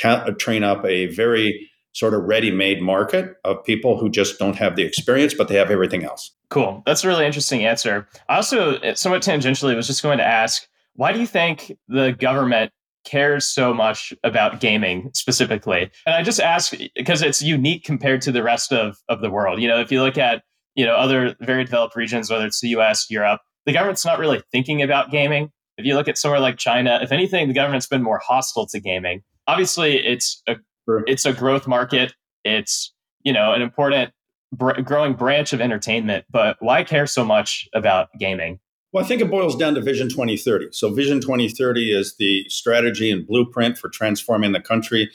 ta- 0.00 0.30
train 0.38 0.64
up 0.64 0.84
a 0.84 1.06
very 1.06 1.70
sort 1.96 2.12
of 2.12 2.22
ready-made 2.24 2.82
market 2.82 3.36
of 3.44 3.64
people 3.64 3.98
who 3.98 4.10
just 4.10 4.38
don't 4.38 4.56
have 4.56 4.76
the 4.76 4.82
experience, 4.82 5.32
but 5.32 5.48
they 5.48 5.54
have 5.56 5.70
everything 5.70 6.04
else. 6.04 6.30
Cool. 6.50 6.82
That's 6.84 7.02
a 7.04 7.08
really 7.08 7.24
interesting 7.24 7.64
answer. 7.64 8.06
I 8.28 8.36
also, 8.36 8.76
eh, 8.80 8.92
somewhat 8.92 9.22
tangentially, 9.22 9.74
was 9.74 9.86
just 9.86 10.02
going 10.02 10.18
to 10.18 10.24
ask, 10.24 10.68
why 10.96 11.12
do 11.12 11.18
you 11.18 11.26
think 11.26 11.72
the 11.88 12.12
government 12.12 12.70
cares 13.06 13.46
so 13.46 13.72
much 13.72 14.12
about 14.24 14.60
gaming 14.60 15.10
specifically? 15.14 15.90
And 16.04 16.14
I 16.14 16.22
just 16.22 16.38
ask 16.38 16.74
because 16.94 17.22
it's 17.22 17.40
unique 17.40 17.84
compared 17.84 18.20
to 18.22 18.32
the 18.32 18.42
rest 18.42 18.74
of, 18.74 18.98
of 19.08 19.22
the 19.22 19.30
world. 19.30 19.62
You 19.62 19.68
know, 19.68 19.80
if 19.80 19.90
you 19.90 20.02
look 20.02 20.18
at, 20.18 20.42
you 20.74 20.84
know, 20.84 20.96
other 20.96 21.34
very 21.40 21.64
developed 21.64 21.96
regions, 21.96 22.30
whether 22.30 22.44
it's 22.44 22.60
the 22.60 22.68
US, 22.68 23.06
Europe, 23.08 23.40
the 23.64 23.72
government's 23.72 24.04
not 24.04 24.18
really 24.18 24.42
thinking 24.52 24.82
about 24.82 25.10
gaming. 25.10 25.50
If 25.78 25.86
you 25.86 25.94
look 25.94 26.08
at 26.08 26.18
somewhere 26.18 26.40
like 26.40 26.58
China, 26.58 26.98
if 27.00 27.10
anything, 27.10 27.48
the 27.48 27.54
government's 27.54 27.86
been 27.86 28.02
more 28.02 28.18
hostile 28.18 28.66
to 28.66 28.80
gaming. 28.80 29.22
Obviously, 29.46 29.96
it's 29.96 30.42
a 30.46 30.56
sure. 30.86 31.04
it's 31.06 31.26
a 31.26 31.32
growth 31.32 31.66
market. 31.66 32.14
It's 32.44 32.92
you 33.22 33.32
know 33.32 33.52
an 33.52 33.62
important 33.62 34.12
br- 34.52 34.80
growing 34.80 35.14
branch 35.14 35.52
of 35.52 35.60
entertainment. 35.60 36.24
But 36.30 36.56
why 36.60 36.84
care 36.84 37.06
so 37.06 37.24
much 37.24 37.68
about 37.74 38.08
gaming? 38.18 38.60
Well, 38.92 39.04
I 39.04 39.06
think 39.06 39.20
it 39.20 39.30
boils 39.30 39.56
down 39.56 39.74
to 39.74 39.80
Vision 39.80 40.08
2030. 40.08 40.68
So, 40.72 40.92
Vision 40.92 41.20
2030 41.20 41.92
is 41.92 42.16
the 42.16 42.48
strategy 42.48 43.10
and 43.10 43.26
blueprint 43.26 43.76
for 43.78 43.88
transforming 43.88 44.52
the 44.52 44.60
country 44.60 45.10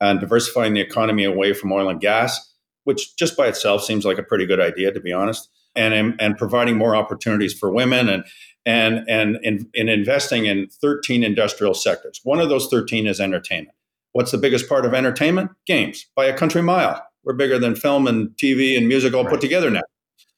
and 0.00 0.18
diversifying 0.18 0.74
the 0.74 0.80
economy 0.80 1.24
away 1.24 1.52
from 1.52 1.70
oil 1.70 1.88
and 1.88 2.00
gas, 2.00 2.52
which 2.84 3.16
just 3.16 3.36
by 3.36 3.46
itself 3.46 3.84
seems 3.84 4.04
like 4.04 4.18
a 4.18 4.22
pretty 4.22 4.46
good 4.46 4.60
idea, 4.60 4.90
to 4.90 5.00
be 5.00 5.12
honest. 5.12 5.48
And, 5.76 6.16
and 6.20 6.36
providing 6.36 6.76
more 6.76 6.96
opportunities 6.96 7.56
for 7.56 7.70
women 7.70 8.08
and 8.08 8.24
and 8.66 9.08
and 9.08 9.38
in, 9.44 9.70
in 9.72 9.88
investing 9.88 10.46
in 10.46 10.68
13 10.82 11.22
industrial 11.22 11.74
sectors. 11.74 12.20
One 12.24 12.40
of 12.40 12.48
those 12.48 12.66
13 12.66 13.06
is 13.06 13.20
entertainment. 13.20 13.76
What's 14.12 14.32
the 14.32 14.38
biggest 14.38 14.68
part 14.68 14.84
of 14.84 14.94
entertainment? 14.94 15.50
Games 15.66 16.06
by 16.16 16.26
a 16.26 16.36
country 16.36 16.62
mile. 16.62 17.04
We're 17.24 17.34
bigger 17.34 17.58
than 17.58 17.74
film 17.74 18.06
and 18.06 18.30
TV 18.42 18.76
and 18.76 18.88
music 18.88 19.14
all 19.14 19.24
right. 19.24 19.30
put 19.30 19.40
together 19.40 19.70
now. 19.70 19.82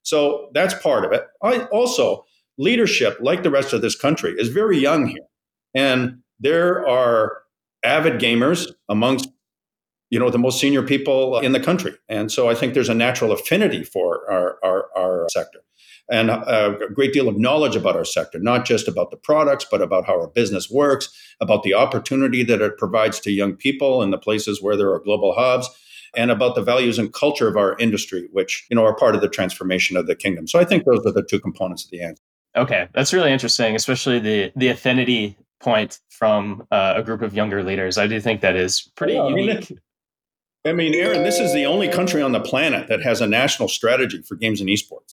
So 0.03 0.51
that's 0.53 0.75
part 0.75 1.05
of 1.05 1.13
it. 1.13 1.25
I 1.43 1.65
also 1.67 2.25
leadership, 2.59 3.19
like 3.21 3.43
the 3.43 3.51
rest 3.51 3.73
of 3.73 3.83
this 3.83 3.97
country, 3.97 4.35
is 4.37 4.49
very 4.49 4.79
young 4.79 5.07
here. 5.07 5.25
And 5.75 6.19
there 6.41 6.87
are 6.87 7.43
avid 7.85 8.21
gamers 8.21 8.71
amongst 8.89 9.29
you 10.11 10.19
know 10.19 10.29
the 10.29 10.39
most 10.39 10.61
senior 10.61 10.83
people 10.83 11.39
in 11.41 11.53
the 11.53 11.59
country 11.59 11.93
and 12.09 12.31
so 12.31 12.49
i 12.49 12.55
think 12.55 12.75
there's 12.75 12.89
a 12.89 12.95
natural 12.95 13.33
affinity 13.33 13.83
for 13.83 14.31
our, 14.31 14.59
our, 14.63 14.87
our 14.97 15.27
sector 15.31 15.61
and 16.11 16.31
a, 16.31 16.85
a 16.85 16.91
great 16.91 17.13
deal 17.13 17.29
of 17.29 17.39
knowledge 17.39 17.77
about 17.77 17.97
our 17.97 18.05
sector 18.05 18.39
not 18.39 18.65
just 18.65 18.89
about 18.89 19.11
the 19.11 19.17
products 19.17 19.67
but 19.71 19.83
about 19.83 20.07
how 20.07 20.15
our 20.21 20.29
business 20.29 20.71
works 20.71 21.09
about 21.41 21.63
the 21.63 21.75
opportunity 21.75 22.43
that 22.43 22.61
it 22.61 22.79
provides 22.79 23.21
to 23.21 23.31
young 23.31 23.55
people 23.55 24.03
in 24.03 24.11
the 24.11 24.19
places 24.19 24.63
where 24.63 24.77
there 24.77 24.93
are 24.93 25.01
global 25.01 25.35
hubs 25.35 25.69
and 26.15 26.31
about 26.31 26.55
the 26.55 26.63
values 26.63 26.99
and 26.99 27.13
culture 27.13 27.49
of 27.49 27.57
our 27.57 27.77
industry 27.79 28.29
which 28.33 28.67
you 28.71 28.77
know 28.77 28.85
are 28.85 28.97
part 28.97 29.15
of 29.15 29.21
the 29.21 29.29
transformation 29.29 29.97
of 29.97 30.07
the 30.07 30.17
kingdom 30.17 30.47
so 30.47 30.59
i 30.59 30.65
think 30.65 30.85
those 30.85 31.05
are 31.07 31.13
the 31.13 31.23
two 31.23 31.41
components 31.41 31.85
of 31.85 31.91
the 31.91 32.03
answer 32.03 32.23
Okay, 32.57 32.89
that's 32.93 33.13
really 33.13 33.33
interesting, 33.33 33.75
especially 33.75 34.19
the 34.19 34.53
the 34.57 34.69
affinity 34.69 35.37
point 35.61 36.01
from 36.11 36.67
uh, 36.71 36.95
a 36.97 37.03
group 37.03 37.23
of 37.23 37.35
younger 37.35 37.63
leaders. 37.63 37.97
I 37.97 38.07
do 38.07 38.21
think 38.21 38.41
that 38.43 38.57
is 38.57 38.91
pretty 38.95 39.15
yeah, 39.15 39.29
unique. 39.29 39.79
I 40.65 40.73
mean, 40.73 40.95
Aaron, 40.95 41.25
this 41.25 41.39
is 41.39 41.53
the 41.53 41.67
only 41.67 41.89
country 41.89 42.23
on 42.23 42.33
the 42.33 42.41
planet 42.41 42.89
that 42.89 43.03
has 43.03 43.21
a 43.21 43.27
national 43.27 43.69
strategy 43.69 44.23
for 44.23 44.37
games 44.37 44.61
and 44.61 44.69
esports. 44.69 45.12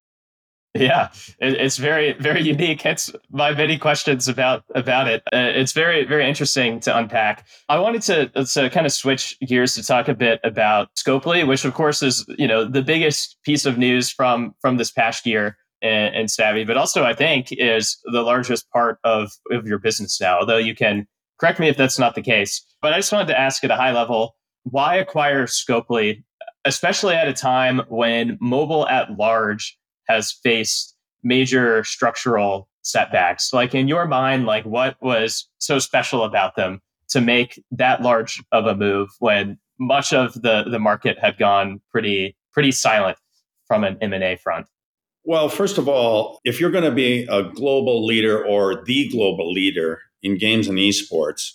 Yeah, 0.74 1.08
it's 1.40 1.78
very, 1.78 2.12
very 2.12 2.42
unique. 2.42 2.86
It's 2.86 3.10
my 3.30 3.52
many 3.52 3.76
questions 3.76 4.28
about 4.28 4.62
about 4.76 5.08
it. 5.08 5.22
Uh, 5.32 5.50
it's 5.54 5.72
very, 5.72 6.04
very 6.04 6.28
interesting 6.28 6.78
to 6.80 6.96
unpack. 6.96 7.44
I 7.68 7.78
wanted 7.80 8.02
to 8.02 8.44
to 8.44 8.70
kind 8.70 8.86
of 8.86 8.92
switch 8.92 9.36
gears 9.40 9.74
to 9.74 9.82
talk 9.82 10.06
a 10.06 10.14
bit 10.14 10.38
about 10.44 10.94
Scopely, 10.94 11.44
which 11.46 11.64
of 11.64 11.74
course 11.74 12.02
is 12.04 12.24
you 12.38 12.46
know 12.46 12.64
the 12.64 12.82
biggest 12.82 13.36
piece 13.44 13.66
of 13.66 13.78
news 13.78 14.10
from 14.10 14.54
from 14.60 14.76
this 14.76 14.92
past 14.92 15.26
year 15.26 15.56
and, 15.82 16.14
and 16.14 16.30
Savvy, 16.30 16.64
but 16.64 16.76
also 16.76 17.04
I 17.04 17.14
think 17.14 17.48
is 17.52 17.98
the 18.04 18.22
largest 18.22 18.70
part 18.70 18.98
of, 19.04 19.32
of 19.50 19.66
your 19.66 19.78
business 19.78 20.20
now, 20.20 20.38
although 20.38 20.56
you 20.56 20.74
can 20.74 21.06
correct 21.38 21.58
me 21.58 21.68
if 21.68 21.76
that's 21.76 21.98
not 21.98 22.14
the 22.14 22.22
case. 22.22 22.64
But 22.82 22.92
I 22.92 22.98
just 22.98 23.12
wanted 23.12 23.28
to 23.28 23.38
ask 23.38 23.64
at 23.64 23.70
a 23.70 23.76
high 23.76 23.92
level, 23.92 24.36
why 24.64 24.96
acquire 24.96 25.46
Scopely, 25.46 26.22
especially 26.64 27.14
at 27.14 27.28
a 27.28 27.32
time 27.32 27.82
when 27.88 28.38
mobile 28.40 28.86
at 28.88 29.18
large 29.18 29.78
has 30.08 30.32
faced 30.32 30.96
major 31.22 31.84
structural 31.84 32.68
setbacks? 32.82 33.52
Like 33.52 33.74
in 33.74 33.88
your 33.88 34.06
mind, 34.06 34.46
like 34.46 34.64
what 34.64 34.96
was 35.00 35.48
so 35.58 35.78
special 35.78 36.24
about 36.24 36.56
them 36.56 36.80
to 37.10 37.20
make 37.20 37.62
that 37.70 38.02
large 38.02 38.42
of 38.52 38.66
a 38.66 38.74
move 38.74 39.08
when 39.18 39.58
much 39.78 40.12
of 40.12 40.34
the, 40.34 40.64
the 40.70 40.78
market 40.78 41.18
had 41.18 41.38
gone 41.38 41.80
pretty 41.90 42.36
pretty 42.52 42.72
silent 42.72 43.16
from 43.66 43.84
an 43.84 43.96
M&A 44.00 44.36
front? 44.36 44.66
Well, 45.24 45.48
first 45.48 45.78
of 45.78 45.88
all, 45.88 46.40
if 46.44 46.60
you're 46.60 46.70
going 46.70 46.84
to 46.84 46.90
be 46.90 47.26
a 47.30 47.44
global 47.44 48.04
leader 48.04 48.44
or 48.44 48.82
the 48.84 49.08
global 49.08 49.52
leader 49.52 50.00
in 50.22 50.38
games 50.38 50.66
and 50.66 50.78
esports, 50.78 51.52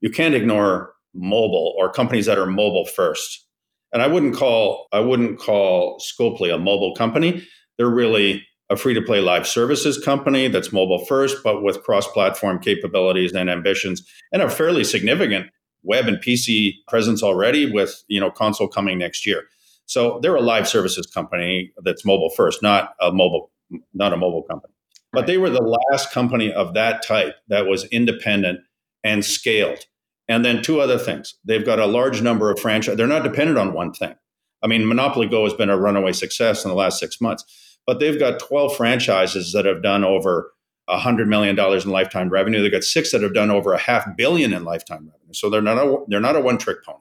you 0.00 0.10
can't 0.10 0.34
ignore 0.34 0.94
mobile 1.14 1.74
or 1.78 1.92
companies 1.92 2.26
that 2.26 2.38
are 2.38 2.46
mobile 2.46 2.86
first. 2.86 3.46
And 3.92 4.00
I 4.02 4.06
wouldn't 4.06 4.36
call 4.36 4.86
I 4.92 5.00
wouldn't 5.00 5.38
call 5.38 6.00
Scopely 6.00 6.54
a 6.54 6.58
mobile 6.58 6.94
company. 6.94 7.46
They're 7.80 7.88
really 7.88 8.46
a 8.68 8.76
free 8.76 8.92
to 8.92 9.00
play 9.00 9.22
live 9.22 9.48
services 9.48 9.96
company 9.96 10.48
that's 10.48 10.70
mobile 10.70 11.02
first, 11.06 11.42
but 11.42 11.62
with 11.62 11.82
cross 11.82 12.06
platform 12.06 12.58
capabilities 12.58 13.32
and 13.32 13.48
ambitions, 13.48 14.06
and 14.32 14.42
a 14.42 14.50
fairly 14.50 14.84
significant 14.84 15.46
web 15.82 16.06
and 16.06 16.18
PC 16.18 16.74
presence 16.88 17.22
already, 17.22 17.72
with 17.72 18.04
you 18.06 18.20
know 18.20 18.30
console 18.30 18.68
coming 18.68 18.98
next 18.98 19.24
year. 19.24 19.44
So 19.86 20.20
they're 20.20 20.36
a 20.36 20.42
live 20.42 20.68
services 20.68 21.06
company 21.06 21.72
that's 21.82 22.04
mobile 22.04 22.28
first, 22.36 22.62
not 22.62 22.92
a 23.00 23.10
mobile, 23.10 23.50
not 23.94 24.12
a 24.12 24.18
mobile 24.18 24.42
company. 24.42 24.74
But 25.14 25.26
they 25.26 25.38
were 25.38 25.48
the 25.48 25.62
last 25.90 26.12
company 26.12 26.52
of 26.52 26.74
that 26.74 27.02
type 27.02 27.36
that 27.48 27.64
was 27.64 27.86
independent 27.86 28.60
and 29.02 29.24
scaled. 29.24 29.86
And 30.28 30.44
then 30.44 30.60
two 30.60 30.82
other 30.82 30.98
things. 30.98 31.34
They've 31.46 31.64
got 31.64 31.78
a 31.78 31.86
large 31.86 32.20
number 32.20 32.50
of 32.50 32.60
franchise. 32.60 32.98
They're 32.98 33.06
not 33.06 33.24
dependent 33.24 33.56
on 33.56 33.72
one 33.72 33.94
thing. 33.94 34.16
I 34.62 34.66
mean, 34.66 34.86
Monopoly 34.86 35.26
Go 35.26 35.44
has 35.44 35.54
been 35.54 35.70
a 35.70 35.78
runaway 35.78 36.12
success 36.12 36.64
in 36.64 36.70
the 36.70 36.76
last 36.76 36.98
six 36.98 37.20
months, 37.20 37.44
but 37.90 37.98
they've 37.98 38.20
got 38.20 38.38
12 38.38 38.76
franchises 38.76 39.52
that 39.52 39.64
have 39.64 39.82
done 39.82 40.04
over 40.04 40.52
$100 40.88 41.26
million 41.26 41.58
in 41.58 41.90
lifetime 41.90 42.28
revenue. 42.28 42.62
They've 42.62 42.70
got 42.70 42.84
six 42.84 43.10
that 43.10 43.20
have 43.20 43.34
done 43.34 43.50
over 43.50 43.72
a 43.72 43.80
half 43.80 44.06
billion 44.16 44.52
in 44.52 44.62
lifetime 44.62 45.10
revenue. 45.12 45.32
So 45.32 45.50
they're 45.50 45.60
not 45.60 45.76
a, 45.76 45.96
they're 46.06 46.20
not 46.20 46.36
a 46.36 46.40
one 46.40 46.56
trick 46.56 46.84
pony. 46.84 47.00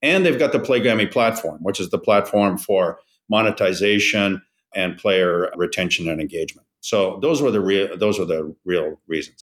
And 0.00 0.24
they've 0.24 0.38
got 0.38 0.52
the 0.52 0.60
Playgami 0.60 1.10
platform, 1.10 1.58
which 1.62 1.80
is 1.80 1.90
the 1.90 1.98
platform 1.98 2.56
for 2.56 3.00
monetization 3.28 4.40
and 4.76 4.96
player 4.96 5.50
retention 5.56 6.08
and 6.08 6.20
engagement. 6.20 6.68
So 6.82 7.18
those 7.20 7.42
were 7.42 7.50
the 7.50 7.60
real 7.60 7.96
those 7.96 8.20
were 8.20 8.24
the 8.24 8.54
real 8.64 9.00
reasons. 9.08 9.42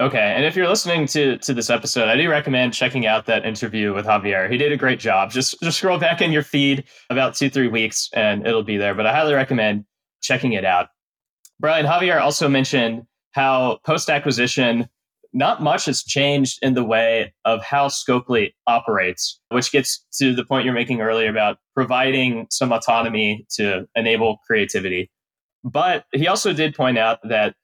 Okay, 0.00 0.32
and 0.34 0.46
if 0.46 0.56
you're 0.56 0.66
listening 0.66 1.06
to 1.08 1.36
to 1.38 1.54
this 1.54 1.68
episode, 1.70 2.08
I 2.08 2.16
do 2.16 2.28
recommend 2.28 2.72
checking 2.72 3.06
out 3.06 3.26
that 3.26 3.44
interview 3.44 3.92
with 3.92 4.06
Javier. 4.06 4.50
He 4.50 4.56
did 4.56 4.72
a 4.72 4.76
great 4.76 4.98
job. 4.98 5.30
Just 5.30 5.60
just 5.60 5.78
scroll 5.78 5.98
back 5.98 6.20
in 6.20 6.32
your 6.32 6.42
feed 6.42 6.84
about 7.10 7.34
two 7.34 7.48
three 7.48 7.68
weeks, 7.68 8.08
and 8.12 8.44
it'll 8.46 8.64
be 8.64 8.76
there. 8.76 8.94
But 8.94 9.06
I 9.06 9.12
highly 9.12 9.34
recommend 9.34 9.84
checking 10.20 10.52
it 10.52 10.64
out. 10.64 10.88
Brian 11.58 11.86
Javier 11.86 12.20
also 12.20 12.48
mentioned 12.48 13.02
how 13.32 13.78
post 13.84 14.08
acquisition 14.08 14.88
not 15.32 15.62
much 15.62 15.84
has 15.84 16.02
changed 16.02 16.58
in 16.62 16.74
the 16.74 16.84
way 16.84 17.32
of 17.44 17.62
how 17.62 17.88
Scopely 17.88 18.52
operates, 18.66 19.40
which 19.50 19.70
gets 19.70 20.04
to 20.18 20.34
the 20.34 20.44
point 20.44 20.64
you're 20.64 20.74
making 20.74 21.00
earlier 21.00 21.30
about 21.30 21.58
providing 21.74 22.46
some 22.50 22.72
autonomy 22.72 23.46
to 23.50 23.86
enable 23.94 24.38
creativity. 24.46 25.10
But 25.62 26.04
he 26.12 26.26
also 26.26 26.52
did 26.52 26.74
point 26.74 26.98
out 26.98 27.18
that 27.28 27.54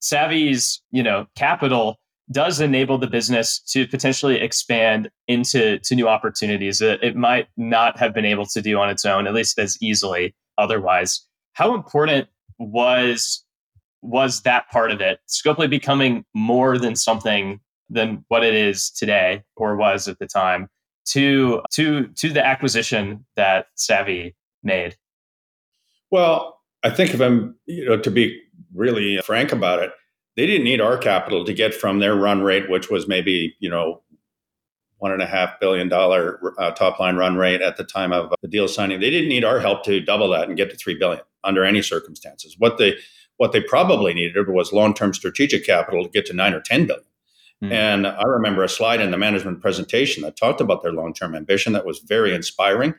Savvy's, 0.00 0.82
you 0.92 1.02
know, 1.02 1.26
capital 1.34 1.98
does 2.30 2.60
enable 2.60 2.98
the 2.98 3.06
business 3.06 3.60
to 3.60 3.86
potentially 3.86 4.40
expand 4.40 5.10
into 5.28 5.78
to 5.80 5.94
new 5.94 6.08
opportunities 6.08 6.78
that 6.78 7.02
it 7.02 7.16
might 7.16 7.46
not 7.56 7.98
have 7.98 8.12
been 8.12 8.24
able 8.24 8.46
to 8.46 8.60
do 8.60 8.78
on 8.78 8.90
its 8.90 9.04
own, 9.04 9.26
at 9.26 9.34
least 9.34 9.58
as 9.58 9.80
easily 9.80 10.34
otherwise. 10.58 11.25
How 11.56 11.74
important 11.74 12.28
was 12.58 13.42
was 14.02 14.42
that 14.42 14.70
part 14.70 14.90
of 14.90 15.00
it, 15.00 15.20
Scopely 15.26 15.68
becoming 15.68 16.24
more 16.34 16.78
than 16.78 16.94
something 16.94 17.60
than 17.88 18.22
what 18.28 18.44
it 18.44 18.54
is 18.54 18.90
today 18.90 19.42
or 19.56 19.74
was 19.74 20.06
at 20.06 20.18
the 20.18 20.26
time 20.26 20.68
to 21.06 21.62
to 21.72 22.08
to 22.08 22.28
the 22.28 22.44
acquisition 22.44 23.24
that 23.36 23.68
Savvy 23.74 24.36
made? 24.62 24.96
Well, 26.10 26.60
I 26.84 26.90
think 26.90 27.14
if 27.14 27.22
I'm 27.22 27.56
you 27.64 27.86
know 27.86 27.96
to 27.96 28.10
be 28.10 28.38
really 28.74 29.18
frank 29.22 29.50
about 29.50 29.78
it, 29.78 29.92
they 30.36 30.44
didn't 30.44 30.64
need 30.64 30.82
our 30.82 30.98
capital 30.98 31.42
to 31.46 31.54
get 31.54 31.74
from 31.74 32.00
their 32.00 32.14
run 32.14 32.42
rate, 32.42 32.68
which 32.68 32.90
was 32.90 33.08
maybe 33.08 33.56
you 33.60 33.70
know 33.70 34.02
one 34.98 35.10
and 35.10 35.22
a 35.22 35.26
half 35.26 35.58
billion 35.58 35.88
dollar 35.88 36.38
uh, 36.58 36.70
top 36.72 37.00
line 37.00 37.16
run 37.16 37.36
rate 37.36 37.62
at 37.62 37.78
the 37.78 37.84
time 37.84 38.12
of 38.12 38.30
the 38.42 38.48
deal 38.48 38.68
signing. 38.68 39.00
They 39.00 39.10
didn't 39.10 39.30
need 39.30 39.44
our 39.44 39.58
help 39.58 39.84
to 39.84 40.00
double 40.00 40.28
that 40.32 40.48
and 40.48 40.56
get 40.56 40.68
to 40.68 40.76
three 40.76 40.98
billion 40.98 41.22
under 41.46 41.64
any 41.64 41.82
circumstances. 41.82 42.56
What 42.58 42.78
they 42.78 42.96
what 43.38 43.52
they 43.52 43.60
probably 43.60 44.14
needed 44.14 44.48
was 44.48 44.72
long 44.72 44.94
term 44.94 45.14
strategic 45.14 45.64
capital 45.64 46.04
to 46.04 46.10
get 46.10 46.26
to 46.26 46.32
nine 46.32 46.54
or 46.54 46.60
10 46.60 46.86
billion. 46.86 47.04
Mm. 47.62 47.72
And 47.72 48.06
I 48.06 48.22
remember 48.24 48.62
a 48.62 48.68
slide 48.68 49.00
in 49.00 49.10
the 49.10 49.18
management 49.18 49.60
presentation 49.60 50.22
that 50.22 50.36
talked 50.36 50.60
about 50.60 50.82
their 50.82 50.92
long 50.92 51.14
term 51.14 51.34
ambition 51.34 51.72
that 51.72 51.86
was 51.86 52.00
very 52.00 52.34
inspiring 52.34 52.94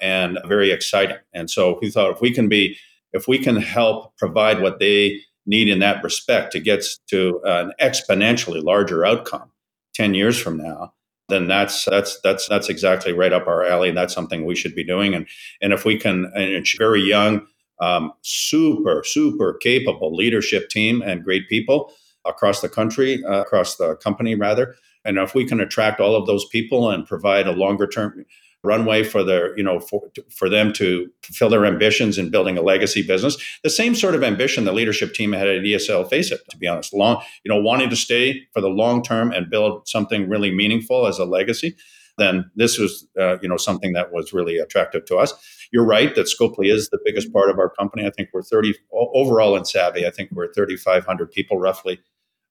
and 0.00 0.38
very 0.46 0.70
exciting. 0.70 1.18
And 1.32 1.50
so 1.50 1.78
we 1.80 1.90
thought 1.90 2.12
if 2.12 2.20
we 2.20 2.32
can 2.32 2.48
be, 2.48 2.76
if 3.12 3.28
we 3.28 3.38
can 3.38 3.56
help 3.56 4.16
provide 4.16 4.60
what 4.60 4.78
they 4.78 5.20
need 5.46 5.68
in 5.68 5.80
that 5.80 6.02
respect 6.02 6.52
to 6.52 6.60
get 6.60 6.84
to 7.08 7.40
an 7.44 7.72
exponentially 7.80 8.62
larger 8.62 9.04
outcome 9.04 9.50
10 9.94 10.14
years 10.14 10.40
from 10.40 10.56
now, 10.56 10.92
then 11.28 11.46
that's 11.46 11.84
that's 11.84 12.20
that's 12.22 12.48
that's 12.48 12.68
exactly 12.68 13.12
right 13.12 13.32
up 13.32 13.46
our 13.46 13.64
alley. 13.64 13.88
And 13.88 13.96
that's 13.96 14.14
something 14.14 14.44
we 14.44 14.56
should 14.56 14.74
be 14.74 14.84
doing. 14.84 15.14
And 15.14 15.26
and 15.62 15.72
if 15.72 15.84
we 15.84 15.96
can, 15.96 16.24
and 16.34 16.44
it's 16.44 16.76
very 16.76 17.02
young, 17.02 17.46
um, 17.80 18.12
super 18.22 19.02
super 19.04 19.54
capable 19.54 20.14
leadership 20.14 20.68
team 20.68 21.02
and 21.02 21.24
great 21.24 21.48
people 21.48 21.92
across 22.24 22.60
the 22.60 22.68
country, 22.68 23.22
uh, 23.24 23.40
across 23.40 23.76
the 23.76 23.96
company 23.96 24.34
rather. 24.34 24.74
And 25.04 25.16
if 25.16 25.34
we 25.34 25.46
can 25.46 25.60
attract 25.60 26.00
all 26.00 26.14
of 26.14 26.26
those 26.26 26.44
people 26.46 26.90
and 26.90 27.06
provide 27.06 27.46
a 27.46 27.52
longer 27.52 27.86
term 27.86 28.24
runway 28.62 29.02
for 29.02 29.24
their 29.24 29.56
you 29.56 29.62
know 29.62 29.80
for, 29.80 30.02
for 30.28 30.48
them 30.48 30.72
to 30.72 31.10
fulfill 31.22 31.48
their 31.48 31.64
ambitions 31.64 32.18
in 32.18 32.30
building 32.30 32.58
a 32.58 32.62
legacy 32.62 33.02
business 33.02 33.36
the 33.62 33.70
same 33.70 33.94
sort 33.94 34.14
of 34.14 34.22
ambition 34.22 34.64
the 34.64 34.72
leadership 34.72 35.14
team 35.14 35.32
had 35.32 35.48
at 35.48 35.62
ESL 35.62 36.08
Faceit 36.08 36.40
to 36.50 36.58
be 36.58 36.66
honest 36.66 36.92
long 36.92 37.22
you 37.42 37.48
know 37.50 37.60
wanting 37.60 37.88
to 37.88 37.96
stay 37.96 38.42
for 38.52 38.60
the 38.60 38.68
long 38.68 39.02
term 39.02 39.32
and 39.32 39.50
build 39.50 39.88
something 39.88 40.28
really 40.28 40.50
meaningful 40.50 41.06
as 41.06 41.18
a 41.18 41.24
legacy 41.24 41.74
then 42.18 42.50
this 42.54 42.78
was 42.78 43.06
uh, 43.18 43.38
you 43.40 43.48
know 43.48 43.56
something 43.56 43.94
that 43.94 44.12
was 44.12 44.34
really 44.34 44.58
attractive 44.58 45.06
to 45.06 45.16
us 45.16 45.32
you're 45.70 45.86
right 45.86 46.14
that 46.14 46.26
scopely 46.26 46.72
is 46.72 46.88
the 46.90 46.98
biggest 47.04 47.32
part 47.32 47.50
of 47.50 47.58
our 47.58 47.70
company 47.70 48.06
i 48.06 48.10
think 48.10 48.28
we're 48.32 48.42
30 48.42 48.74
overall 48.92 49.56
in 49.56 49.64
savvy 49.64 50.06
i 50.06 50.10
think 50.10 50.30
we're 50.32 50.52
3500 50.52 51.30
people 51.30 51.58
roughly 51.58 52.00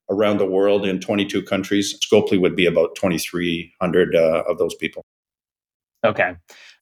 around 0.10 0.38
the 0.38 0.46
world 0.46 0.86
in 0.86 1.00
22 1.00 1.44
countries 1.44 2.00
scopely 2.00 2.40
would 2.40 2.56
be 2.56 2.66
about 2.66 2.96
2300 2.96 4.16
uh, 4.16 4.44
of 4.48 4.58
those 4.58 4.76
people 4.76 5.04
Okay. 6.06 6.36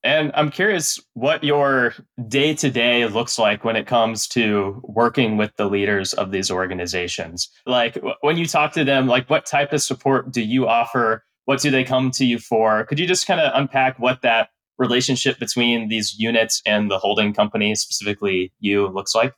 And 0.04 0.32
I'm 0.36 0.52
curious 0.52 1.00
what 1.14 1.44
your 1.44 1.96
day 2.28 2.54
to 2.56 2.70
day 2.70 3.08
looks 3.08 3.40
like 3.40 3.64
when 3.64 3.76
it 3.76 3.88
comes 3.88 4.28
to 4.30 4.80
working 4.84 5.38
with 5.38 5.56
the 5.58 5.66
leaders 5.66 6.14
of 6.14 6.32
these 6.32 6.52
organizations. 6.52 7.50
Like 7.66 7.98
when 8.22 8.38
you 8.38 8.46
talk 8.46 8.74
to 8.74 8.84
them, 8.84 9.08
like 9.08 9.30
what 9.30 9.46
type 9.46 9.74
of 9.74 9.82
support 9.82 10.32
do 10.32 10.42
you 10.42 10.68
offer? 10.68 11.26
What 11.46 11.62
do 11.62 11.72
they 11.72 11.84
come 11.84 12.12
to 12.12 12.26
you 12.26 12.38
for? 12.38 12.86
Could 12.86 13.00
you 13.00 13.08
just 13.08 13.26
kind 13.26 13.40
of 13.40 13.52
unpack 13.56 13.98
what 13.98 14.22
that 14.22 14.50
relationship 14.78 15.40
between 15.40 15.90
these 15.90 16.18
units 16.18 16.62
and 16.66 16.90
the 16.90 17.00
holding 17.00 17.34
company, 17.34 17.76
specifically 17.76 18.52
you, 18.60 18.88
looks 18.88 19.16
like? 19.16 19.34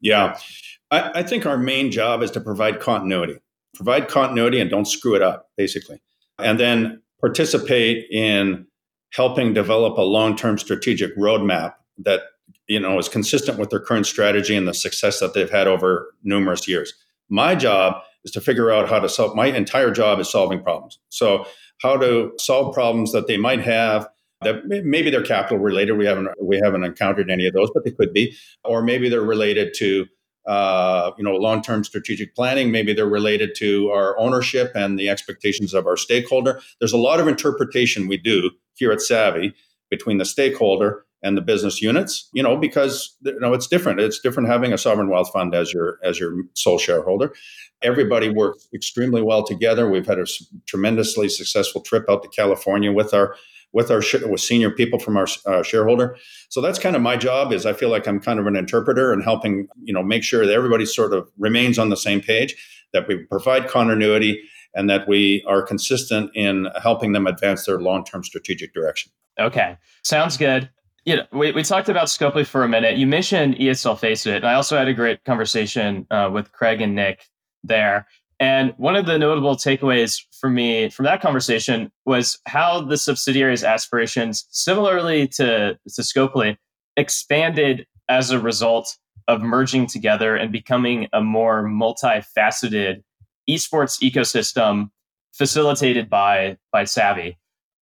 Yeah. 0.00 0.38
I, 0.90 1.20
I 1.20 1.22
think 1.22 1.46
our 1.46 1.58
main 1.58 1.90
job 1.90 2.22
is 2.22 2.30
to 2.32 2.40
provide 2.40 2.80
continuity, 2.80 3.38
provide 3.74 4.08
continuity 4.08 4.60
and 4.60 4.70
don't 4.70 4.86
screw 4.86 5.14
it 5.14 5.22
up, 5.22 5.50
basically. 5.56 6.00
And 6.38 6.58
then 6.58 7.02
participate 7.20 8.06
in 8.10 8.66
helping 9.12 9.54
develop 9.54 9.96
a 9.96 10.02
long-term 10.02 10.58
strategic 10.58 11.16
roadmap 11.16 11.74
that 11.98 12.22
you 12.66 12.80
know 12.80 12.98
is 12.98 13.08
consistent 13.08 13.58
with 13.58 13.70
their 13.70 13.80
current 13.80 14.06
strategy 14.06 14.56
and 14.56 14.66
the 14.66 14.74
success 14.74 15.20
that 15.20 15.34
they've 15.34 15.50
had 15.50 15.66
over 15.66 16.12
numerous 16.22 16.66
years. 16.66 16.92
My 17.28 17.54
job 17.54 18.02
is 18.24 18.32
to 18.32 18.40
figure 18.40 18.70
out 18.70 18.88
how 18.88 18.98
to 18.98 19.08
solve. 19.08 19.34
My 19.36 19.46
entire 19.46 19.90
job 19.90 20.18
is 20.18 20.30
solving 20.30 20.62
problems. 20.62 20.98
So 21.08 21.46
how 21.80 21.96
to 21.96 22.32
solve 22.38 22.74
problems 22.74 23.12
that 23.12 23.26
they 23.26 23.36
might 23.36 23.60
have 23.60 24.08
that 24.44 24.66
maybe 24.66 25.10
they're 25.10 25.22
capital 25.22 25.58
related. 25.58 25.94
We 25.94 26.06
haven't 26.06 26.28
we 26.40 26.60
haven't 26.62 26.84
encountered 26.84 27.30
any 27.30 27.46
of 27.46 27.54
those, 27.54 27.70
but 27.72 27.84
they 27.84 27.90
could 27.90 28.12
be, 28.12 28.36
or 28.64 28.82
maybe 28.82 29.08
they're 29.08 29.22
related 29.22 29.74
to 29.78 30.06
uh, 30.46 31.12
you 31.16 31.24
know 31.24 31.34
long-term 31.34 31.84
strategic 31.84 32.34
planning. 32.34 32.70
Maybe 32.70 32.92
they're 32.92 33.06
related 33.06 33.54
to 33.56 33.90
our 33.90 34.18
ownership 34.18 34.72
and 34.74 34.98
the 34.98 35.08
expectations 35.08 35.74
of 35.74 35.86
our 35.86 35.96
stakeholder. 35.96 36.60
There's 36.78 36.92
a 36.92 36.98
lot 36.98 37.20
of 37.20 37.28
interpretation 37.28 38.08
we 38.08 38.18
do 38.18 38.50
here 38.74 38.92
at 38.92 39.00
savvy 39.00 39.54
between 39.90 40.18
the 40.18 40.24
stakeholder 40.24 41.04
and 41.22 41.38
the 41.38 41.40
business 41.40 41.80
units 41.80 42.28
you 42.34 42.42
know 42.42 42.56
because 42.56 43.16
you 43.22 43.38
know 43.40 43.54
it's 43.54 43.66
different. 43.66 44.00
It's 44.00 44.20
different 44.20 44.48
having 44.48 44.72
a 44.72 44.78
sovereign 44.78 45.08
wealth 45.08 45.30
fund 45.32 45.54
as 45.54 45.72
your 45.72 45.98
as 46.02 46.20
your 46.20 46.42
sole 46.54 46.78
shareholder. 46.78 47.32
Everybody 47.82 48.30
works 48.30 48.68
extremely 48.74 49.22
well 49.22 49.44
together. 49.44 49.90
We've 49.90 50.06
had 50.06 50.18
a 50.18 50.26
tremendously 50.66 51.28
successful 51.28 51.80
trip 51.80 52.04
out 52.08 52.22
to 52.22 52.28
california 52.28 52.92
with 52.92 53.12
our 53.12 53.36
with 53.74 53.90
our 53.90 54.02
with 54.30 54.40
senior 54.40 54.70
people 54.70 54.98
from 54.98 55.18
our 55.18 55.26
uh, 55.46 55.62
shareholder. 55.62 56.16
So 56.48 56.62
that's 56.62 56.78
kind 56.78 56.96
of 56.96 57.02
my 57.02 57.16
job. 57.16 57.52
Is 57.52 57.66
I 57.66 57.74
feel 57.74 57.90
like 57.90 58.06
I'm 58.06 58.20
kind 58.20 58.38
of 58.38 58.46
an 58.46 58.56
interpreter 58.56 59.12
and 59.12 59.22
helping 59.22 59.68
you 59.82 59.92
know 59.92 60.02
make 60.02 60.22
sure 60.22 60.46
that 60.46 60.54
everybody 60.54 60.86
sort 60.86 61.12
of 61.12 61.28
remains 61.36 61.78
on 61.78 61.90
the 61.90 61.96
same 61.96 62.22
page, 62.22 62.54
that 62.94 63.06
we 63.06 63.18
provide 63.24 63.68
continuity, 63.68 64.40
and 64.74 64.88
that 64.88 65.06
we 65.06 65.44
are 65.46 65.60
consistent 65.60 66.30
in 66.34 66.68
helping 66.80 67.12
them 67.12 67.26
advance 67.26 67.66
their 67.66 67.80
long 67.80 68.04
term 68.04 68.24
strategic 68.24 68.72
direction. 68.72 69.12
Okay, 69.38 69.76
sounds 70.02 70.36
good. 70.36 70.70
You 71.04 71.16
know, 71.16 71.26
we, 71.32 71.52
we 71.52 71.62
talked 71.62 71.90
about 71.90 72.06
Scopely 72.06 72.46
for 72.46 72.62
a 72.62 72.68
minute. 72.68 72.96
You 72.96 73.06
mentioned 73.06 73.56
ESL 73.56 73.98
Faceit, 73.98 74.42
I 74.42 74.54
also 74.54 74.78
had 74.78 74.88
a 74.88 74.94
great 74.94 75.22
conversation 75.24 76.06
uh, 76.10 76.30
with 76.32 76.50
Craig 76.52 76.80
and 76.80 76.94
Nick 76.94 77.28
there. 77.62 78.06
And 78.40 78.74
one 78.76 78.96
of 78.96 79.06
the 79.06 79.18
notable 79.18 79.56
takeaways 79.56 80.20
for 80.38 80.50
me 80.50 80.90
from 80.90 81.04
that 81.04 81.20
conversation 81.20 81.90
was 82.04 82.38
how 82.46 82.80
the 82.80 82.96
subsidiary's 82.96 83.64
aspirations, 83.64 84.46
similarly 84.50 85.28
to, 85.28 85.78
to 85.94 86.02
Scopely, 86.02 86.56
expanded 86.96 87.86
as 88.08 88.30
a 88.30 88.40
result 88.40 88.96
of 89.28 89.40
merging 89.40 89.86
together 89.86 90.36
and 90.36 90.52
becoming 90.52 91.08
a 91.12 91.20
more 91.22 91.64
multifaceted 91.64 93.02
esports 93.48 94.00
ecosystem 94.02 94.90
facilitated 95.32 96.10
by, 96.10 96.56
by 96.72 96.84
Savvy. 96.84 97.38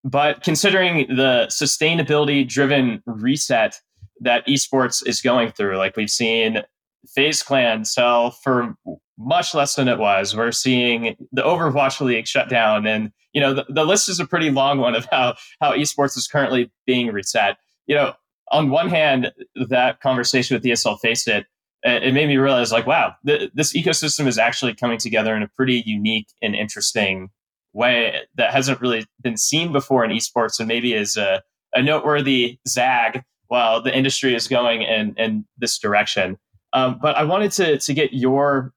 But 0.04 0.42
considering 0.42 1.06
the 1.08 1.46
sustainability 1.50 2.46
driven 2.46 3.02
reset 3.06 3.80
that 4.20 4.46
esports 4.46 5.06
is 5.06 5.20
going 5.20 5.52
through, 5.52 5.76
like 5.76 5.96
we've 5.96 6.10
seen 6.10 6.62
FaZe 7.08 7.42
Clan 7.42 7.84
sell 7.84 8.30
for 8.30 8.74
much 9.18 9.54
less 9.54 9.74
than 9.74 9.88
it 9.88 9.98
was. 9.98 10.34
We're 10.34 10.52
seeing 10.52 11.16
the 11.32 11.42
Overwatch 11.42 12.00
League 12.00 12.26
shut 12.26 12.48
down, 12.48 12.86
and 12.86 13.12
you 13.32 13.40
know 13.40 13.54
the, 13.54 13.66
the 13.68 13.84
list 13.84 14.08
is 14.08 14.18
a 14.18 14.26
pretty 14.26 14.50
long 14.50 14.78
one 14.78 14.94
of 14.94 15.06
how 15.10 15.34
how 15.60 15.72
esports 15.72 16.16
is 16.16 16.26
currently 16.26 16.70
being 16.86 17.08
reset. 17.12 17.58
You 17.86 17.96
know, 17.96 18.14
on 18.50 18.70
one 18.70 18.88
hand, 18.88 19.32
that 19.68 20.00
conversation 20.00 20.54
with 20.54 20.64
ESL 20.64 20.98
Faceit, 21.00 21.46
it 21.82 22.02
it 22.02 22.14
made 22.14 22.28
me 22.28 22.36
realize 22.36 22.72
like, 22.72 22.86
wow, 22.86 23.14
th- 23.26 23.50
this 23.54 23.74
ecosystem 23.74 24.26
is 24.26 24.38
actually 24.38 24.74
coming 24.74 24.98
together 24.98 25.36
in 25.36 25.42
a 25.42 25.48
pretty 25.48 25.82
unique 25.86 26.28
and 26.42 26.54
interesting 26.54 27.30
way 27.72 28.20
that 28.34 28.52
hasn't 28.52 28.80
really 28.80 29.06
been 29.22 29.36
seen 29.36 29.72
before 29.72 30.04
in 30.04 30.10
esports, 30.10 30.58
and 30.58 30.66
maybe 30.66 30.94
is 30.94 31.16
a, 31.16 31.42
a 31.74 31.82
noteworthy 31.82 32.58
zag 32.66 33.22
while 33.48 33.82
the 33.82 33.94
industry 33.94 34.34
is 34.34 34.48
going 34.48 34.82
in 34.82 35.14
in 35.16 35.44
this 35.58 35.78
direction. 35.78 36.38
Um, 36.72 36.98
but 37.00 37.16
I 37.16 37.24
wanted 37.24 37.52
to 37.52 37.78
to 37.78 37.94
get 37.94 38.12
your 38.12 38.72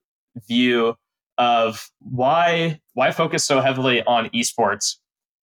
view 0.48 0.96
of 1.38 1.90
why 2.00 2.80
why 2.94 3.12
focus 3.12 3.44
so 3.44 3.62
heavily 3.62 4.04
on 4.04 4.30
esports 4.30 4.98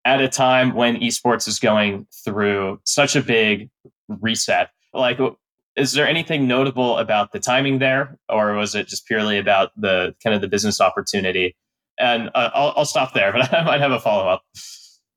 at 0.05 0.21
a 0.21 0.29
time 0.29 0.75
when 0.75 0.97
esports 0.97 1.47
is 1.47 1.59
going 1.59 2.07
through 2.25 2.81
such 2.85 3.17
a 3.17 3.23
big 3.23 3.71
reset. 4.09 4.71
Like, 4.95 5.19
is 5.77 5.93
there 5.93 6.07
anything 6.07 6.49
notable 6.49 6.99
about 6.99 7.33
the 7.33 7.39
timing 7.39 7.79
there, 7.79 8.19
or 8.29 8.55
was 8.55 8.75
it 8.75 8.89
just 8.89 9.07
purely 9.07 9.39
about 9.39 9.71
the 9.77 10.15
kind 10.23 10.35
of 10.35 10.41
the 10.41 10.49
business 10.49 10.81
opportunity? 10.81 11.57
And 11.99 12.31
uh, 12.35 12.51
I'll, 12.55 12.73
I'll 12.79 12.85
stop 12.85 13.13
there, 13.15 13.33
but 13.37 13.53
I 13.53 13.63
might 13.65 13.81
have 13.81 13.93
a 13.93 14.01
follow 14.01 14.29
up. 14.29 14.43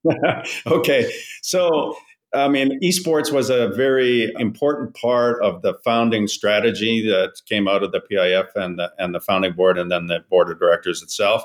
okay, 0.68 1.12
so 1.42 1.96
I 2.34 2.48
mean, 2.48 2.80
esports 2.82 3.32
was 3.32 3.50
a 3.50 3.70
very 3.70 4.32
important 4.40 4.96
part 4.96 5.42
of 5.44 5.62
the 5.62 5.76
founding 5.84 6.28
strategy 6.28 7.08
that 7.08 7.34
came 7.48 7.68
out 7.68 7.84
of 7.84 7.92
the 7.92 8.02
PIF 8.02 8.48
and 8.56 8.80
the, 8.80 8.92
and 8.98 9.14
the 9.14 9.20
founding 9.20 9.54
board 9.54 9.78
and 9.78 9.92
then 9.92 10.08
the 10.08 10.26
board 10.30 10.50
of 10.50 10.60
directors 10.60 11.04
itself. 11.04 11.44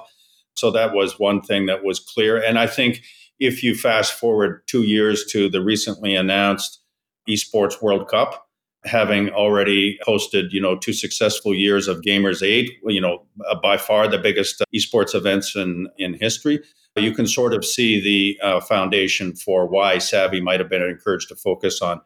So 0.55 0.71
that 0.71 0.95
was 0.95 1.19
one 1.19 1.43
thing 1.43 1.67
that 1.67 1.85
was 1.85 2.01
clear. 2.01 2.43
And 2.43 2.59
I 2.59 2.67
think 2.67 3.03
if 3.39 3.63
you 3.63 3.75
fast 3.75 4.15
forward 4.15 4.63
two 4.67 4.83
years 4.83 5.27
to 5.27 5.49
the 5.49 5.63
recently 5.63 6.15
announced 6.15 6.81
Esports 7.29 7.83
World 7.83 8.09
Cup, 8.09 8.48
having 8.89 9.31
already 9.31 9.99
hosted, 10.07 10.51
you 10.51 10.61
know, 10.61 10.77
two 10.77 10.93
successful 10.93 11.55
years 11.55 11.87
of 11.87 12.01
Gamers 12.01 12.43
8, 12.43 12.71
you 12.87 13.01
know, 13.01 13.25
by 13.63 13.77
far 13.77 14.09
the 14.09 14.19
biggest 14.19 14.63
esports 14.75 15.15
events 15.15 15.55
in, 15.55 15.89
in 15.99 16.15
history, 16.15 16.61
you 16.97 17.13
can 17.13 17.27
sort 17.27 17.55
of 17.55 17.65
see 17.65 18.01
the 18.01 18.39
uh, 18.45 18.61
foundation 18.61 19.35
for 19.35 19.67
why 19.67 19.99
Savvy 19.99 20.41
might 20.41 20.61
have 20.61 20.69
been 20.69 20.83
encouraged 20.83 21.29
to 21.29 21.37
focus 21.37 21.81
on 21.81 22.01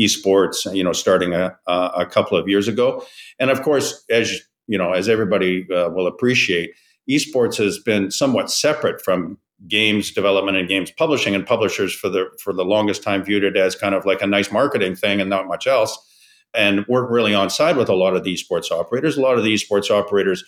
esports, 0.00 0.74
you 0.74 0.82
know, 0.82 0.92
starting 0.92 1.34
a, 1.34 1.56
a 1.66 2.06
couple 2.06 2.36
of 2.36 2.48
years 2.48 2.68
ago. 2.68 3.04
And 3.38 3.50
of 3.50 3.62
course, 3.62 4.04
as 4.10 4.40
you 4.66 4.78
know, 4.78 4.92
as 4.92 5.08
everybody 5.08 5.66
uh, 5.70 5.90
will 5.90 6.06
appreciate, 6.06 6.70
esports 7.08 7.56
has 7.56 7.78
been 7.78 8.10
somewhat 8.10 8.50
separate 8.50 9.02
from 9.02 9.38
games 9.68 10.10
development 10.10 10.56
and 10.56 10.68
games 10.68 10.90
publishing 10.90 11.34
and 11.34 11.46
publishers 11.46 11.94
for 11.94 12.08
the 12.08 12.26
for 12.42 12.52
the 12.52 12.64
longest 12.64 13.02
time 13.02 13.22
viewed 13.22 13.44
it 13.44 13.56
as 13.56 13.76
kind 13.76 13.94
of 13.94 14.04
like 14.04 14.20
a 14.20 14.26
nice 14.26 14.50
marketing 14.50 14.96
thing 14.96 15.20
and 15.20 15.30
not 15.30 15.46
much 15.46 15.68
else 15.68 15.96
and 16.54 16.84
weren't 16.86 17.10
really 17.10 17.34
on 17.34 17.48
side 17.50 17.76
with 17.76 17.88
a 17.88 17.94
lot 17.94 18.14
of 18.14 18.24
the 18.24 18.34
esports 18.34 18.70
operators 18.70 19.16
a 19.16 19.20
lot 19.20 19.38
of 19.38 19.44
the 19.44 19.54
esports 19.54 19.90
operators 19.90 20.44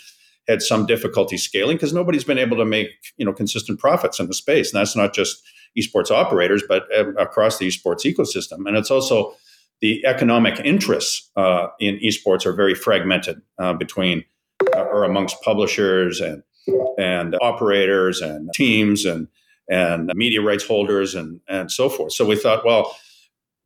had 0.48 0.62
some 0.62 0.86
difficulty 0.86 1.36
scaling 1.36 1.76
because 1.76 1.92
nobody's 1.92 2.24
been 2.24 2.38
able 2.38 2.56
to 2.56 2.64
make 2.64 2.88
you 3.16 3.24
know 3.24 3.32
consistent 3.32 3.78
profits 3.78 4.20
in 4.20 4.26
the 4.26 4.34
space, 4.34 4.72
and 4.72 4.80
that's 4.80 4.96
not 4.96 5.14
just 5.14 5.42
esports 5.78 6.10
operators, 6.10 6.62
but 6.68 6.84
um, 6.96 7.16
across 7.18 7.58
the 7.58 7.66
esports 7.66 8.04
ecosystem. 8.04 8.66
And 8.66 8.76
it's 8.76 8.90
also 8.90 9.34
the 9.80 10.04
economic 10.06 10.60
interests 10.60 11.30
uh, 11.36 11.68
in 11.80 11.98
esports 11.98 12.46
are 12.46 12.52
very 12.52 12.74
fragmented 12.74 13.40
uh, 13.58 13.72
between 13.72 14.24
uh, 14.74 14.82
or 14.82 15.04
amongst 15.04 15.40
publishers 15.42 16.20
and 16.20 16.42
and 16.98 17.36
operators 17.40 18.20
and 18.20 18.50
teams 18.54 19.04
and 19.04 19.28
and 19.70 20.12
media 20.14 20.42
rights 20.42 20.66
holders 20.66 21.14
and 21.14 21.40
and 21.48 21.70
so 21.72 21.88
forth. 21.88 22.12
So 22.12 22.26
we 22.26 22.36
thought, 22.36 22.64
well, 22.64 22.96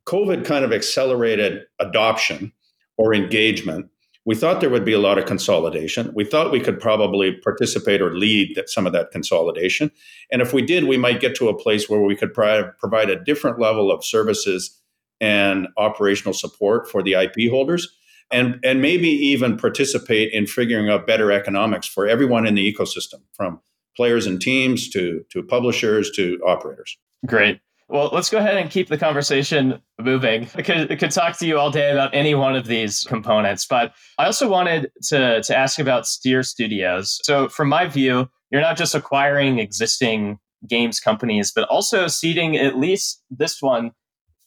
COVID 0.09 0.43
kind 0.43 0.65
of 0.65 0.73
accelerated 0.73 1.65
adoption 1.79 2.51
or 2.97 3.13
engagement. 3.13 3.89
We 4.25 4.35
thought 4.35 4.59
there 4.59 4.69
would 4.69 4.85
be 4.85 4.93
a 4.93 4.99
lot 4.99 5.19
of 5.19 5.25
consolidation. 5.25 6.11
We 6.15 6.25
thought 6.25 6.51
we 6.51 6.59
could 6.59 6.79
probably 6.79 7.33
participate 7.33 8.01
or 8.01 8.15
lead 8.15 8.55
that, 8.55 8.69
some 8.69 8.87
of 8.87 8.93
that 8.93 9.11
consolidation. 9.11 9.91
And 10.31 10.41
if 10.41 10.51
we 10.51 10.63
did, 10.63 10.85
we 10.85 10.97
might 10.97 11.19
get 11.19 11.35
to 11.35 11.47
a 11.47 11.57
place 11.57 11.87
where 11.87 12.01
we 12.01 12.15
could 12.15 12.33
provide, 12.33 12.77
provide 12.79 13.09
a 13.11 13.23
different 13.23 13.59
level 13.59 13.91
of 13.91 14.03
services 14.03 14.75
and 15.21 15.67
operational 15.77 16.33
support 16.33 16.89
for 16.89 17.03
the 17.03 17.13
IP 17.13 17.51
holders 17.51 17.87
and 18.31 18.59
and 18.63 18.81
maybe 18.81 19.09
even 19.09 19.57
participate 19.57 20.31
in 20.33 20.45
figuring 20.45 20.89
out 20.89 21.07
better 21.07 21.31
economics 21.31 21.87
for 21.87 22.07
everyone 22.07 22.45
in 22.45 22.55
the 22.55 22.73
ecosystem 22.73 23.21
from 23.33 23.59
players 23.95 24.25
and 24.25 24.41
teams 24.41 24.89
to 24.89 25.25
to 25.29 25.43
publishers 25.43 26.11
to 26.11 26.39
operators 26.45 26.97
great 27.25 27.59
well 27.89 28.09
let's 28.13 28.29
go 28.29 28.37
ahead 28.37 28.57
and 28.57 28.69
keep 28.69 28.87
the 28.87 28.97
conversation 28.97 29.81
moving 29.99 30.47
I 30.55 30.61
could, 30.61 30.91
I 30.91 30.95
could 30.95 31.11
talk 31.11 31.37
to 31.39 31.47
you 31.47 31.59
all 31.59 31.71
day 31.71 31.91
about 31.91 32.13
any 32.13 32.35
one 32.35 32.55
of 32.55 32.67
these 32.67 33.03
components 33.03 33.65
but 33.65 33.93
i 34.17 34.25
also 34.25 34.47
wanted 34.47 34.91
to 35.03 35.41
to 35.41 35.57
ask 35.57 35.79
about 35.79 36.07
steer 36.07 36.43
studios 36.43 37.19
so 37.23 37.49
from 37.49 37.69
my 37.69 37.87
view 37.87 38.29
you're 38.51 38.61
not 38.61 38.77
just 38.77 38.95
acquiring 38.95 39.59
existing 39.59 40.39
games 40.67 40.99
companies 40.99 41.51
but 41.53 41.67
also 41.69 42.07
seeding 42.07 42.55
at 42.55 42.77
least 42.77 43.21
this 43.29 43.61
one 43.61 43.91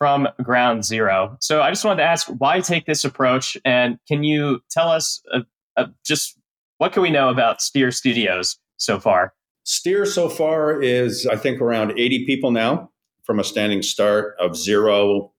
from 0.02 0.26
ground 0.42 0.84
zero. 0.84 1.36
So 1.38 1.62
I 1.62 1.70
just 1.70 1.84
wanted 1.84 2.02
to 2.02 2.08
ask 2.08 2.26
why 2.26 2.58
take 2.58 2.86
this 2.86 3.04
approach? 3.04 3.56
And 3.64 3.98
can 4.08 4.24
you 4.24 4.58
tell 4.68 4.88
us 4.88 5.22
uh, 5.32 5.42
uh, 5.76 5.86
just 6.04 6.36
what 6.78 6.92
can 6.92 7.02
we 7.02 7.10
know 7.10 7.28
about 7.28 7.62
Steer 7.62 7.92
Studios 7.92 8.58
so 8.78 8.98
far? 8.98 9.32
Steer 9.62 10.04
so 10.04 10.28
far 10.28 10.82
is, 10.82 11.24
I 11.26 11.36
think, 11.36 11.60
around 11.60 11.92
80 11.96 12.26
people 12.26 12.50
now 12.50 12.90
from 13.24 13.38
a 13.38 13.44
standing 13.44 13.82
start 13.82 14.34
of 14.38 14.56
zero 14.56 15.32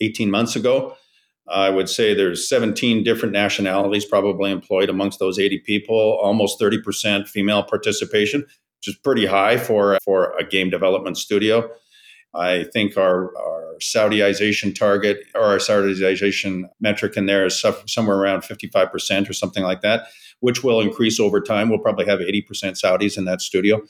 18 0.00 0.30
months 0.30 0.56
ago. 0.56 0.96
I 1.50 1.70
would 1.70 1.88
say 1.88 2.12
there's 2.12 2.48
17 2.48 3.04
different 3.04 3.32
nationalities 3.32 4.04
probably 4.04 4.50
employed 4.50 4.90
amongst 4.90 5.18
those 5.18 5.38
80 5.38 5.60
people, 5.60 6.18
almost 6.22 6.60
30% 6.60 7.26
female 7.26 7.62
participation, 7.62 8.40
which 8.40 8.88
is 8.88 8.96
pretty 8.96 9.26
high 9.26 9.56
for, 9.56 9.98
for 10.04 10.36
a 10.38 10.44
game 10.44 10.68
development 10.68 11.16
studio. 11.16 11.70
I 12.34 12.64
think 12.64 12.98
our, 12.98 13.36
our 13.38 13.76
Saudiization 13.80 14.74
target 14.74 15.24
or 15.34 15.42
our 15.42 15.58
Saudiization 15.58 16.64
metric 16.80 17.16
in 17.16 17.26
there 17.26 17.46
is 17.46 17.64
somewhere 17.86 18.18
around 18.18 18.42
55% 18.42 19.30
or 19.30 19.32
something 19.32 19.64
like 19.64 19.80
that, 19.80 20.08
which 20.40 20.62
will 20.62 20.80
increase 20.80 21.18
over 21.18 21.40
time. 21.40 21.70
We'll 21.70 21.78
probably 21.78 22.06
have 22.06 22.18
80% 22.18 22.44
Saudis 22.78 23.16
in 23.16 23.24
that 23.24 23.40
studio. 23.40 23.80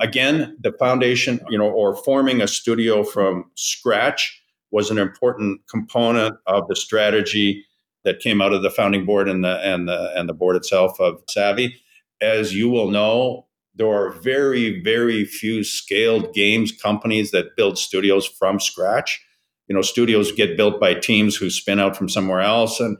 Again, 0.00 0.56
the 0.60 0.72
foundation, 0.72 1.40
you 1.48 1.56
know, 1.56 1.70
or 1.70 1.96
forming 1.96 2.40
a 2.40 2.48
studio 2.48 3.02
from 3.02 3.50
scratch 3.54 4.42
was 4.70 4.90
an 4.90 4.98
important 4.98 5.60
component 5.70 6.36
of 6.46 6.68
the 6.68 6.76
strategy 6.76 7.64
that 8.04 8.20
came 8.20 8.40
out 8.40 8.52
of 8.52 8.62
the 8.62 8.70
founding 8.70 9.04
board 9.04 9.28
and 9.28 9.44
the 9.44 9.58
and 9.62 9.88
the 9.88 10.12
and 10.14 10.28
the 10.28 10.34
board 10.34 10.56
itself 10.56 11.00
of 11.00 11.22
Savvy. 11.28 11.80
As 12.20 12.54
you 12.54 12.68
will 12.68 12.90
know, 12.90 13.46
there 13.74 13.88
are 13.88 14.10
very, 14.10 14.80
very 14.82 15.24
few 15.24 15.64
scaled 15.64 16.32
games 16.32 16.72
companies 16.72 17.30
that 17.30 17.56
build 17.56 17.78
studios 17.78 18.26
from 18.26 18.58
scratch. 18.58 19.22
You 19.68 19.74
know, 19.74 19.82
studios 19.82 20.32
get 20.32 20.56
built 20.56 20.80
by 20.80 20.94
teams 20.94 21.36
who 21.36 21.50
spin 21.50 21.80
out 21.80 21.96
from 21.96 22.08
somewhere 22.08 22.40
else 22.40 22.80
and 22.80 22.96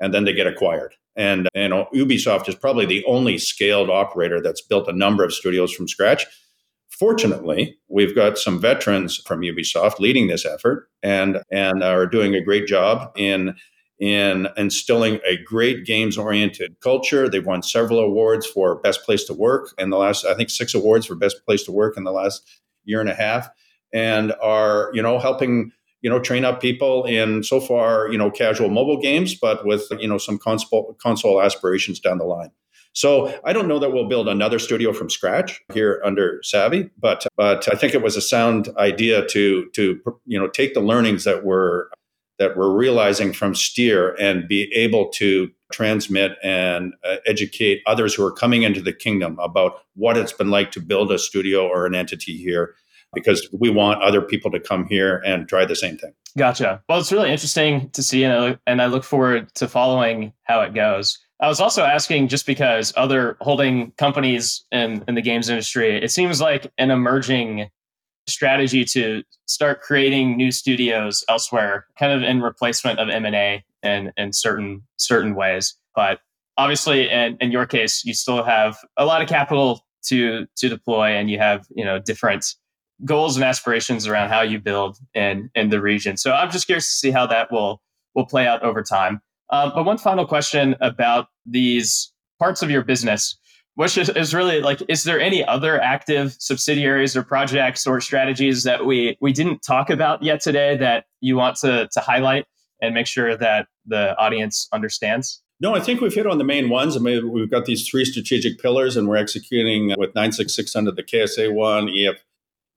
and 0.00 0.14
then 0.14 0.24
they 0.24 0.32
get 0.32 0.46
acquired. 0.46 0.94
And 1.20 1.50
you 1.54 1.68
know, 1.68 1.86
Ubisoft 1.94 2.48
is 2.48 2.54
probably 2.54 2.86
the 2.86 3.04
only 3.04 3.36
scaled 3.36 3.90
operator 3.90 4.40
that's 4.40 4.62
built 4.62 4.88
a 4.88 4.92
number 4.94 5.22
of 5.22 5.34
studios 5.34 5.70
from 5.70 5.86
scratch. 5.86 6.24
Fortunately, 6.88 7.76
we've 7.88 8.14
got 8.14 8.38
some 8.38 8.58
veterans 8.58 9.18
from 9.18 9.42
Ubisoft 9.42 9.98
leading 9.98 10.28
this 10.28 10.46
effort 10.46 10.88
and 11.02 11.42
and 11.52 11.84
are 11.84 12.06
doing 12.06 12.34
a 12.34 12.40
great 12.42 12.66
job 12.66 13.12
in 13.18 13.54
in 13.98 14.48
instilling 14.56 15.20
a 15.26 15.36
great 15.36 15.84
games 15.84 16.16
oriented 16.16 16.80
culture. 16.80 17.28
They've 17.28 17.44
won 17.44 17.62
several 17.62 17.98
awards 17.98 18.46
for 18.46 18.80
best 18.80 19.04
place 19.04 19.24
to 19.24 19.34
work 19.34 19.74
in 19.76 19.90
the 19.90 19.98
last, 19.98 20.24
I 20.24 20.32
think, 20.32 20.48
six 20.48 20.72
awards 20.72 21.04
for 21.04 21.16
best 21.16 21.44
place 21.44 21.64
to 21.64 21.72
work 21.72 21.98
in 21.98 22.04
the 22.04 22.12
last 22.12 22.48
year 22.84 23.02
and 23.02 23.10
a 23.10 23.14
half, 23.14 23.50
and 23.92 24.32
are 24.40 24.90
you 24.94 25.02
know 25.02 25.18
helping 25.18 25.72
you 26.02 26.10
know 26.10 26.18
train 26.18 26.44
up 26.44 26.60
people 26.60 27.04
in 27.04 27.42
so 27.42 27.60
far 27.60 28.10
you 28.10 28.18
know 28.18 28.30
casual 28.30 28.68
mobile 28.68 29.00
games, 29.00 29.34
but 29.34 29.64
with 29.66 29.86
you 29.98 30.08
know 30.08 30.18
some 30.18 30.38
console 30.38 30.96
console 31.00 31.42
aspirations 31.42 32.00
down 32.00 32.18
the 32.18 32.24
line. 32.24 32.50
So 32.92 33.32
I 33.44 33.52
don't 33.52 33.68
know 33.68 33.78
that 33.78 33.92
we'll 33.92 34.08
build 34.08 34.28
another 34.28 34.58
studio 34.58 34.92
from 34.92 35.10
scratch 35.10 35.60
here 35.72 36.02
under 36.04 36.40
Savvy, 36.42 36.90
but 36.98 37.26
but 37.36 37.68
I 37.72 37.76
think 37.76 37.94
it 37.94 38.02
was 38.02 38.16
a 38.16 38.20
sound 38.20 38.68
idea 38.76 39.26
to 39.28 39.68
to 39.74 40.00
you 40.26 40.38
know 40.38 40.48
take 40.48 40.74
the 40.74 40.80
learnings 40.80 41.24
that 41.24 41.44
were 41.44 41.90
that 42.38 42.56
we're 42.56 42.74
realizing 42.74 43.32
from 43.32 43.54
Steer 43.54 44.16
and 44.18 44.48
be 44.48 44.72
able 44.74 45.10
to 45.10 45.50
transmit 45.70 46.32
and 46.42 46.94
uh, 47.04 47.16
educate 47.26 47.82
others 47.86 48.14
who 48.14 48.24
are 48.24 48.32
coming 48.32 48.62
into 48.62 48.80
the 48.80 48.94
kingdom 48.94 49.38
about 49.38 49.82
what 49.94 50.16
it's 50.16 50.32
been 50.32 50.50
like 50.50 50.72
to 50.72 50.80
build 50.80 51.12
a 51.12 51.18
studio 51.18 51.68
or 51.68 51.86
an 51.86 51.94
entity 51.94 52.36
here 52.38 52.74
because 53.14 53.48
we 53.52 53.70
want 53.70 54.02
other 54.02 54.22
people 54.22 54.50
to 54.50 54.60
come 54.60 54.86
here 54.86 55.22
and 55.24 55.48
try 55.48 55.64
the 55.64 55.76
same 55.76 55.96
thing. 55.96 56.12
Gotcha. 56.38 56.82
Well, 56.88 57.00
it's 57.00 57.10
really 57.10 57.30
interesting 57.30 57.90
to 57.90 58.02
see, 58.02 58.22
and 58.24 58.32
I, 58.32 58.58
and 58.66 58.80
I 58.80 58.86
look 58.86 59.04
forward 59.04 59.52
to 59.56 59.66
following 59.66 60.32
how 60.44 60.60
it 60.60 60.74
goes. 60.74 61.18
I 61.40 61.48
was 61.48 61.60
also 61.60 61.82
asking 61.82 62.28
just 62.28 62.46
because 62.46 62.92
other 62.96 63.36
holding 63.40 63.92
companies 63.92 64.64
in, 64.70 65.02
in 65.08 65.14
the 65.14 65.22
games 65.22 65.48
industry, 65.48 66.02
it 66.02 66.10
seems 66.10 66.40
like 66.40 66.70
an 66.78 66.90
emerging 66.90 67.68
strategy 68.28 68.84
to 68.84 69.22
start 69.46 69.80
creating 69.80 70.36
new 70.36 70.52
studios 70.52 71.24
elsewhere, 71.28 71.86
kind 71.98 72.12
of 72.12 72.22
in 72.22 72.42
replacement 72.42 72.98
of 72.98 73.08
M 73.08 73.24
and 73.24 73.34
A 73.34 73.64
in 73.82 74.12
in 74.16 74.32
certain 74.32 74.82
certain 74.96 75.34
ways. 75.34 75.74
But 75.94 76.20
obviously, 76.56 77.08
in, 77.10 77.36
in 77.40 77.50
your 77.50 77.66
case, 77.66 78.04
you 78.04 78.14
still 78.14 78.44
have 78.44 78.76
a 78.96 79.04
lot 79.04 79.22
of 79.22 79.28
capital 79.28 79.84
to 80.06 80.46
to 80.56 80.68
deploy, 80.68 81.08
and 81.08 81.30
you 81.30 81.38
have 81.38 81.66
you 81.74 81.84
know 81.84 81.98
different 81.98 82.54
goals 83.04 83.36
and 83.36 83.44
aspirations 83.44 84.06
around 84.06 84.28
how 84.28 84.42
you 84.42 84.58
build 84.58 84.98
in 85.14 85.50
in 85.54 85.70
the 85.70 85.80
region. 85.80 86.16
So 86.16 86.32
I'm 86.32 86.50
just 86.50 86.66
curious 86.66 86.86
to 86.86 86.94
see 86.94 87.10
how 87.10 87.26
that 87.26 87.50
will 87.52 87.80
will 88.14 88.26
play 88.26 88.46
out 88.46 88.62
over 88.62 88.82
time. 88.82 89.20
Um, 89.50 89.72
but 89.74 89.84
one 89.84 89.98
final 89.98 90.26
question 90.26 90.76
about 90.80 91.28
these 91.46 92.12
parts 92.38 92.62
of 92.62 92.70
your 92.70 92.82
business 92.82 93.36
which 93.74 93.96
is, 93.96 94.08
is 94.10 94.34
really 94.34 94.60
like 94.60 94.82
is 94.88 95.04
there 95.04 95.20
any 95.20 95.44
other 95.44 95.80
active 95.80 96.36
subsidiaries 96.38 97.16
or 97.16 97.22
projects 97.22 97.86
or 97.86 98.00
strategies 98.00 98.64
that 98.64 98.84
we 98.84 99.16
we 99.20 99.32
didn't 99.32 99.60
talk 99.62 99.90
about 99.90 100.22
yet 100.22 100.40
today 100.40 100.76
that 100.76 101.04
you 101.20 101.36
want 101.36 101.56
to 101.56 101.88
to 101.92 102.00
highlight 102.00 102.44
and 102.82 102.94
make 102.94 103.06
sure 103.06 103.36
that 103.36 103.68
the 103.86 104.16
audience 104.18 104.68
understands 104.72 105.42
no, 105.62 105.74
I 105.74 105.80
think 105.80 106.00
we've 106.00 106.14
hit 106.14 106.26
on 106.26 106.38
the 106.38 106.44
main 106.44 106.70
ones. 106.70 106.96
I 106.96 107.00
mean, 107.00 107.30
we've 107.30 107.50
got 107.50 107.66
these 107.66 107.86
three 107.86 108.06
strategic 108.06 108.58
pillars, 108.58 108.96
and 108.96 109.06
we're 109.06 109.18
executing 109.18 109.88
with 109.98 110.14
966 110.14 110.74
under 110.74 110.90
the 110.90 111.02
KSA 111.02 111.52
one, 111.52 111.90
EF, 111.90 112.16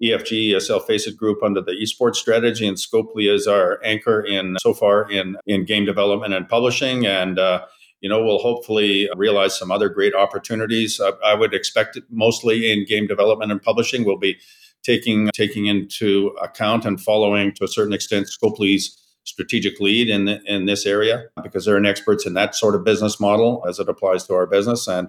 EFG, 0.03 0.49
ESL 0.49 0.85
Faceit 0.85 1.17
Group 1.17 1.41
under 1.43 1.61
the 1.61 1.71
esports 1.71 2.15
strategy, 2.15 2.67
and 2.67 2.77
Scopely 2.77 3.33
is 3.33 3.47
our 3.47 3.79
anchor 3.83 4.21
in 4.21 4.57
so 4.59 4.73
far 4.73 5.09
in 5.09 5.37
in 5.45 5.65
game 5.65 5.85
development 5.85 6.33
and 6.33 6.47
publishing. 6.47 7.05
And 7.05 7.39
uh, 7.39 7.65
you 8.01 8.09
know, 8.09 8.23
we'll 8.23 8.39
hopefully 8.39 9.09
realize 9.15 9.57
some 9.57 9.71
other 9.71 9.87
great 9.87 10.13
opportunities. 10.13 10.99
I, 10.99 11.11
I 11.23 11.35
would 11.35 11.53
expect 11.53 11.97
mostly 12.09 12.71
in 12.71 12.85
game 12.85 13.07
development 13.07 13.51
and 13.51 13.61
publishing. 13.61 14.03
We'll 14.03 14.17
be 14.17 14.37
taking 14.83 15.29
taking 15.33 15.67
into 15.67 16.35
account 16.41 16.85
and 16.85 17.01
following 17.01 17.53
to 17.53 17.63
a 17.63 17.67
certain 17.67 17.93
extent 17.93 18.27
Scopely's 18.27 18.99
strategic 19.23 19.79
lead 19.79 20.09
in 20.09 20.27
in 20.27 20.65
this 20.65 20.85
area 20.85 21.25
because 21.41 21.65
they're 21.65 21.77
an 21.77 21.85
experts 21.85 22.25
in 22.25 22.33
that 22.33 22.55
sort 22.55 22.75
of 22.75 22.83
business 22.83 23.19
model 23.19 23.63
as 23.67 23.79
it 23.79 23.87
applies 23.87 24.25
to 24.27 24.33
our 24.33 24.45
business 24.45 24.87
and 24.87 25.07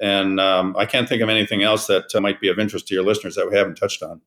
and 0.00 0.40
um, 0.40 0.74
I 0.78 0.86
can't 0.86 1.08
think 1.08 1.22
of 1.22 1.28
anything 1.28 1.62
else 1.62 1.86
that 1.86 2.14
uh, 2.14 2.20
might 2.20 2.40
be 2.40 2.48
of 2.48 2.58
interest 2.58 2.88
to 2.88 2.94
your 2.94 3.04
listeners 3.04 3.34
that 3.36 3.48
we 3.50 3.56
haven't 3.56 3.76
touched 3.76 4.02
on. 4.02 4.20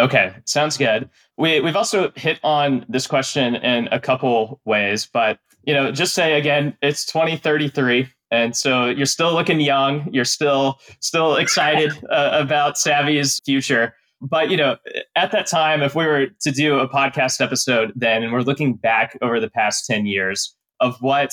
Okay, 0.00 0.34
sounds 0.44 0.76
good. 0.76 1.08
We 1.36 1.60
we've 1.60 1.76
also 1.76 2.12
hit 2.16 2.40
on 2.42 2.84
this 2.88 3.06
question 3.06 3.54
in 3.56 3.88
a 3.92 4.00
couple 4.00 4.60
ways, 4.64 5.08
but 5.12 5.38
you 5.62 5.72
know, 5.72 5.90
just 5.92 6.14
say 6.14 6.38
again, 6.38 6.76
it's 6.82 7.06
2033. 7.06 8.08
And 8.30 8.56
so 8.56 8.86
you're 8.86 9.06
still 9.06 9.32
looking 9.32 9.60
young. 9.60 10.08
You're 10.12 10.24
still 10.24 10.80
still 11.00 11.36
excited 11.36 11.92
uh, 12.10 12.30
about 12.32 12.76
Savvy's 12.76 13.40
future. 13.44 13.94
But 14.20 14.50
you 14.50 14.56
know, 14.56 14.76
at 15.14 15.30
that 15.32 15.46
time, 15.46 15.82
if 15.82 15.94
we 15.94 16.06
were 16.06 16.26
to 16.40 16.50
do 16.50 16.78
a 16.78 16.88
podcast 16.88 17.40
episode 17.40 17.92
then, 17.94 18.22
and 18.22 18.32
we're 18.32 18.40
looking 18.40 18.74
back 18.74 19.16
over 19.22 19.38
the 19.38 19.50
past 19.50 19.86
10 19.86 20.06
years 20.06 20.54
of 20.80 20.96
what 21.00 21.32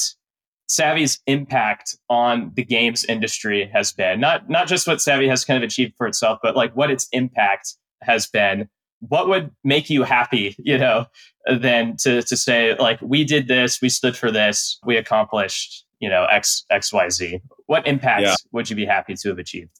Savvy's 0.72 1.19
impact 1.28 1.97
on 2.09 2.53
the 2.55 2.63
games 2.63 3.03
industry 3.03 3.69
has 3.74 3.91
been. 3.91 4.22
Not 4.22 4.49
not 4.49 4.69
just 4.69 4.88
what 4.88 5.01
Savvy 5.01 5.28
has 5.28 5.43
kind 5.43 5.61
of 5.61 5.67
achieved 5.67 5.95
for 5.97 6.07
itself, 6.07 6.39
but 6.41 6.55
like 6.55 6.74
what 6.78 6.89
its 6.89 7.09
impact 7.11 7.76
has 8.01 8.26
been. 8.28 8.69
What 8.99 9.28
would 9.28 9.51
make 9.65 9.89
you 9.89 10.03
happy, 10.03 10.55
you 10.59 10.78
know, 10.78 11.07
than 11.45 11.97
to 12.03 12.22
to 12.22 12.38
say 12.38 12.74
like 12.78 13.01
we 13.01 13.26
did 13.26 13.49
this, 13.49 13.82
we 13.82 13.89
stood 13.89 14.15
for 14.15 14.32
this, 14.32 14.80
we 14.86 14.95
accomplished, 14.95 15.86
you 15.99 16.07
know, 16.07 16.24
X 16.32 16.63
X 16.69 16.93
Y 16.93 17.09
Z. 17.09 17.41
What 17.65 17.86
impact 17.86 18.22
yeah. 18.22 18.36
would 18.53 18.69
you 18.69 18.78
be 18.78 18.86
happy 18.86 19.15
to 19.15 19.28
have 19.28 19.39
achieved? 19.39 19.78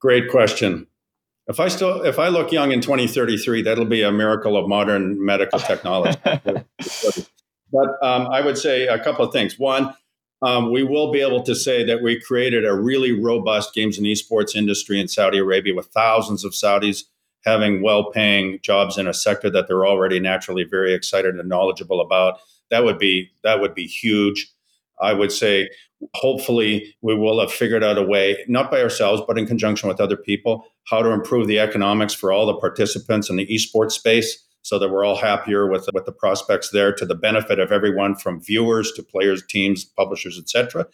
Great 0.00 0.30
question. 0.30 0.86
If 1.48 1.60
I 1.60 1.68
still, 1.68 2.00
if 2.00 2.18
I 2.18 2.28
look 2.28 2.50
young 2.50 2.72
in 2.72 2.80
2033, 2.80 3.60
that'll 3.60 3.84
be 3.84 4.02
a 4.02 4.12
miracle 4.12 4.56
of 4.56 4.68
modern 4.68 5.22
medical 5.22 5.58
technology. 5.58 6.18
but 7.72 7.88
um, 8.02 8.28
I 8.28 8.40
would 8.40 8.58
say 8.58 8.86
a 8.86 8.98
couple 8.98 9.24
of 9.24 9.32
things. 9.32 9.58
One, 9.58 9.94
um, 10.42 10.70
we 10.70 10.84
will 10.84 11.10
be 11.10 11.20
able 11.20 11.42
to 11.42 11.54
say 11.54 11.84
that 11.84 12.02
we 12.02 12.20
created 12.20 12.64
a 12.64 12.74
really 12.74 13.12
robust 13.12 13.74
games 13.74 13.98
and 13.98 14.06
esports 14.06 14.54
industry 14.54 15.00
in 15.00 15.08
Saudi 15.08 15.38
Arabia 15.38 15.74
with 15.74 15.86
thousands 15.86 16.44
of 16.44 16.52
Saudis 16.52 17.04
having 17.44 17.82
well-paying 17.82 18.58
jobs 18.62 18.98
in 18.98 19.06
a 19.06 19.14
sector 19.14 19.50
that 19.50 19.68
they're 19.68 19.86
already 19.86 20.20
naturally 20.20 20.64
very 20.64 20.92
excited 20.92 21.34
and 21.34 21.48
knowledgeable 21.48 22.00
about. 22.00 22.40
That 22.70 22.84
would 22.84 22.98
be 22.98 23.30
that 23.42 23.60
would 23.60 23.74
be 23.74 23.86
huge. 23.86 24.50
I 25.00 25.12
would 25.12 25.32
say 25.32 25.70
hopefully 26.14 26.94
we 27.00 27.14
will 27.14 27.40
have 27.40 27.52
figured 27.52 27.82
out 27.82 27.98
a 27.98 28.02
way, 28.02 28.44
not 28.48 28.70
by 28.70 28.82
ourselves, 28.82 29.22
but 29.26 29.38
in 29.38 29.46
conjunction 29.46 29.88
with 29.88 30.00
other 30.00 30.16
people, 30.16 30.66
how 30.86 31.02
to 31.02 31.10
improve 31.10 31.46
the 31.46 31.58
economics 31.58 32.14
for 32.14 32.32
all 32.32 32.46
the 32.46 32.54
participants 32.54 33.30
in 33.30 33.36
the 33.36 33.46
esports 33.46 33.92
space 33.92 34.44
so 34.68 34.78
that 34.78 34.90
we're 34.90 35.02
all 35.02 35.16
happier 35.16 35.66
with, 35.66 35.88
with 35.94 36.04
the 36.04 36.12
prospects 36.12 36.68
there 36.70 36.92
to 36.92 37.06
the 37.06 37.14
benefit 37.14 37.58
of 37.58 37.72
everyone 37.72 38.14
from 38.14 38.38
viewers 38.38 38.92
to 38.92 39.02
players, 39.02 39.42
teams, 39.48 39.82
publishers, 39.82 40.38
etc. 40.38 40.86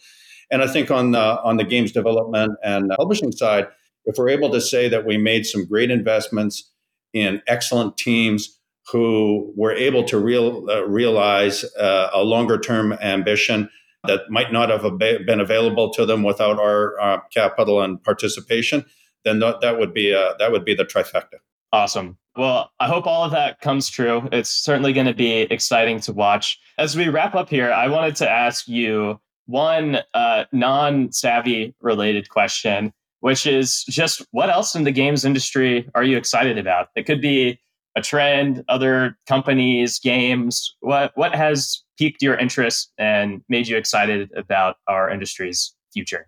And 0.49 0.61
I 0.61 0.67
think 0.67 0.89
on 0.91 1.11
the, 1.11 1.41
on 1.41 1.57
the 1.57 1.65
games 1.65 1.91
development 1.91 2.53
and 2.63 2.89
publishing 2.97 3.33
side, 3.33 3.67
if 4.05 4.17
we're 4.17 4.29
able 4.29 4.49
to 4.51 4.61
say 4.61 4.87
that 4.87 5.05
we 5.05 5.17
made 5.17 5.45
some 5.45 5.65
great 5.65 5.91
investments 5.91 6.71
in 7.13 7.41
excellent 7.47 7.97
teams 7.97 8.57
who 8.93 9.51
were 9.57 9.73
able 9.73 10.05
to 10.05 10.19
real, 10.19 10.69
uh, 10.69 10.85
realize 10.85 11.65
uh, 11.77 12.11
a 12.13 12.23
longer 12.23 12.57
term 12.57 12.93
ambition 12.93 13.69
that 14.07 14.21
might 14.29 14.53
not 14.53 14.69
have 14.69 14.97
been 14.97 15.41
available 15.41 15.91
to 15.91 16.05
them 16.05 16.23
without 16.23 16.59
our 16.59 16.97
uh, 17.01 17.19
capital 17.33 17.81
and 17.81 18.01
participation, 18.03 18.85
then 19.25 19.41
th- 19.41 19.55
that 19.61 19.79
would 19.79 19.93
be 19.93 20.13
uh, 20.13 20.33
that 20.39 20.51
would 20.51 20.63
be 20.63 20.75
the 20.75 20.85
trifecta. 20.85 21.39
Awesome. 21.73 22.17
Well, 22.35 22.71
I 22.79 22.87
hope 22.87 23.07
all 23.07 23.23
of 23.23 23.31
that 23.31 23.61
comes 23.61 23.89
true. 23.89 24.27
It's 24.31 24.49
certainly 24.49 24.91
going 24.91 25.07
to 25.07 25.13
be 25.13 25.41
exciting 25.43 26.01
to 26.01 26.13
watch. 26.13 26.59
As 26.77 26.95
we 26.95 27.07
wrap 27.07 27.33
up 27.33 27.49
here, 27.49 27.71
I 27.71 27.87
wanted 27.87 28.15
to 28.17 28.29
ask 28.29 28.67
you 28.67 29.19
one 29.45 29.99
uh, 30.13 30.45
non-savvy 30.51 31.75
related 31.81 32.29
question, 32.29 32.91
which 33.21 33.47
is 33.47 33.85
just 33.85 34.25
what 34.31 34.49
else 34.49 34.75
in 34.75 34.83
the 34.83 34.91
games 34.91 35.23
industry 35.23 35.89
are 35.95 36.03
you 36.03 36.17
excited 36.17 36.57
about? 36.57 36.89
It 36.95 37.05
could 37.05 37.21
be 37.21 37.59
a 37.95 38.01
trend, 38.01 38.63
other 38.67 39.17
companies, 39.27 39.99
games. 39.99 40.75
What 40.81 41.13
what 41.15 41.33
has 41.33 41.83
piqued 41.97 42.21
your 42.21 42.35
interest 42.35 42.91
and 42.97 43.41
made 43.47 43.67
you 43.67 43.77
excited 43.77 44.29
about 44.35 44.75
our 44.87 45.09
industry's 45.09 45.73
future? 45.93 46.27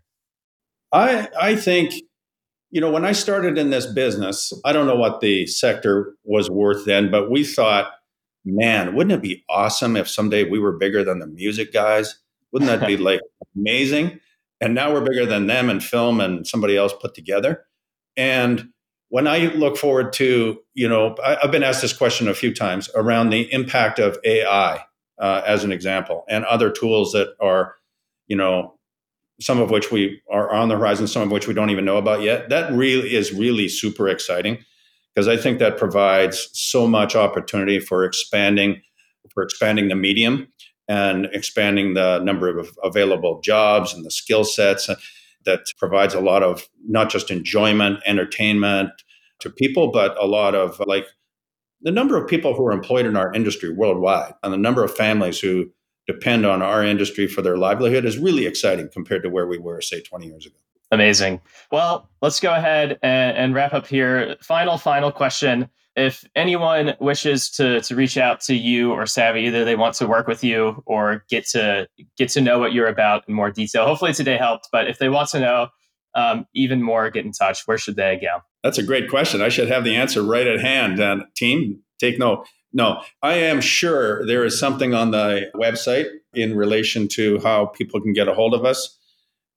I 0.94 1.28
I 1.40 1.56
think 1.58 1.94
you 2.70 2.82
know 2.82 2.92
when 2.92 3.06
I 3.06 3.12
started 3.12 3.58
in 3.58 3.70
this 3.70 3.86
business, 3.86 4.54
I 4.66 4.74
don't 4.74 4.88
know 4.88 4.96
what 4.96 5.22
the 5.22 5.48
sector 5.48 6.16
was 6.24 6.50
worth 6.50 6.86
then, 6.86 7.10
but 7.10 7.32
we 7.32 7.44
thought, 7.44 7.92
man, 8.46 8.96
wouldn't 8.96 9.14
it 9.14 9.22
be 9.22 9.44
awesome 9.50 9.96
if 9.96 10.10
someday 10.10 10.44
we 10.44 10.60
were 10.60 10.78
bigger 10.78 11.04
than 11.04 11.20
the 11.20 11.28
music 11.28 11.72
guys? 11.74 12.20
Wouldn't 12.52 12.70
that 12.70 12.88
be 12.88 12.98
like 12.98 13.22
amazing? 13.56 14.20
And 14.60 14.74
now 14.74 14.94
we're 14.94 15.02
bigger 15.02 15.26
than 15.26 15.48
them 15.48 15.70
in 15.70 15.80
film 15.80 16.20
and 16.20 16.46
somebody 16.48 16.76
else 16.76 16.94
put 17.00 17.14
together. 17.14 17.66
And 18.16 18.70
when 19.10 19.28
I 19.28 19.46
look 19.54 19.78
forward 19.78 20.12
to, 20.14 20.60
you 20.74 20.90
know, 20.90 21.16
I, 21.24 21.38
have 21.42 21.52
been 21.52 21.64
asked 21.64 21.82
this 21.82 21.94
question 21.94 22.28
a 22.28 22.34
few 22.34 22.54
times 22.54 22.90
around 22.96 23.30
the 23.30 23.52
impact 23.54 24.00
of 24.00 24.18
AI 24.26 24.84
uh, 25.20 25.42
as 25.46 25.64
an 25.64 25.72
example, 25.72 26.26
and 26.28 26.44
other 26.46 26.70
tools 26.70 27.14
that 27.14 27.36
are, 27.40 27.76
you 28.28 28.36
know, 28.36 28.77
some 29.40 29.60
of 29.60 29.70
which 29.70 29.92
we 29.92 30.22
are 30.32 30.52
on 30.52 30.70
the 30.70 30.78
horizon, 30.78 31.08
some 31.08 31.22
of 31.22 31.32
which 31.32 31.48
we 31.48 31.54
don't 31.54 31.70
even 31.70 31.86
know 31.86 31.98
about 31.98 32.22
yet. 32.22 32.50
That 32.50 32.72
really 32.74 33.16
is 33.16 33.34
really 33.34 33.68
super 33.70 34.08
exciting 34.08 34.64
because 35.14 35.28
I 35.28 35.38
think 35.38 35.60
that 35.60 35.78
provides 35.78 36.50
so 36.54 36.88
much 36.88 37.16
opportunity 37.16 37.80
for 37.80 38.04
expanding 38.04 38.82
for 39.34 39.44
expanding 39.44 39.90
the 39.90 39.96
medium 39.96 40.48
and 40.88 41.26
expanding 41.34 41.94
the 41.94 42.20
number 42.20 42.58
of 42.58 42.78
available 42.84 43.42
jobs 43.42 43.94
and 43.94 44.06
the 44.06 44.12
skill 44.12 44.44
sets 44.44 44.90
uh, 44.90 44.96
that 45.46 45.62
provides 45.78 46.14
a 46.14 46.20
lot 46.20 46.44
of 46.44 46.68
not 46.88 47.10
just 47.10 47.30
enjoyment, 47.30 48.00
entertainment 48.06 48.90
to 49.40 49.50
people, 49.50 49.92
but 49.92 50.16
a 50.22 50.26
lot 50.26 50.56
of 50.56 50.80
like 50.88 51.06
the 51.82 51.92
number 51.92 52.18
of 52.18 52.28
people 52.28 52.54
who 52.54 52.66
are 52.66 52.72
employed 52.72 53.06
in 53.06 53.16
our 53.16 53.34
industry 53.34 53.72
worldwide 53.72 54.34
and 54.44 54.54
the 54.54 54.58
number 54.58 54.84
of 54.84 54.96
families 54.96 55.40
who 55.40 55.70
depend 56.08 56.46
on 56.46 56.62
our 56.62 56.84
industry 56.84 57.28
for 57.28 57.42
their 57.42 57.58
livelihood 57.58 58.06
is 58.06 58.18
really 58.18 58.46
exciting 58.46 58.90
compared 58.92 59.24
to 59.24 59.30
where 59.30 59.46
we 59.46 59.58
were, 59.58 59.82
say, 59.82 60.02
20 60.02 60.28
years 60.28 60.46
ago. 60.46 60.56
Amazing. 60.92 61.42
Well, 61.72 62.10
let's 62.22 62.40
go 62.40 62.54
ahead 62.54 62.98
and, 63.04 63.38
and 63.38 63.54
wrap 63.54 63.74
up 63.74 63.88
here. 63.88 64.38
Final, 64.42 64.78
final 64.78 65.12
question. 65.12 65.70
If 65.98 66.24
anyone 66.36 66.96
wishes 67.00 67.50
to, 67.52 67.82
to 67.82 67.96
reach 67.96 68.18
out 68.18 68.40
to 68.42 68.56
you 68.56 68.94
or 68.94 69.06
Savvy, 69.06 69.42
either 69.42 69.66
they 69.66 69.76
want 69.76 69.96
to 69.96 70.08
work 70.08 70.28
with 70.28 70.44
you 70.44 70.82
or 70.86 71.26
get 71.28 71.48
to 71.50 71.90
get 72.18 72.30
to 72.30 72.42
know 72.42 72.60
what 72.60 72.72
you're 72.72 72.88
about 72.88 73.28
in 73.28 73.34
more 73.34 73.52
detail. 73.52 73.86
Hopefully 73.86 74.14
today 74.14 74.38
helped, 74.38 74.70
but 74.72 74.88
if 74.88 75.00
they 75.00 75.10
want 75.10 75.30
to 75.30 75.40
know 75.40 75.68
um, 76.14 76.46
even 76.54 76.82
more, 76.82 77.10
get 77.10 77.26
in 77.26 77.32
touch. 77.32 77.64
Where 77.66 77.78
should 77.78 77.96
they 77.96 78.20
go? 78.22 78.42
That's 78.64 78.78
a 78.78 78.84
great 78.84 79.10
question. 79.10 79.42
I 79.42 79.50
should 79.50 79.70
have 79.70 79.84
the 79.84 79.96
answer 79.96 80.22
right 80.22 80.48
at 80.48 80.62
hand. 80.62 81.00
And 81.00 81.24
team, 81.36 81.82
take 82.00 82.20
note. 82.20 82.48
No, 82.78 83.02
I 83.24 83.34
am 83.34 83.60
sure 83.60 84.24
there 84.28 84.46
is 84.46 84.60
something 84.60 84.94
on 84.94 85.10
the 85.10 85.50
website 85.56 86.10
in 86.36 86.56
relation 86.56 87.08
to 87.14 87.40
how 87.40 87.66
people 87.66 88.00
can 88.00 88.14
get 88.14 88.28
a 88.28 88.36
hold 88.36 88.54
of 88.54 88.66
us. 88.66 89.00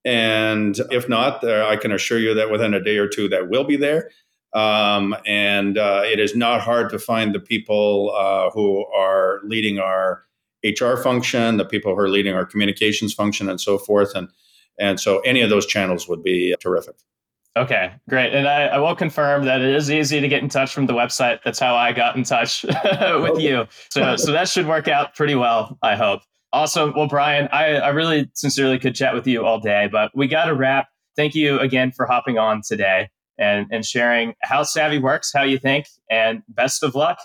And 0.06 0.74
if 0.90 1.06
not, 1.06 1.44
uh, 1.44 1.66
I 1.68 1.76
can 1.76 1.92
assure 1.92 2.18
you 2.18 2.32
that 2.32 2.50
within 2.50 2.72
a 2.72 2.82
day 2.82 2.96
or 2.96 3.06
two, 3.06 3.28
that 3.28 3.50
will 3.50 3.64
be 3.64 3.76
there. 3.76 4.10
Um, 4.54 5.14
and 5.26 5.76
uh, 5.76 6.00
it 6.06 6.18
is 6.18 6.34
not 6.34 6.62
hard 6.62 6.88
to 6.92 6.98
find 6.98 7.34
the 7.34 7.40
people 7.40 8.10
uh, 8.16 8.48
who 8.54 8.86
are 8.86 9.40
leading 9.44 9.78
our 9.78 10.24
HR 10.64 10.96
function, 10.96 11.58
the 11.58 11.66
people 11.66 11.94
who 11.94 12.00
are 12.00 12.08
leading 12.08 12.32
our 12.32 12.46
communications 12.46 13.12
function, 13.12 13.50
and 13.50 13.60
so 13.60 13.76
forth. 13.76 14.14
And 14.14 14.28
and 14.78 14.98
so 14.98 15.18
any 15.20 15.42
of 15.42 15.50
those 15.50 15.66
channels 15.66 16.08
would 16.08 16.22
be 16.22 16.56
terrific. 16.58 16.94
Okay, 17.56 17.92
great. 18.08 18.32
And 18.32 18.46
I, 18.46 18.66
I, 18.66 18.78
will 18.78 18.94
confirm 18.94 19.44
that 19.44 19.60
it 19.60 19.74
is 19.74 19.90
easy 19.90 20.20
to 20.20 20.28
get 20.28 20.40
in 20.40 20.48
touch 20.48 20.72
from 20.72 20.86
the 20.86 20.92
website. 20.92 21.40
That's 21.44 21.58
how 21.58 21.74
I 21.74 21.92
got 21.92 22.14
in 22.14 22.22
touch 22.22 22.62
with 22.64 23.40
you. 23.40 23.66
So, 23.90 24.14
so 24.14 24.30
that 24.30 24.48
should 24.48 24.68
work 24.68 24.86
out 24.86 25.16
pretty 25.16 25.34
well, 25.34 25.76
I 25.82 25.96
hope. 25.96 26.22
Awesome. 26.52 26.92
Well, 26.96 27.08
Brian, 27.08 27.48
I, 27.52 27.76
I 27.76 27.88
really 27.88 28.30
sincerely 28.34 28.78
could 28.78 28.94
chat 28.94 29.14
with 29.14 29.26
you 29.26 29.44
all 29.44 29.58
day, 29.58 29.88
but 29.90 30.12
we 30.14 30.28
got 30.28 30.44
to 30.44 30.54
wrap. 30.54 30.88
Thank 31.16 31.34
you 31.34 31.58
again 31.58 31.90
for 31.90 32.06
hopping 32.06 32.38
on 32.38 32.62
today 32.66 33.10
and, 33.36 33.66
and 33.72 33.84
sharing 33.84 34.34
how 34.42 34.62
Savvy 34.62 34.98
works, 34.98 35.32
how 35.32 35.42
you 35.42 35.58
think, 35.58 35.86
and 36.08 36.42
best 36.48 36.84
of 36.84 36.94
luck 36.94 37.18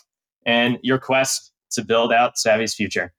in 0.46 0.80
your 0.82 0.98
quest 0.98 1.52
to 1.72 1.84
build 1.84 2.12
out 2.12 2.38
Savvy's 2.38 2.74
future. 2.74 3.14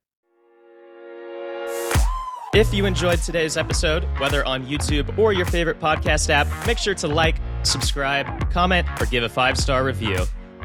If 2.55 2.73
you 2.73 2.87
enjoyed 2.87 3.21
today's 3.21 3.57
episode, 3.57 4.05
whether 4.19 4.45
on 4.45 4.65
YouTube 4.67 5.19
or 5.19 5.33
your 5.33 5.47
favorite 5.47 5.81
podcast 5.81 6.31
app, 6.31 6.47
make 6.67 6.79
sure 6.79 6.95
to 6.95 7.09
like, 7.09 7.37
subscribe, 7.65 8.51
comment, 8.51 8.87
or 9.01 9.07
give 9.07 9.25
a 9.25 9.29
five 9.29 9.59
star 9.59 9.85
review. 9.85 10.25